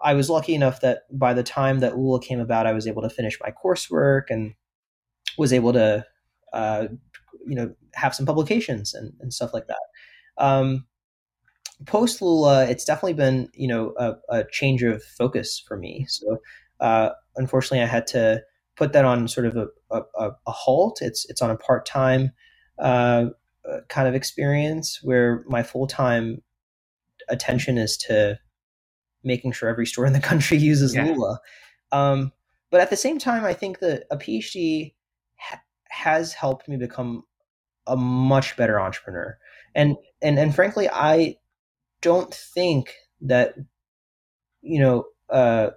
I 0.00 0.14
was 0.14 0.28
lucky 0.30 0.54
enough 0.54 0.80
that 0.80 1.02
by 1.10 1.32
the 1.32 1.42
time 1.42 1.80
that 1.80 1.96
Lula 1.96 2.20
came 2.20 2.40
about, 2.40 2.66
I 2.66 2.72
was 2.72 2.86
able 2.86 3.02
to 3.02 3.10
finish 3.10 3.38
my 3.40 3.52
coursework 3.52 4.24
and 4.30 4.54
was 5.38 5.52
able 5.52 5.72
to, 5.72 6.04
uh, 6.52 6.88
you 7.46 7.54
know, 7.54 7.74
have 7.94 8.14
some 8.14 8.26
publications 8.26 8.94
and, 8.94 9.12
and 9.20 9.32
stuff 9.32 9.54
like 9.54 9.68
that. 9.68 9.80
Um, 10.38 10.86
Post 11.86 12.22
Lula, 12.22 12.66
it's 12.66 12.84
definitely 12.84 13.14
been, 13.14 13.48
you 13.54 13.68
know, 13.68 13.94
a, 13.98 14.14
a 14.28 14.44
change 14.50 14.82
of 14.82 15.02
focus 15.02 15.62
for 15.66 15.76
me. 15.76 16.06
So, 16.08 16.38
uh, 16.80 17.10
unfortunately, 17.36 17.82
I 17.82 17.86
had 17.86 18.06
to 18.08 18.42
put 18.76 18.92
that 18.92 19.04
on 19.04 19.28
sort 19.28 19.46
of 19.46 19.56
a, 19.56 19.68
a, 19.90 20.30
a 20.46 20.50
halt. 20.50 21.00
It's 21.00 21.24
it's 21.28 21.42
on 21.42 21.50
a 21.50 21.56
part 21.56 21.86
time 21.86 22.32
uh, 22.78 23.26
uh, 23.68 23.80
kind 23.88 24.08
of 24.08 24.14
experience 24.14 25.00
where 25.02 25.44
my 25.46 25.62
full 25.62 25.86
time 25.86 26.42
attention 27.28 27.78
is 27.78 27.96
to 27.96 28.38
making 29.24 29.52
sure 29.52 29.68
every 29.68 29.86
store 29.86 30.06
in 30.06 30.12
the 30.12 30.20
country 30.30 30.58
uses 30.58 30.94
yeah. 30.94 31.04
Lula. 31.04 31.38
Um, 31.92 32.32
but 32.70 32.80
at 32.80 32.90
the 32.90 32.96
same 32.96 33.18
time, 33.18 33.44
I 33.44 33.52
think 33.52 33.78
that 33.80 34.04
a 34.10 34.16
PhD 34.16 34.94
ha- 35.36 35.62
has 35.90 36.32
helped 36.32 36.68
me 36.68 36.76
become 36.76 37.24
a 37.86 37.96
much 37.96 38.56
better 38.56 38.80
entrepreneur. 38.80 39.38
And 39.74 39.96
and 40.20 40.38
and 40.38 40.54
frankly, 40.54 40.88
I 40.90 41.36
don't 42.02 42.34
think 42.34 42.94
that 43.22 43.54
you 44.60 44.80
know. 44.80 45.04
Uh, 45.30 45.70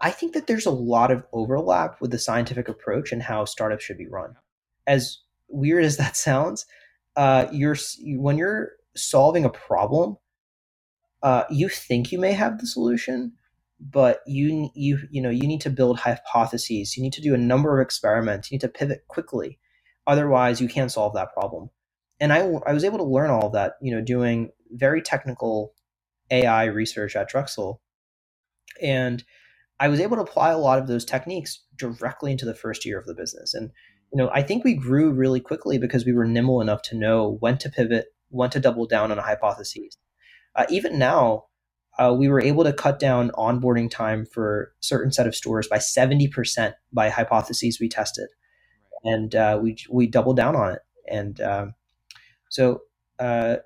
I 0.00 0.10
think 0.10 0.34
that 0.34 0.46
there's 0.46 0.66
a 0.66 0.70
lot 0.70 1.10
of 1.10 1.24
overlap 1.32 2.00
with 2.00 2.12
the 2.12 2.18
scientific 2.18 2.68
approach 2.68 3.10
and 3.10 3.20
how 3.20 3.44
startups 3.44 3.82
should 3.82 3.98
be 3.98 4.06
run. 4.06 4.36
As 4.86 5.18
weird 5.48 5.84
as 5.84 5.96
that 5.96 6.16
sounds, 6.28 6.66
uh, 7.16 7.46
you're 7.52 7.76
when 8.16 8.38
you're 8.38 8.72
solving 8.96 9.44
a 9.44 9.50
problem, 9.50 10.16
uh, 11.22 11.44
you 11.50 11.68
think 11.68 12.12
you 12.12 12.18
may 12.18 12.32
have 12.32 12.58
the 12.58 12.66
solution, 12.66 13.32
but 13.80 14.20
you 14.26 14.70
you 14.74 14.98
you 15.10 15.20
know 15.20 15.30
you 15.30 15.46
need 15.46 15.60
to 15.62 15.70
build 15.70 15.98
hypotheses. 15.98 16.96
You 16.96 17.02
need 17.02 17.12
to 17.14 17.20
do 17.20 17.34
a 17.34 17.38
number 17.38 17.78
of 17.78 17.84
experiments. 17.84 18.50
You 18.50 18.56
need 18.56 18.62
to 18.62 18.68
pivot 18.68 19.04
quickly, 19.08 19.58
otherwise 20.06 20.60
you 20.60 20.68
can't 20.68 20.92
solve 20.92 21.14
that 21.14 21.32
problem. 21.32 21.70
And 22.20 22.32
I 22.32 22.40
I 22.66 22.72
was 22.72 22.84
able 22.84 22.98
to 22.98 23.04
learn 23.04 23.30
all 23.30 23.46
of 23.46 23.52
that, 23.52 23.74
you 23.82 23.94
know, 23.94 24.00
doing 24.00 24.50
very 24.72 25.02
technical 25.02 25.74
AI 26.30 26.64
research 26.64 27.16
at 27.16 27.28
Drexel, 27.28 27.80
and 28.80 29.24
I 29.80 29.88
was 29.88 30.00
able 30.00 30.16
to 30.16 30.22
apply 30.22 30.50
a 30.50 30.58
lot 30.58 30.78
of 30.78 30.86
those 30.86 31.04
techniques 31.04 31.64
directly 31.76 32.32
into 32.32 32.44
the 32.44 32.54
first 32.54 32.84
year 32.84 32.98
of 32.98 33.06
the 33.06 33.14
business. 33.14 33.54
And 33.54 33.70
you 34.12 34.18
know, 34.18 34.30
I 34.32 34.42
think 34.42 34.64
we 34.64 34.74
grew 34.74 35.10
really 35.10 35.40
quickly 35.40 35.78
because 35.78 36.04
we 36.04 36.12
were 36.12 36.26
nimble 36.26 36.60
enough 36.60 36.82
to 36.82 36.96
know 36.96 37.38
when 37.40 37.58
to 37.58 37.70
pivot, 37.70 38.06
when 38.28 38.50
to 38.50 38.60
double 38.60 38.86
down 38.86 39.10
on 39.10 39.18
a 39.18 39.22
hypothesis, 39.22 39.96
uh, 40.54 40.66
even 40.68 40.98
now, 40.98 41.46
uh, 41.98 42.14
we 42.16 42.28
were 42.28 42.40
able 42.40 42.64
to 42.64 42.72
cut 42.72 42.98
down 42.98 43.30
onboarding 43.32 43.90
time 43.90 44.26
for 44.26 44.72
certain 44.80 45.12
set 45.12 45.26
of 45.26 45.34
stores 45.34 45.68
by 45.68 45.78
70% 45.78 46.74
by 46.92 47.08
hypotheses 47.08 47.78
we 47.80 47.88
tested. 47.88 48.28
And 49.04 49.34
uh, 49.34 49.58
we, 49.62 49.76
we 49.90 50.06
doubled 50.06 50.36
down 50.36 50.56
on 50.56 50.72
it. 50.72 50.80
And 51.08 51.40
um, 51.40 51.74
so, 52.50 52.82
uh, 53.18 53.56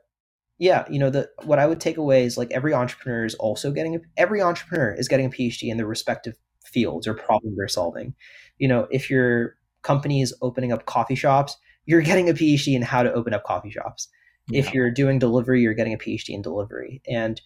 yeah, 0.59 0.87
you 0.91 0.99
know, 0.99 1.11
the 1.11 1.29
what 1.43 1.59
I 1.59 1.67
would 1.67 1.81
take 1.81 1.97
away 1.99 2.25
is 2.25 2.39
like 2.39 2.51
every 2.51 2.73
entrepreneur 2.73 3.25
is 3.25 3.35
also 3.35 3.71
getting 3.71 3.97
a, 3.97 3.99
every 4.17 4.41
entrepreneur 4.41 4.93
is 4.93 5.09
getting 5.09 5.27
a 5.27 5.31
PhD 5.31 5.71
in 5.71 5.77
their 5.77 5.87
respective 5.87 6.35
fields 6.65 7.07
or 7.07 7.15
problem 7.15 7.55
they're 7.57 7.69
solving. 7.69 8.15
You 8.59 8.69
know, 8.69 8.87
if 8.91 9.11
your 9.11 9.57
company 9.83 10.23
is 10.23 10.35
opening 10.43 10.73
up 10.73 10.87
coffee 10.87 11.15
shops, 11.15 11.57
you're 11.85 12.03
getting 12.03 12.29
a 12.29 12.33
PhD 12.33 12.75
in 12.75 12.83
how 12.83 13.03
to 13.03 13.13
open 13.13 13.35
up 13.35 13.45
coffee 13.45 13.71
shops. 13.71 14.09
Yeah. 14.49 14.61
If 14.61 14.73
you're 14.73 14.91
doing 14.91 15.19
delivery, 15.19 15.61
you're 15.61 15.75
getting 15.75 15.95
a 15.95 15.99
PhD 15.99 16.31
in 16.31 16.43
delivery. 16.43 17.03
And 17.07 17.41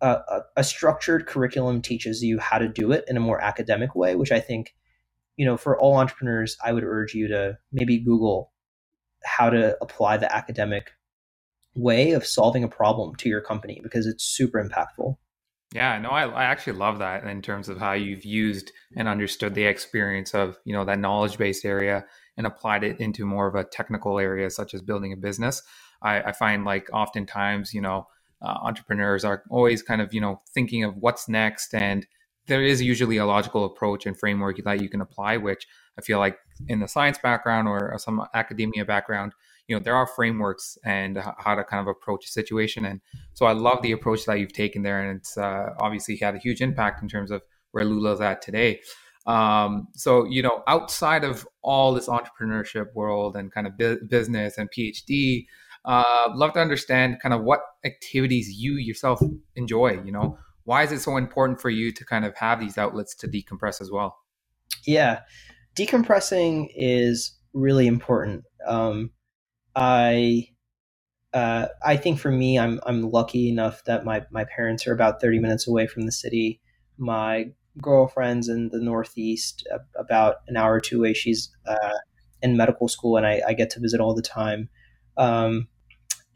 a, 0.00 0.40
a, 0.56 0.64
structured 0.64 1.26
curriculum 1.26 1.82
teaches 1.82 2.22
you 2.22 2.38
how 2.38 2.58
to 2.58 2.68
do 2.68 2.90
it 2.90 3.04
in 3.06 3.16
a 3.16 3.20
more 3.20 3.40
academic 3.40 3.94
way, 3.94 4.16
which 4.16 4.32
I 4.32 4.40
think, 4.40 4.74
you 5.36 5.44
know, 5.44 5.58
for 5.58 5.78
all 5.78 5.96
entrepreneurs, 5.96 6.56
I 6.64 6.72
would 6.72 6.84
urge 6.84 7.14
you 7.14 7.28
to 7.28 7.58
maybe 7.70 7.98
Google 7.98 8.50
how 9.24 9.50
to 9.50 9.76
apply 9.82 10.16
the 10.16 10.34
academic 10.34 10.92
way 11.74 12.12
of 12.12 12.26
solving 12.26 12.64
a 12.64 12.68
problem 12.68 13.14
to 13.16 13.28
your 13.28 13.40
company 13.40 13.80
because 13.82 14.06
it's 14.06 14.24
super 14.24 14.62
impactful. 14.62 15.16
Yeah, 15.72 15.98
no, 16.00 16.08
I, 16.08 16.26
I 16.26 16.44
actually 16.44 16.72
love 16.72 16.98
that 16.98 17.24
in 17.24 17.42
terms 17.42 17.68
of 17.68 17.78
how 17.78 17.92
you've 17.92 18.24
used 18.24 18.72
and 18.96 19.06
understood 19.06 19.54
the 19.54 19.64
experience 19.64 20.34
of, 20.34 20.58
you 20.64 20.72
know, 20.72 20.84
that 20.84 20.98
knowledge 20.98 21.38
based 21.38 21.64
area 21.64 22.04
and 22.36 22.46
applied 22.46 22.82
it 22.82 23.00
into 23.00 23.24
more 23.24 23.46
of 23.46 23.54
a 23.54 23.64
technical 23.64 24.18
area, 24.18 24.50
such 24.50 24.74
as 24.74 24.82
building 24.82 25.12
a 25.12 25.16
business. 25.16 25.62
I, 26.02 26.22
I 26.22 26.32
find 26.32 26.64
like 26.64 26.88
oftentimes, 26.92 27.72
you 27.72 27.80
know, 27.80 28.08
uh, 28.42 28.54
entrepreneurs 28.62 29.24
are 29.24 29.44
always 29.48 29.82
kind 29.82 30.00
of, 30.00 30.12
you 30.12 30.20
know, 30.20 30.40
thinking 30.54 30.82
of 30.82 30.96
what's 30.96 31.28
next. 31.28 31.72
And 31.74 32.04
there 32.46 32.64
is 32.64 32.82
usually 32.82 33.18
a 33.18 33.26
logical 33.26 33.64
approach 33.64 34.06
and 34.06 34.18
framework 34.18 34.56
that 34.64 34.82
you 34.82 34.88
can 34.88 35.00
apply, 35.00 35.36
which 35.36 35.68
I 35.96 36.02
feel 36.02 36.18
like 36.18 36.38
in 36.66 36.80
the 36.80 36.88
science 36.88 37.18
background 37.18 37.68
or 37.68 37.94
some 37.98 38.26
academia 38.34 38.84
background, 38.84 39.34
you 39.70 39.76
know, 39.76 39.80
there 39.80 39.94
are 39.94 40.06
frameworks 40.08 40.76
and 40.84 41.16
how 41.38 41.54
to 41.54 41.62
kind 41.62 41.80
of 41.80 41.86
approach 41.86 42.24
a 42.24 42.28
situation. 42.28 42.84
And 42.84 43.00
so 43.34 43.46
I 43.46 43.52
love 43.52 43.82
the 43.82 43.92
approach 43.92 44.24
that 44.24 44.40
you've 44.40 44.52
taken 44.52 44.82
there. 44.82 45.00
And 45.00 45.20
it's 45.20 45.38
uh, 45.38 45.66
obviously 45.78 46.16
had 46.16 46.34
a 46.34 46.38
huge 46.38 46.60
impact 46.60 47.00
in 47.02 47.08
terms 47.08 47.30
of 47.30 47.40
where 47.70 47.84
Lula's 47.84 48.20
at 48.20 48.42
today. 48.42 48.80
Um, 49.28 49.86
so, 49.94 50.24
you 50.24 50.42
know, 50.42 50.64
outside 50.66 51.22
of 51.22 51.46
all 51.62 51.94
this 51.94 52.08
entrepreneurship 52.08 52.92
world 52.94 53.36
and 53.36 53.52
kind 53.52 53.68
of 53.68 53.78
bu- 53.78 54.04
business 54.08 54.58
and 54.58 54.68
PhD, 54.72 55.46
uh, 55.84 56.30
love 56.34 56.52
to 56.54 56.60
understand 56.60 57.20
kind 57.22 57.32
of 57.32 57.44
what 57.44 57.60
activities 57.84 58.50
you 58.50 58.72
yourself 58.72 59.20
enjoy. 59.54 60.02
You 60.04 60.10
know, 60.10 60.36
why 60.64 60.82
is 60.82 60.90
it 60.90 60.98
so 60.98 61.16
important 61.16 61.60
for 61.60 61.70
you 61.70 61.92
to 61.92 62.04
kind 62.04 62.24
of 62.24 62.34
have 62.34 62.58
these 62.58 62.76
outlets 62.76 63.14
to 63.18 63.28
decompress 63.28 63.80
as 63.80 63.88
well? 63.92 64.18
Yeah, 64.84 65.20
decompressing 65.76 66.70
is 66.74 67.38
really 67.52 67.86
important. 67.86 68.42
Um, 68.66 69.10
I 69.74 70.48
uh, 71.32 71.68
I 71.84 71.96
think 71.96 72.18
for 72.18 72.30
me, 72.30 72.58
I'm 72.58 72.80
I'm 72.84 73.10
lucky 73.10 73.48
enough 73.48 73.84
that 73.84 74.04
my 74.04 74.24
my 74.30 74.44
parents 74.44 74.86
are 74.86 74.92
about 74.92 75.20
30 75.20 75.38
minutes 75.38 75.68
away 75.68 75.86
from 75.86 76.06
the 76.06 76.12
city. 76.12 76.60
My 76.98 77.50
girlfriend's 77.80 78.48
in 78.48 78.68
the 78.70 78.80
Northeast, 78.80 79.66
about 79.96 80.36
an 80.48 80.56
hour 80.56 80.74
or 80.74 80.80
two 80.80 80.98
away. 80.98 81.12
She's 81.14 81.50
uh, 81.66 81.98
in 82.42 82.56
medical 82.56 82.88
school, 82.88 83.16
and 83.16 83.26
I, 83.26 83.42
I, 83.46 83.52
get 83.54 83.70
to 83.70 83.80
visit 83.80 84.00
all 84.00 84.14
the 84.14 84.22
time. 84.22 84.68
Um, 85.16 85.68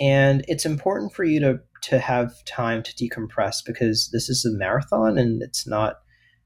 and 0.00 0.44
it's 0.48 0.64
important 0.64 1.12
for 1.12 1.24
you 1.24 1.40
to 1.40 1.60
to 1.82 1.98
have 1.98 2.44
time 2.44 2.82
to 2.82 2.94
decompress 2.94 3.64
because 3.64 4.10
this 4.12 4.28
is 4.28 4.44
a 4.44 4.56
marathon 4.56 5.18
and 5.18 5.42
it's 5.42 5.66
not 5.66 5.96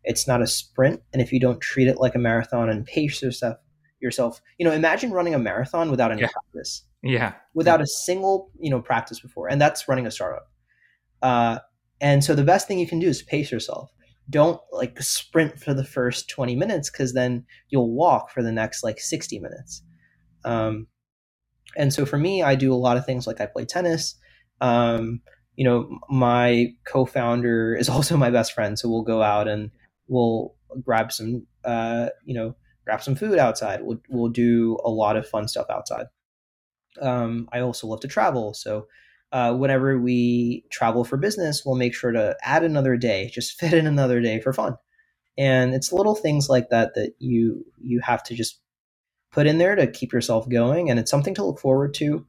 it's 0.05 0.27
not 0.27 0.43
a 0.43 0.47
sprint. 0.47 1.03
And 1.13 1.21
if 1.21 1.33
you 1.33 1.41
don't 1.41 1.61
treat 1.61 1.87
it 1.87 1.99
like 1.99 2.15
a 2.15 2.19
marathon 2.19 2.71
and 2.71 2.87
pace 2.87 3.23
yourself 3.23 3.59
yourself, 4.01 4.41
you 4.59 4.65
know, 4.65 4.73
imagine 4.73 5.11
running 5.11 5.35
a 5.35 5.39
marathon 5.39 5.91
without 5.91 6.13
any 6.13 6.23
yeah. 6.23 6.29
practice. 6.29 6.85
Yeah. 7.03 7.35
Without 7.55 7.81
a 7.81 7.87
single, 7.87 8.51
you 8.61 8.71
know, 8.71 8.81
practice 8.81 9.21
before. 9.21 9.49
And 9.49 9.61
that's 9.61 9.89
running 9.89 10.07
a 10.07 10.11
startup. 10.11 10.51
Uh, 11.23 11.59
and 12.01 12.23
so 12.23 12.35
the 12.35 12.45
best 12.45 12.69
thing 12.69 12.79
you 12.79 12.87
can 12.87 12.99
do 12.99 13.09
is 13.09 13.23
pace 13.23 13.51
yourself. 13.51 13.91
Don't 14.31 14.61
like 14.73 15.01
sprint 15.03 15.59
for 15.59 15.75
the 15.75 15.85
first 15.85 16.29
20 16.29 16.55
minutes 16.55 16.91
because 16.91 17.15
then 17.15 17.45
you'll 17.71 17.93
walk 17.93 18.31
for 18.31 18.43
the 18.43 18.53
next 18.53 18.85
like 18.85 19.01
60 19.01 19.39
minutes. 19.39 19.83
Um, 20.45 20.87
and 21.77 21.93
so 21.93 22.05
for 22.05 22.19
me, 22.19 22.43
I 22.43 22.55
do 22.55 22.73
a 22.73 22.77
lot 22.77 22.97
of 22.97 23.07
things 23.07 23.27
like 23.27 23.41
I 23.41 23.47
play 23.47 23.65
tennis. 23.65 24.15
Um, 24.61 25.21
you 25.57 25.65
know, 25.65 25.99
my 26.09 26.69
co-founder 26.87 27.75
is 27.75 27.89
also 27.89 28.17
my 28.17 28.31
best 28.31 28.53
friend, 28.53 28.79
so 28.79 28.89
we'll 28.89 29.03
go 29.03 29.23
out 29.23 29.49
and 29.49 29.71
we'll 30.07 30.55
grab 30.85 31.13
some 31.13 31.47
uh, 31.65 32.09
you 32.25 32.35
know 32.35 32.55
grab 32.89 33.03
some 33.03 33.15
food 33.15 33.39
outside. 33.39 33.83
We'll 33.83 34.01
we'll 34.09 34.31
do 34.31 34.79
a 34.83 34.89
lot 34.89 35.19
of 35.19 35.29
fun 35.29 35.47
stuff 35.47 35.67
outside. 35.69 36.07
Um, 37.03 37.47
I 37.53 37.61
also 37.61 37.87
love 37.87 38.01
to 38.01 38.09
travel, 38.09 38.55
so 38.55 38.87
uh, 39.31 39.55
whenever 39.55 39.99
we 39.99 40.65
travel 40.71 41.05
for 41.05 41.19
business, 41.19 41.67
we'll 41.67 41.77
make 41.77 41.95
sure 41.95 42.13
to 42.13 42.35
add 42.43 42.65
another 42.65 42.97
day, 42.97 43.31
just 43.33 43.53
fit 43.61 43.75
in 43.75 43.87
another 43.87 44.23
day 44.23 44.41
for 44.41 44.55
fun. 44.55 44.77
And 45.37 45.75
it's 45.75 45.93
little 45.93 46.15
things 46.15 46.49
like 46.49 46.71
that 46.71 46.95
that 46.95 47.13
you 47.19 47.67
you 47.79 48.01
have 48.01 48.25
to 48.25 48.35
just 48.35 48.59
put 49.31 49.47
in 49.47 49.59
there 49.59 49.77
to 49.77 49.87
keep 49.87 50.11
yourself 50.11 50.49
going, 50.49 50.89
and 50.89 50.99
it's 50.99 51.11
something 51.11 51.35
to 51.35 51.45
look 51.45 51.61
forward 51.61 51.93
to. 51.95 52.27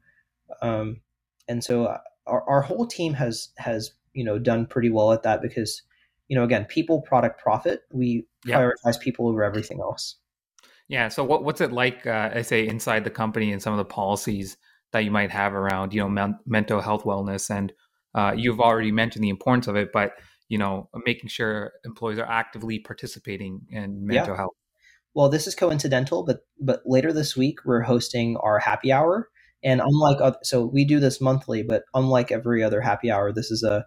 Um, 0.60 1.00
and 1.48 1.64
so 1.64 1.86
uh, 1.86 2.00
our, 2.26 2.46
our 2.46 2.60
whole 2.60 2.86
team 2.86 3.14
has 3.14 3.48
has 3.56 3.92
you 4.12 4.24
know 4.24 4.38
done 4.38 4.66
pretty 4.66 4.90
well 4.90 5.10
at 5.12 5.22
that 5.22 5.40
because 5.40 5.80
you 6.28 6.36
know 6.36 6.44
again 6.44 6.66
people 6.66 7.00
product 7.00 7.40
profit 7.40 7.84
we 7.92 8.26
yep. 8.44 8.58
prioritize 8.58 9.00
people 9.00 9.26
over 9.26 9.42
everything 9.42 9.80
else 9.80 10.16
yeah 10.90 11.08
so 11.08 11.24
what, 11.24 11.44
what's 11.44 11.60
it 11.62 11.72
like 11.72 12.06
uh, 12.06 12.30
i 12.34 12.42
say 12.42 12.66
inside 12.66 13.04
the 13.04 13.10
company 13.10 13.52
and 13.52 13.62
some 13.62 13.72
of 13.72 13.78
the 13.78 13.84
policies 13.84 14.58
that 14.92 15.04
you 15.04 15.10
might 15.10 15.30
have 15.30 15.54
around 15.54 15.94
you 15.94 16.00
know 16.00 16.08
men- 16.08 16.38
mental 16.46 16.80
health 16.80 17.04
wellness 17.04 17.48
and 17.48 17.72
uh, 18.14 18.32
you've 18.36 18.60
already 18.60 18.90
mentioned 18.90 19.24
the 19.24 19.30
importance 19.30 19.68
of 19.68 19.76
it 19.76 19.90
but 19.92 20.14
you 20.48 20.58
know 20.58 20.90
making 21.06 21.28
sure 21.28 21.72
employees 21.84 22.18
are 22.18 22.28
actively 22.28 22.78
participating 22.80 23.60
in 23.70 24.04
mental 24.04 24.34
yeah. 24.34 24.36
health 24.36 24.54
well 25.14 25.28
this 25.28 25.46
is 25.46 25.54
coincidental 25.54 26.24
but 26.24 26.40
but 26.60 26.82
later 26.84 27.12
this 27.12 27.36
week 27.36 27.60
we're 27.64 27.82
hosting 27.82 28.36
our 28.38 28.58
happy 28.58 28.92
hour 28.92 29.28
and 29.62 29.80
unlike 29.80 30.34
so 30.42 30.64
we 30.66 30.84
do 30.84 30.98
this 30.98 31.20
monthly 31.20 31.62
but 31.62 31.84
unlike 31.94 32.32
every 32.32 32.64
other 32.64 32.80
happy 32.80 33.10
hour 33.10 33.32
this 33.32 33.50
is 33.50 33.62
a 33.62 33.84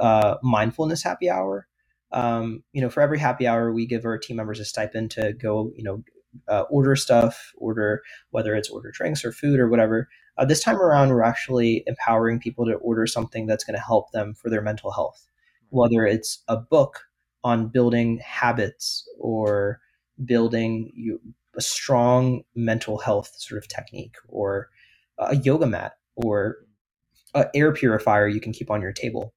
uh, 0.00 0.36
mindfulness 0.42 1.04
happy 1.04 1.30
hour 1.30 1.68
um, 2.12 2.64
you 2.72 2.80
know 2.80 2.90
for 2.90 3.00
every 3.00 3.18
happy 3.18 3.46
hour 3.46 3.72
we 3.72 3.86
give 3.86 4.04
our 4.04 4.18
team 4.18 4.36
members 4.38 4.58
a 4.58 4.64
stipend 4.64 5.10
to 5.10 5.32
go 5.34 5.70
you 5.76 5.84
know 5.84 6.02
uh, 6.48 6.62
order 6.70 6.96
stuff 6.96 7.52
order 7.58 8.02
whether 8.30 8.54
it's 8.54 8.70
order 8.70 8.90
drinks 8.90 9.24
or 9.24 9.32
food 9.32 9.60
or 9.60 9.68
whatever 9.68 10.08
uh, 10.38 10.44
this 10.44 10.60
time 10.60 10.76
around, 10.76 11.10
we're 11.10 11.22
actually 11.22 11.84
empowering 11.86 12.38
people 12.38 12.64
to 12.66 12.74
order 12.74 13.06
something 13.06 13.46
that's 13.46 13.64
going 13.64 13.76
to 13.76 13.82
help 13.82 14.10
them 14.12 14.34
for 14.34 14.48
their 14.48 14.62
mental 14.62 14.90
health, 14.90 15.26
whether 15.68 16.06
it's 16.06 16.42
a 16.48 16.56
book 16.56 17.04
on 17.44 17.68
building 17.68 18.18
habits 18.24 19.06
or 19.18 19.80
building 20.24 20.90
you, 20.94 21.20
a 21.56 21.60
strong 21.60 22.42
mental 22.54 22.98
health 22.98 23.32
sort 23.36 23.62
of 23.62 23.68
technique, 23.68 24.16
or 24.28 24.70
a 25.18 25.36
yoga 25.36 25.66
mat, 25.66 25.98
or 26.16 26.56
an 27.34 27.44
air 27.54 27.72
purifier 27.72 28.26
you 28.26 28.40
can 28.40 28.52
keep 28.52 28.70
on 28.70 28.80
your 28.80 28.92
table. 28.92 29.34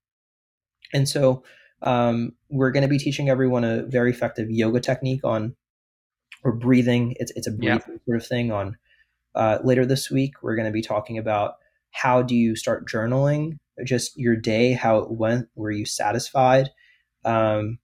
And 0.94 1.10
so 1.10 1.44
um, 1.82 2.32
we're 2.50 2.72
going 2.72 2.84
to 2.84 2.90
be 2.90 2.98
teaching 2.98 3.30
everyone 3.30 3.66
a 3.66 3.84
very 3.84 4.12
effective 4.12 4.50
yoga 4.50 4.80
technique 4.80 5.26
on 5.26 5.56
or 6.46 6.54
breathing. 6.54 7.16
It's 7.20 7.34
it's 7.36 7.48
a 7.48 7.52
breathing 7.52 7.82
yeah. 7.88 7.98
sort 8.06 8.18
of 8.22 8.26
thing 8.26 8.54
on 8.54 8.78
uh, 9.36 9.60
later 9.64 9.86
this 9.86 10.10
week, 10.10 10.42
we're 10.42 10.56
going 10.56 10.68
to 10.68 10.72
be 10.72 10.82
talking 10.82 11.18
about 11.18 11.56
how 11.92 12.22
do 12.22 12.36
you 12.36 12.56
start 12.56 12.88
journaling, 12.88 13.60
just 13.84 14.18
your 14.18 14.36
day, 14.36 14.72
how 14.72 14.98
it 15.00 15.12
went, 15.12 15.50
were 15.56 15.72
you 15.72 15.86
satisfied? 15.86 16.70
Um, 17.26 17.80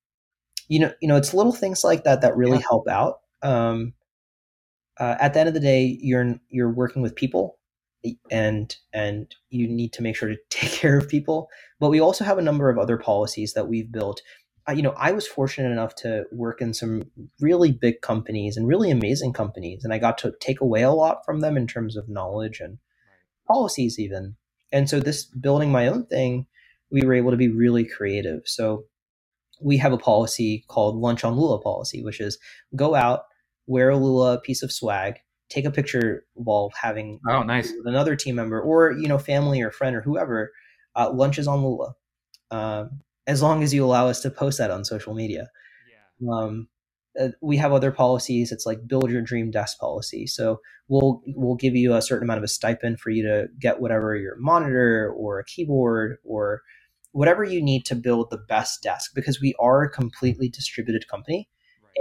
you 0.69 0.79
know, 0.79 0.93
you 1.01 1.07
know, 1.07 1.17
it's 1.17 1.33
little 1.33 1.51
things 1.51 1.83
like 1.83 2.05
that 2.05 2.21
that 2.21 2.37
really 2.37 2.57
yeah. 2.57 2.63
help 2.69 2.87
out. 2.87 3.19
Um, 3.41 3.93
uh, 4.97 5.15
at 5.19 5.33
the 5.33 5.41
end 5.41 5.49
of 5.49 5.53
the 5.53 5.59
day, 5.59 5.97
you're 6.01 6.35
you're 6.49 6.71
working 6.71 7.01
with 7.01 7.15
people, 7.15 7.57
and 8.29 8.73
and 8.93 9.33
you 9.49 9.67
need 9.67 9.91
to 9.93 10.03
make 10.03 10.15
sure 10.15 10.29
to 10.29 10.37
take 10.49 10.71
care 10.71 10.97
of 10.97 11.09
people. 11.09 11.49
But 11.79 11.89
we 11.89 11.99
also 11.99 12.23
have 12.23 12.37
a 12.37 12.43
number 12.43 12.69
of 12.69 12.77
other 12.77 12.97
policies 12.97 13.53
that 13.53 13.67
we've 13.67 13.91
built 13.91 14.21
you 14.69 14.81
know, 14.81 14.93
I 14.97 15.11
was 15.11 15.27
fortunate 15.27 15.71
enough 15.71 15.95
to 15.95 16.25
work 16.31 16.61
in 16.61 16.73
some 16.73 17.03
really 17.39 17.71
big 17.71 18.01
companies 18.01 18.57
and 18.57 18.67
really 18.67 18.91
amazing 18.91 19.33
companies, 19.33 19.83
and 19.83 19.93
I 19.93 19.97
got 19.97 20.17
to 20.19 20.33
take 20.39 20.61
away 20.61 20.83
a 20.83 20.91
lot 20.91 21.25
from 21.25 21.41
them 21.41 21.57
in 21.57 21.67
terms 21.67 21.97
of 21.97 22.09
knowledge 22.09 22.59
and 22.59 22.77
policies, 23.47 23.99
even. 23.99 24.35
And 24.71 24.89
so, 24.89 24.99
this 24.99 25.25
building 25.25 25.71
my 25.71 25.87
own 25.87 26.05
thing, 26.05 26.45
we 26.91 27.01
were 27.01 27.13
able 27.13 27.31
to 27.31 27.37
be 27.37 27.49
really 27.49 27.85
creative. 27.85 28.41
So, 28.45 28.85
we 29.59 29.77
have 29.77 29.93
a 29.93 29.97
policy 29.97 30.63
called 30.67 30.95
Lunch 30.95 31.23
on 31.23 31.35
Lula 31.35 31.59
policy, 31.59 32.03
which 32.03 32.19
is 32.19 32.37
go 32.75 32.95
out, 32.95 33.23
wear 33.67 33.89
a 33.89 33.97
Lula 33.97 34.39
piece 34.41 34.63
of 34.63 34.71
swag, 34.71 35.19
take 35.49 35.65
a 35.65 35.71
picture 35.71 36.25
while 36.33 36.71
having 36.79 37.19
oh 37.29 37.43
nice 37.43 37.71
another 37.85 38.15
team 38.15 38.35
member 38.35 38.59
or 38.59 38.93
you 38.93 39.07
know 39.07 39.17
family 39.17 39.61
or 39.61 39.71
friend 39.71 39.95
or 39.95 40.01
whoever. 40.01 40.51
Uh, 40.93 41.09
lunches 41.09 41.47
on 41.47 41.63
Lula. 41.63 41.93
Um, 42.51 43.01
as 43.27 43.41
long 43.41 43.63
as 43.63 43.73
you 43.73 43.85
allow 43.85 44.07
us 44.07 44.21
to 44.21 44.29
post 44.29 44.57
that 44.57 44.71
on 44.71 44.85
social 44.85 45.13
media. 45.13 45.49
Yeah. 46.19 46.33
Um, 46.33 46.67
uh, 47.19 47.29
we 47.41 47.57
have 47.57 47.73
other 47.73 47.91
policies. 47.91 48.51
It's 48.51 48.65
like 48.65 48.87
build 48.87 49.11
your 49.11 49.21
dream 49.21 49.51
desk 49.51 49.77
policy. 49.79 50.27
So 50.27 50.61
we'll 50.87 51.21
we'll 51.35 51.55
give 51.55 51.75
you 51.75 51.93
a 51.93 52.01
certain 52.01 52.25
amount 52.25 52.37
of 52.37 52.43
a 52.43 52.47
stipend 52.47 52.99
for 52.99 53.09
you 53.09 53.23
to 53.23 53.47
get 53.59 53.81
whatever 53.81 54.15
your 54.15 54.37
monitor 54.37 55.13
or 55.15 55.39
a 55.39 55.45
keyboard 55.45 56.17
or 56.23 56.61
whatever 57.11 57.43
you 57.43 57.61
need 57.61 57.85
to 57.85 57.95
build 57.95 58.29
the 58.29 58.37
best 58.37 58.81
desk 58.81 59.11
because 59.13 59.41
we 59.41 59.53
are 59.59 59.83
a 59.83 59.89
completely 59.89 60.47
distributed 60.47 61.07
company 61.09 61.49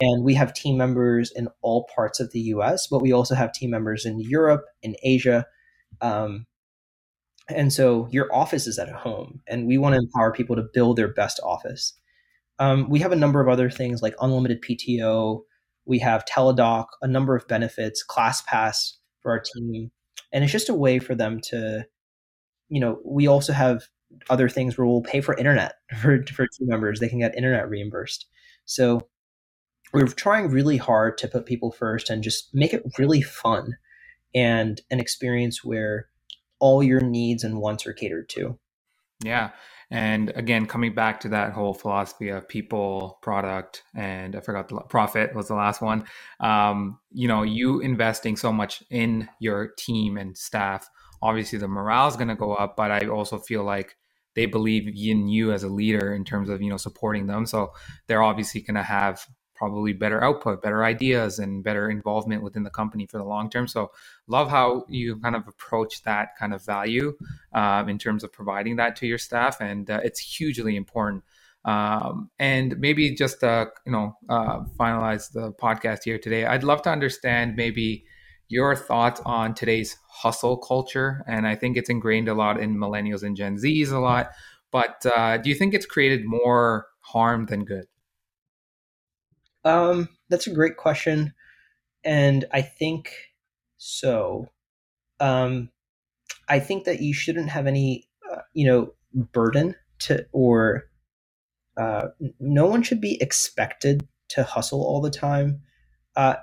and 0.00 0.24
we 0.24 0.34
have 0.34 0.54
team 0.54 0.76
members 0.76 1.32
in 1.34 1.48
all 1.62 1.88
parts 1.94 2.20
of 2.20 2.30
the 2.30 2.40
US, 2.40 2.86
but 2.86 3.00
we 3.00 3.12
also 3.12 3.34
have 3.34 3.52
team 3.52 3.70
members 3.70 4.06
in 4.06 4.20
Europe, 4.20 4.64
in 4.82 4.94
Asia, 5.02 5.46
um, 6.00 6.46
and 7.54 7.72
so 7.72 8.08
your 8.10 8.32
office 8.34 8.66
is 8.66 8.78
at 8.78 8.88
home, 8.88 9.40
and 9.46 9.66
we 9.66 9.78
want 9.78 9.94
to 9.94 10.00
empower 10.00 10.32
people 10.32 10.56
to 10.56 10.68
build 10.74 10.96
their 10.96 11.12
best 11.12 11.40
office. 11.42 11.94
Um, 12.58 12.88
we 12.88 12.98
have 13.00 13.12
a 13.12 13.16
number 13.16 13.40
of 13.40 13.48
other 13.48 13.70
things 13.70 14.02
like 14.02 14.14
unlimited 14.20 14.62
PTO. 14.62 15.40
We 15.86 15.98
have 16.00 16.24
Teladoc, 16.24 16.86
a 17.02 17.08
number 17.08 17.34
of 17.34 17.48
benefits, 17.48 18.04
ClassPass 18.08 18.92
for 19.20 19.32
our 19.32 19.40
team, 19.40 19.90
and 20.32 20.44
it's 20.44 20.52
just 20.52 20.68
a 20.68 20.74
way 20.74 20.98
for 20.98 21.14
them 21.14 21.40
to, 21.44 21.86
you 22.68 22.80
know, 22.80 23.00
we 23.04 23.26
also 23.26 23.52
have 23.52 23.84
other 24.28 24.48
things 24.48 24.76
where 24.76 24.86
we'll 24.86 25.02
pay 25.02 25.20
for 25.20 25.36
internet 25.36 25.74
for 26.00 26.22
for 26.24 26.46
team 26.46 26.68
members. 26.68 27.00
They 27.00 27.08
can 27.08 27.20
get 27.20 27.34
internet 27.34 27.68
reimbursed. 27.68 28.26
So 28.64 29.08
we're 29.92 30.06
trying 30.06 30.48
really 30.48 30.76
hard 30.76 31.18
to 31.18 31.28
put 31.28 31.46
people 31.46 31.72
first 31.72 32.10
and 32.10 32.22
just 32.22 32.54
make 32.54 32.72
it 32.72 32.84
really 32.98 33.22
fun 33.22 33.76
and 34.34 34.80
an 34.90 35.00
experience 35.00 35.64
where 35.64 36.08
all 36.60 36.82
your 36.82 37.00
needs 37.00 37.42
and 37.44 37.60
wants 37.60 37.86
are 37.86 37.92
catered 37.92 38.28
to. 38.30 38.58
Yeah. 39.24 39.50
And 39.90 40.30
again, 40.36 40.66
coming 40.66 40.94
back 40.94 41.20
to 41.20 41.28
that 41.30 41.52
whole 41.52 41.74
philosophy 41.74 42.28
of 42.28 42.48
people, 42.48 43.18
product, 43.22 43.82
and 43.94 44.36
I 44.36 44.40
forgot 44.40 44.68
the 44.68 44.80
profit 44.88 45.34
was 45.34 45.48
the 45.48 45.56
last 45.56 45.82
one. 45.82 46.04
Um, 46.38 47.00
you 47.10 47.26
know, 47.26 47.42
you 47.42 47.80
investing 47.80 48.36
so 48.36 48.52
much 48.52 48.84
in 48.88 49.28
your 49.40 49.72
team 49.76 50.16
and 50.16 50.38
staff, 50.38 50.88
obviously 51.22 51.58
the 51.58 51.66
morale 51.66 52.06
is 52.06 52.16
going 52.16 52.28
to 52.28 52.36
go 52.36 52.54
up, 52.54 52.76
but 52.76 52.92
I 52.92 53.08
also 53.08 53.38
feel 53.38 53.64
like 53.64 53.96
they 54.36 54.46
believe 54.46 54.86
in 54.86 55.28
you 55.28 55.52
as 55.52 55.64
a 55.64 55.68
leader 55.68 56.14
in 56.14 56.24
terms 56.24 56.48
of, 56.48 56.62
you 56.62 56.70
know, 56.70 56.76
supporting 56.76 57.26
them. 57.26 57.44
So 57.44 57.72
they're 58.06 58.22
obviously 58.22 58.60
going 58.60 58.76
to 58.76 58.84
have 58.84 59.26
probably 59.60 59.92
better 59.92 60.24
output, 60.24 60.62
better 60.62 60.82
ideas, 60.82 61.38
and 61.38 61.62
better 61.62 61.90
involvement 61.90 62.42
within 62.42 62.62
the 62.62 62.70
company 62.70 63.04
for 63.04 63.18
the 63.18 63.24
long 63.24 63.50
term. 63.50 63.68
So, 63.68 63.90
love 64.26 64.48
how 64.48 64.86
you 64.88 65.18
kind 65.18 65.36
of 65.36 65.46
approach 65.46 66.02
that 66.04 66.30
kind 66.38 66.54
of 66.54 66.64
value 66.64 67.12
um, 67.52 67.90
in 67.90 67.98
terms 67.98 68.24
of 68.24 68.32
providing 68.32 68.76
that 68.76 68.96
to 68.96 69.06
your 69.06 69.18
staff, 69.18 69.60
and 69.60 69.90
uh, 69.90 70.00
it's 70.02 70.18
hugely 70.18 70.76
important. 70.76 71.22
Um, 71.66 72.30
and 72.38 72.78
maybe 72.78 73.14
just 73.14 73.44
uh, 73.44 73.66
you 73.84 73.92
know 73.92 74.16
uh, 74.30 74.60
finalize 74.78 75.30
the 75.30 75.52
podcast 75.52 76.04
here 76.04 76.18
today. 76.18 76.46
I'd 76.46 76.64
love 76.64 76.80
to 76.82 76.90
understand 76.90 77.54
maybe 77.54 78.06
your 78.48 78.74
thoughts 78.74 79.20
on 79.26 79.52
today's 79.52 79.98
hustle 80.08 80.56
culture, 80.56 81.22
and 81.28 81.46
I 81.46 81.54
think 81.54 81.76
it's 81.76 81.90
ingrained 81.90 82.28
a 82.28 82.34
lot 82.34 82.58
in 82.58 82.78
millennials 82.78 83.22
and 83.22 83.36
Gen 83.36 83.58
Zs 83.58 83.92
a 83.92 83.98
lot. 83.98 84.30
But 84.70 85.04
uh, 85.04 85.36
do 85.36 85.50
you 85.50 85.54
think 85.54 85.74
it's 85.74 85.84
created 85.84 86.24
more 86.24 86.86
harm 87.00 87.44
than 87.44 87.66
good? 87.66 87.84
Um, 89.64 90.08
that's 90.30 90.46
a 90.46 90.54
great 90.54 90.76
question, 90.76 91.34
and 92.04 92.44
I 92.52 92.62
think 92.62 93.12
so. 93.78 94.48
Um, 95.20 95.70
I 96.48 96.60
think 96.60 96.84
that 96.84 97.02
you 97.02 97.14
shouldn't 97.14 97.50
have 97.50 97.66
any, 97.66 98.08
uh, 98.32 98.42
you 98.54 98.66
know, 98.66 98.94
burden 99.14 99.76
to 100.00 100.26
or 100.32 100.84
uh, 101.76 102.08
no 102.40 102.66
one 102.66 102.82
should 102.82 103.00
be 103.00 103.20
expected 103.22 104.06
to 104.30 104.44
hustle 104.44 104.82
all 104.82 105.00
the 105.00 105.10
time. 105.10 105.62
Uh, 106.16 106.36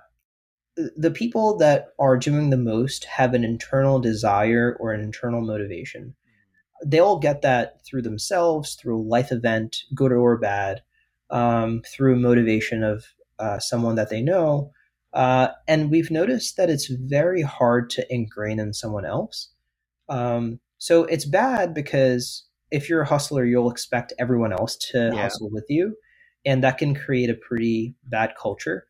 the 0.98 1.12
people 1.12 1.58
that 1.58 1.90
are 2.00 2.18
doing 2.18 2.50
the 2.50 2.58
most 2.58 3.06
have 3.06 3.34
an 3.34 3.44
internal 3.44 4.00
desire 4.00 4.78
or 4.80 4.94
an 4.94 5.02
internal 5.02 5.42
motivation. 5.42 6.16
They'll 6.86 7.20
get 7.20 7.42
that 7.44 7.86
through 7.86 8.04
themselves, 8.04 8.76
through 8.76 9.00
a 9.00 9.04
life 9.10 9.32
event, 9.32 9.78
good 9.96 10.12
or 10.12 10.38
bad 10.38 10.82
um, 11.30 11.82
through 11.86 12.20
motivation 12.20 12.84
of 12.84 13.06
uh, 13.40 13.60
someone 13.60 13.96
that 13.96 14.10
they 14.10 14.22
know. 14.22 14.72
Uh, 15.14 15.50
and 15.68 15.90
we've 15.90 16.12
noticed 16.12 16.58
that 16.58 16.70
it's 16.70 16.88
very 16.88 17.42
hard 17.42 17.90
to 17.90 18.06
ingrain 18.14 18.60
in 18.60 18.74
someone 18.74 19.06
else. 19.06 19.50
Um, 20.10 20.60
so 20.78 21.04
it's 21.06 21.26
bad 21.26 21.74
because 21.74 22.46
if 22.72 22.90
you're 22.90 23.02
a 23.02 23.08
hustler, 23.08 23.46
you'll 23.46 23.72
expect 23.72 24.14
everyone 24.20 24.54
else 24.54 24.76
to 24.92 25.12
yeah. 25.14 25.22
hustle 25.24 25.50
with 25.52 25.66
you. 25.70 25.96
and 26.46 26.64
that 26.64 26.78
can 26.78 26.96
create 26.96 27.30
a 27.30 27.34
pretty 27.34 27.94
bad 28.06 28.34
culture. 28.40 28.88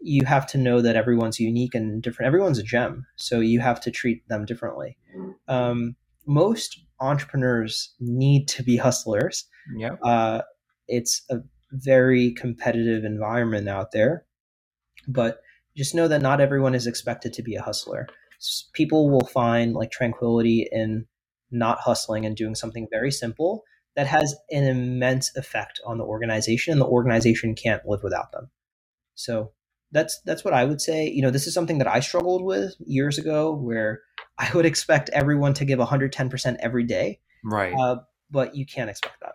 You 0.00 0.24
have 0.26 0.46
to 0.48 0.58
know 0.58 0.80
that 0.80 0.96
everyone's 0.96 1.40
unique 1.40 1.74
and 1.74 2.02
different. 2.02 2.28
Everyone's 2.28 2.58
a 2.58 2.62
gem, 2.62 3.04
so 3.16 3.40
you 3.40 3.60
have 3.60 3.80
to 3.80 3.90
treat 3.90 4.26
them 4.28 4.44
differently. 4.44 4.96
Um, 5.48 5.96
most 6.26 6.80
entrepreneurs 7.00 7.92
need 7.98 8.46
to 8.48 8.62
be 8.62 8.76
hustlers. 8.76 9.46
Yeah. 9.76 9.94
Uh, 10.02 10.42
it's 10.88 11.22
a 11.30 11.38
very 11.72 12.32
competitive 12.32 13.04
environment 13.04 13.68
out 13.68 13.92
there, 13.92 14.24
but 15.06 15.40
just 15.76 15.94
know 15.94 16.08
that 16.08 16.22
not 16.22 16.40
everyone 16.40 16.74
is 16.74 16.86
expected 16.86 17.32
to 17.34 17.42
be 17.42 17.54
a 17.54 17.62
hustler. 17.62 18.08
People 18.72 19.10
will 19.10 19.26
find 19.26 19.74
like 19.74 19.90
tranquility 19.90 20.68
in 20.70 21.06
not 21.50 21.78
hustling 21.80 22.24
and 22.24 22.36
doing 22.36 22.54
something 22.54 22.86
very 22.90 23.10
simple 23.10 23.64
that 23.96 24.06
has 24.06 24.34
an 24.50 24.64
immense 24.64 25.34
effect 25.36 25.80
on 25.84 25.98
the 25.98 26.04
organization 26.04 26.72
and 26.72 26.80
the 26.80 26.86
organization 26.86 27.54
can't 27.54 27.84
live 27.86 28.02
without 28.02 28.32
them. 28.32 28.50
So 29.14 29.52
that's 29.92 30.20
that's 30.24 30.44
what 30.44 30.54
I 30.54 30.64
would 30.64 30.80
say. 30.80 31.08
You 31.08 31.22
know, 31.22 31.30
this 31.30 31.46
is 31.46 31.54
something 31.54 31.78
that 31.78 31.88
I 31.88 32.00
struggled 32.00 32.44
with 32.44 32.74
years 32.86 33.18
ago 33.18 33.52
where 33.52 34.00
I 34.38 34.50
would 34.54 34.66
expect 34.66 35.10
everyone 35.10 35.54
to 35.54 35.64
give 35.64 35.78
110% 35.78 36.56
every 36.60 36.84
day. 36.84 37.20
Right. 37.44 37.74
Uh, 37.74 37.96
but 38.30 38.54
you 38.54 38.64
can't 38.64 38.88
expect 38.88 39.20
that. 39.20 39.34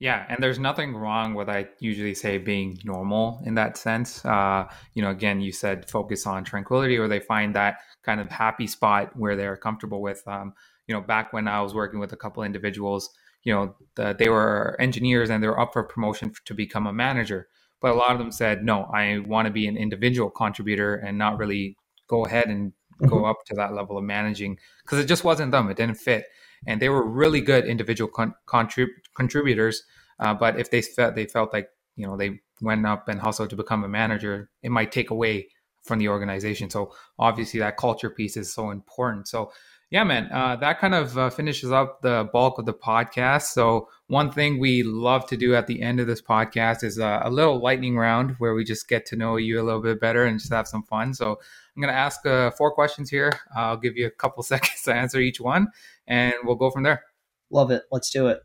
Yeah, 0.00 0.26
and 0.28 0.42
there's 0.42 0.58
nothing 0.58 0.94
wrong 0.94 1.34
with 1.34 1.48
I 1.48 1.68
usually 1.78 2.14
say 2.14 2.38
being 2.38 2.78
normal 2.84 3.40
in 3.46 3.54
that 3.54 3.76
sense. 3.76 4.24
Uh, 4.24 4.68
you 4.94 5.02
know, 5.02 5.10
again, 5.10 5.40
you 5.40 5.52
said 5.52 5.88
focus 5.88 6.26
on 6.26 6.44
tranquility, 6.44 6.98
or 6.98 7.08
they 7.08 7.20
find 7.20 7.54
that 7.54 7.78
kind 8.02 8.20
of 8.20 8.28
happy 8.28 8.66
spot 8.66 9.16
where 9.16 9.36
they're 9.36 9.56
comfortable 9.56 10.02
with. 10.02 10.22
Um, 10.26 10.52
you 10.86 10.94
know, 10.94 11.00
back 11.00 11.32
when 11.32 11.48
I 11.48 11.60
was 11.60 11.74
working 11.74 12.00
with 12.00 12.12
a 12.12 12.16
couple 12.16 12.42
individuals, 12.42 13.10
you 13.44 13.54
know, 13.54 13.74
the, 13.94 14.14
they 14.18 14.28
were 14.28 14.76
engineers 14.80 15.30
and 15.30 15.42
they 15.42 15.48
were 15.48 15.60
up 15.60 15.72
for 15.72 15.82
promotion 15.84 16.32
to 16.44 16.54
become 16.54 16.86
a 16.86 16.92
manager, 16.92 17.48
but 17.80 17.92
a 17.92 17.94
lot 17.94 18.12
of 18.12 18.18
them 18.18 18.32
said, 18.32 18.64
no, 18.64 18.84
I 18.92 19.18
want 19.26 19.46
to 19.46 19.52
be 19.52 19.66
an 19.66 19.76
individual 19.76 20.30
contributor 20.30 20.96
and 20.96 21.16
not 21.16 21.38
really 21.38 21.76
go 22.08 22.24
ahead 22.24 22.48
and 22.48 22.72
mm-hmm. 22.72 23.08
go 23.08 23.24
up 23.24 23.44
to 23.46 23.54
that 23.54 23.74
level 23.74 23.96
of 23.96 24.04
managing 24.04 24.58
because 24.82 24.98
it 24.98 25.06
just 25.06 25.24
wasn't 25.24 25.52
them. 25.52 25.70
It 25.70 25.76
didn't 25.76 25.96
fit 25.96 26.24
and 26.66 26.80
they 26.80 26.88
were 26.88 27.06
really 27.06 27.40
good 27.40 27.66
individual 27.66 28.10
con- 28.10 28.34
contrib- 28.46 28.88
contributors. 29.14 29.82
Uh, 30.18 30.34
but 30.34 30.58
if 30.58 30.70
they 30.70 30.82
felt 30.82 31.14
they 31.14 31.26
felt 31.26 31.52
like 31.52 31.68
you 31.96 32.06
know 32.06 32.16
they 32.16 32.40
went 32.60 32.86
up 32.86 33.08
and 33.08 33.20
hustled 33.20 33.50
to 33.50 33.56
become 33.56 33.84
a 33.84 33.88
manager, 33.88 34.50
it 34.62 34.70
might 34.70 34.92
take 34.92 35.10
away 35.10 35.48
from 35.82 35.98
the 35.98 36.08
organization. 36.08 36.70
So 36.70 36.94
obviously 37.18 37.60
that 37.60 37.76
culture 37.76 38.10
piece 38.10 38.36
is 38.36 38.52
so 38.52 38.70
important. 38.70 39.28
So 39.28 39.52
yeah, 39.90 40.02
man, 40.02 40.28
uh, 40.32 40.56
that 40.56 40.80
kind 40.80 40.94
of 40.94 41.16
uh, 41.16 41.30
finishes 41.30 41.70
up 41.70 42.00
the 42.02 42.28
bulk 42.32 42.58
of 42.58 42.66
the 42.66 42.74
podcast. 42.74 43.52
So 43.52 43.88
one 44.08 44.32
thing 44.32 44.58
we 44.58 44.82
love 44.82 45.26
to 45.28 45.36
do 45.36 45.54
at 45.54 45.66
the 45.66 45.82
end 45.82 46.00
of 46.00 46.06
this 46.06 46.22
podcast 46.22 46.82
is 46.82 46.98
uh, 46.98 47.20
a 47.22 47.30
little 47.30 47.60
lightning 47.60 47.96
round 47.96 48.32
where 48.38 48.54
we 48.54 48.64
just 48.64 48.88
get 48.88 49.06
to 49.06 49.16
know 49.16 49.36
you 49.36 49.60
a 49.60 49.62
little 49.62 49.82
bit 49.82 50.00
better 50.00 50.24
and 50.24 50.40
just 50.40 50.52
have 50.52 50.66
some 50.66 50.82
fun. 50.82 51.14
So 51.14 51.38
I'm 51.76 51.82
to 51.82 51.92
ask 51.92 52.24
uh, 52.26 52.50
four 52.52 52.72
questions 52.72 53.10
here. 53.10 53.38
I'll 53.54 53.76
give 53.76 53.96
you 53.96 54.06
a 54.06 54.10
couple 54.10 54.42
seconds 54.42 54.82
to 54.84 54.94
answer 54.94 55.20
each 55.20 55.40
one, 55.40 55.68
and 56.06 56.34
we'll 56.44 56.56
go 56.56 56.70
from 56.70 56.82
there. 56.82 57.02
Love 57.50 57.70
it. 57.70 57.82
Let's 57.90 58.10
do 58.10 58.28
it. 58.28 58.40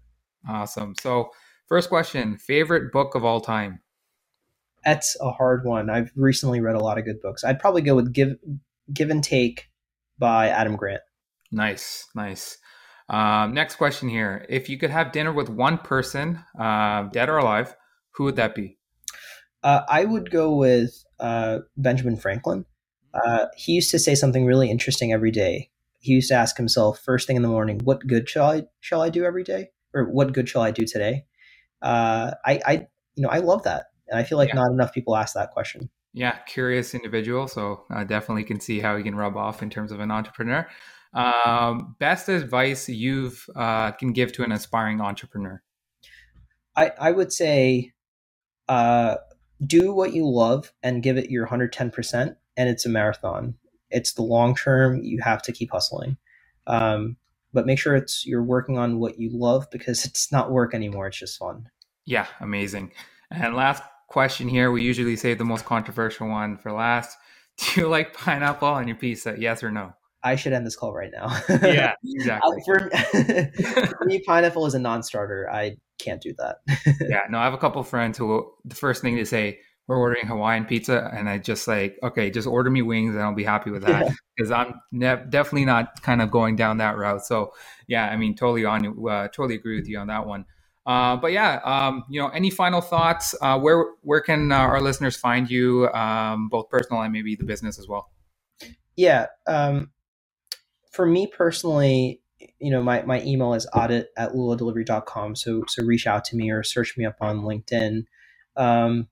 Awesome. 0.47 0.95
So, 1.01 1.29
first 1.67 1.89
question 1.89 2.37
favorite 2.37 2.91
book 2.91 3.15
of 3.15 3.25
all 3.25 3.41
time? 3.41 3.81
That's 4.85 5.17
a 5.19 5.31
hard 5.31 5.65
one. 5.65 5.89
I've 5.89 6.11
recently 6.15 6.61
read 6.61 6.75
a 6.75 6.79
lot 6.79 6.97
of 6.97 7.05
good 7.05 7.21
books. 7.21 7.43
I'd 7.43 7.59
probably 7.59 7.81
go 7.81 7.95
with 7.95 8.13
Give, 8.13 8.35
Give 8.93 9.09
and 9.09 9.23
Take 9.23 9.69
by 10.17 10.49
Adam 10.49 10.75
Grant. 10.75 11.01
Nice, 11.51 12.07
nice. 12.15 12.57
Um, 13.09 13.53
next 13.53 13.75
question 13.75 14.07
here. 14.07 14.45
If 14.47 14.69
you 14.69 14.77
could 14.77 14.91
have 14.91 15.11
dinner 15.11 15.33
with 15.33 15.49
one 15.49 15.79
person, 15.79 16.43
uh, 16.57 17.03
dead 17.03 17.27
or 17.27 17.37
alive, 17.37 17.75
who 18.11 18.25
would 18.25 18.35
that 18.35 18.55
be? 18.55 18.77
Uh, 19.63 19.81
I 19.89 20.05
would 20.05 20.31
go 20.31 20.55
with 20.55 21.03
uh, 21.19 21.59
Benjamin 21.75 22.15
Franklin. 22.15 22.65
Uh, 23.13 23.47
he 23.57 23.73
used 23.73 23.91
to 23.91 23.99
say 23.99 24.15
something 24.15 24.45
really 24.45 24.69
interesting 24.69 25.11
every 25.11 25.31
day 25.31 25.71
he 25.99 26.13
used 26.13 26.29
to 26.29 26.35
ask 26.35 26.57
himself 26.57 26.99
first 26.99 27.27
thing 27.27 27.35
in 27.35 27.41
the 27.41 27.47
morning, 27.47 27.79
"What 27.83 28.05
good 28.07 28.27
shall 28.29 28.51
I 28.51 28.63
shall 28.79 29.01
I 29.01 29.09
do 29.09 29.23
every 29.23 29.43
day, 29.43 29.69
or 29.93 30.05
what 30.05 30.33
good 30.33 30.49
shall 30.49 30.61
I 30.61 30.71
do 30.71 30.85
today?" 30.85 31.25
Uh, 31.81 32.31
I, 32.45 32.59
I, 32.65 32.73
you 33.15 33.23
know, 33.23 33.29
I 33.29 33.39
love 33.39 33.63
that, 33.63 33.87
and 34.07 34.19
I 34.19 34.23
feel 34.23 34.37
like 34.37 34.49
yeah. 34.49 34.55
not 34.55 34.71
enough 34.71 34.93
people 34.93 35.15
ask 35.15 35.33
that 35.35 35.51
question. 35.51 35.89
Yeah, 36.13 36.37
curious 36.47 36.95
individual. 36.95 37.47
So 37.47 37.85
I 37.91 38.03
definitely 38.03 38.43
can 38.43 38.59
see 38.59 38.79
how 38.79 38.97
he 38.97 39.03
can 39.03 39.15
rub 39.15 39.37
off 39.37 39.61
in 39.61 39.69
terms 39.69 39.91
of 39.91 39.99
an 39.99 40.11
entrepreneur. 40.11 40.67
Um, 41.13 41.95
best 41.99 42.29
advice 42.29 42.89
you've 42.89 43.47
uh, 43.55 43.91
can 43.91 44.13
give 44.13 44.31
to 44.33 44.43
an 44.43 44.51
aspiring 44.51 45.01
entrepreneur? 45.01 45.61
I, 46.75 46.91
I 46.99 47.11
would 47.11 47.33
say, 47.33 47.93
uh, 48.67 49.15
do 49.65 49.93
what 49.93 50.13
you 50.13 50.27
love 50.27 50.71
and 50.81 51.03
give 51.03 51.17
it 51.17 51.29
your 51.29 51.47
110%. 51.47 52.35
And 52.57 52.69
it's 52.69 52.85
a 52.85 52.89
marathon 52.89 53.55
it's 53.91 54.13
the 54.13 54.21
long 54.21 54.55
term. 54.55 55.03
You 55.03 55.19
have 55.21 55.41
to 55.43 55.51
keep 55.51 55.71
hustling. 55.71 56.17
Um, 56.67 57.17
but 57.53 57.65
make 57.65 57.79
sure 57.79 57.95
it's 57.95 58.25
you're 58.25 58.43
working 58.43 58.77
on 58.77 58.99
what 58.99 59.19
you 59.19 59.29
love 59.33 59.67
because 59.71 60.05
it's 60.05 60.31
not 60.31 60.51
work 60.51 60.73
anymore. 60.73 61.07
It's 61.07 61.17
just 61.17 61.37
fun. 61.37 61.69
Yeah, 62.05 62.27
amazing. 62.39 62.91
And 63.31 63.55
last 63.55 63.83
question 64.07 64.47
here. 64.47 64.71
We 64.71 64.83
usually 64.83 65.15
say 65.15 65.33
the 65.33 65.45
most 65.45 65.65
controversial 65.65 66.27
one 66.27 66.57
for 66.57 66.71
last. 66.71 67.17
Do 67.57 67.81
you 67.81 67.87
like 67.87 68.13
pineapple 68.13 68.67
on 68.67 68.87
your 68.87 68.97
pizza? 68.97 69.35
Yes 69.37 69.63
or 69.63 69.71
no? 69.71 69.93
I 70.23 70.35
should 70.35 70.51
end 70.51 70.65
this 70.65 70.75
call 70.75 70.93
right 70.93 71.11
now. 71.13 71.27
yeah, 71.61 71.93
exactly. 72.05 72.61
for, 72.65 72.89
for 72.89 74.05
me, 74.05 74.21
pineapple 74.25 74.65
is 74.65 74.73
a 74.73 74.79
non-starter. 74.79 75.49
I 75.49 75.77
can't 75.97 76.21
do 76.21 76.33
that. 76.37 76.57
yeah, 77.01 77.21
no, 77.29 77.37
I 77.37 77.45
have 77.45 77.53
a 77.53 77.57
couple 77.57 77.81
friends 77.83 78.17
who 78.17 78.51
the 78.65 78.75
first 78.75 79.01
thing 79.01 79.15
they 79.15 79.23
say, 79.23 79.59
we're 79.89 79.97
ordering 79.97 80.27
Hawaiian 80.27 80.65
pizza, 80.65 81.09
and 81.11 81.27
I 81.27 81.39
just 81.39 81.67
like, 81.67 81.97
okay, 82.03 82.29
just 82.29 82.47
order 82.47 82.69
me 82.69 82.83
wings, 82.83 83.15
and 83.15 83.23
I'll 83.23 83.33
be 83.33 83.43
happy 83.43 83.71
with 83.71 83.81
that 83.81 84.13
because 84.37 84.51
yeah. 84.51 84.57
I'm 84.57 84.75
ne- 84.91 85.25
definitely 85.29 85.65
not 85.65 86.03
kind 86.03 86.21
of 86.21 86.29
going 86.29 86.55
down 86.55 86.77
that 86.77 86.95
route. 86.95 87.25
So 87.25 87.53
yeah, 87.87 88.05
I 88.07 88.15
mean, 88.15 88.35
totally 88.35 88.65
on 88.65 88.83
you, 88.83 89.09
uh, 89.09 89.29
totally 89.29 89.55
agree 89.55 89.79
with 89.79 89.89
you 89.89 89.97
on 89.97 90.05
that 90.05 90.27
one. 90.27 90.45
Uh, 90.85 91.15
but 91.15 91.31
yeah, 91.31 91.59
um, 91.63 92.03
you 92.07 92.21
know, 92.21 92.27
any 92.27 92.51
final 92.51 92.81
thoughts? 92.81 93.33
Uh, 93.41 93.59
where 93.59 93.83
where 94.01 94.21
can 94.21 94.51
uh, 94.51 94.57
our 94.57 94.79
listeners 94.79 95.17
find 95.17 95.49
you, 95.49 95.89
um, 95.89 96.49
both 96.49 96.69
personal 96.69 97.01
and 97.01 97.11
maybe 97.11 97.35
the 97.35 97.43
business 97.43 97.79
as 97.79 97.87
well? 97.87 98.11
Yeah, 98.95 99.25
um, 99.47 99.89
for 100.91 101.07
me 101.07 101.25
personally, 101.25 102.21
you 102.59 102.69
know, 102.69 102.83
my, 102.83 103.01
my 103.01 103.23
email 103.23 103.55
is 103.55 103.67
adit 103.73 104.09
at 104.17 104.33
luladelivery.com. 104.33 105.35
So 105.35 105.63
so 105.67 105.83
reach 105.83 106.05
out 106.05 106.25
to 106.25 106.35
me 106.35 106.51
or 106.51 106.61
search 106.61 106.95
me 106.95 107.07
up 107.07 107.17
on 107.21 107.41
LinkedIn. 107.41 108.03
Um, 108.55 109.07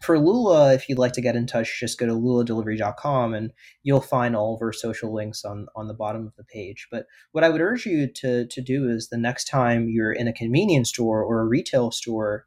for 0.00 0.18
Lula, 0.18 0.74
if 0.74 0.88
you'd 0.88 0.98
like 0.98 1.12
to 1.14 1.20
get 1.20 1.36
in 1.36 1.46
touch, 1.46 1.80
just 1.80 1.98
go 1.98 2.06
to 2.06 2.12
luladelivery.com 2.12 3.34
and 3.34 3.52
you'll 3.82 4.00
find 4.00 4.36
all 4.36 4.54
of 4.54 4.62
our 4.62 4.72
social 4.72 5.12
links 5.12 5.44
on, 5.44 5.66
on 5.74 5.88
the 5.88 5.94
bottom 5.94 6.26
of 6.26 6.34
the 6.36 6.44
page. 6.44 6.88
But 6.90 7.06
what 7.32 7.44
I 7.44 7.48
would 7.48 7.60
urge 7.60 7.86
you 7.86 8.06
to, 8.06 8.46
to 8.46 8.60
do 8.60 8.88
is 8.88 9.08
the 9.08 9.18
next 9.18 9.44
time 9.44 9.88
you're 9.88 10.12
in 10.12 10.28
a 10.28 10.32
convenience 10.32 10.90
store 10.90 11.22
or 11.22 11.40
a 11.40 11.46
retail 11.46 11.90
store, 11.90 12.46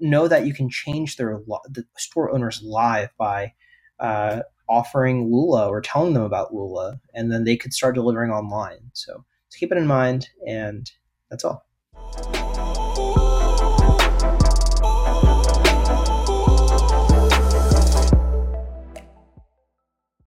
know 0.00 0.28
that 0.28 0.46
you 0.46 0.52
can 0.52 0.68
change 0.68 1.16
their 1.16 1.40
the 1.68 1.84
store 1.96 2.32
owner's 2.34 2.62
life 2.62 3.10
by 3.16 3.52
uh, 4.00 4.40
offering 4.68 5.30
Lula 5.30 5.68
or 5.68 5.80
telling 5.80 6.14
them 6.14 6.24
about 6.24 6.54
Lula, 6.54 7.00
and 7.14 7.30
then 7.30 7.44
they 7.44 7.56
could 7.56 7.72
start 7.72 7.94
delivering 7.94 8.30
online. 8.30 8.90
So, 8.92 9.24
so 9.48 9.58
keep 9.58 9.70
it 9.70 9.78
in 9.78 9.86
mind, 9.86 10.28
and 10.46 10.90
that's 11.30 11.44
all. 11.44 11.66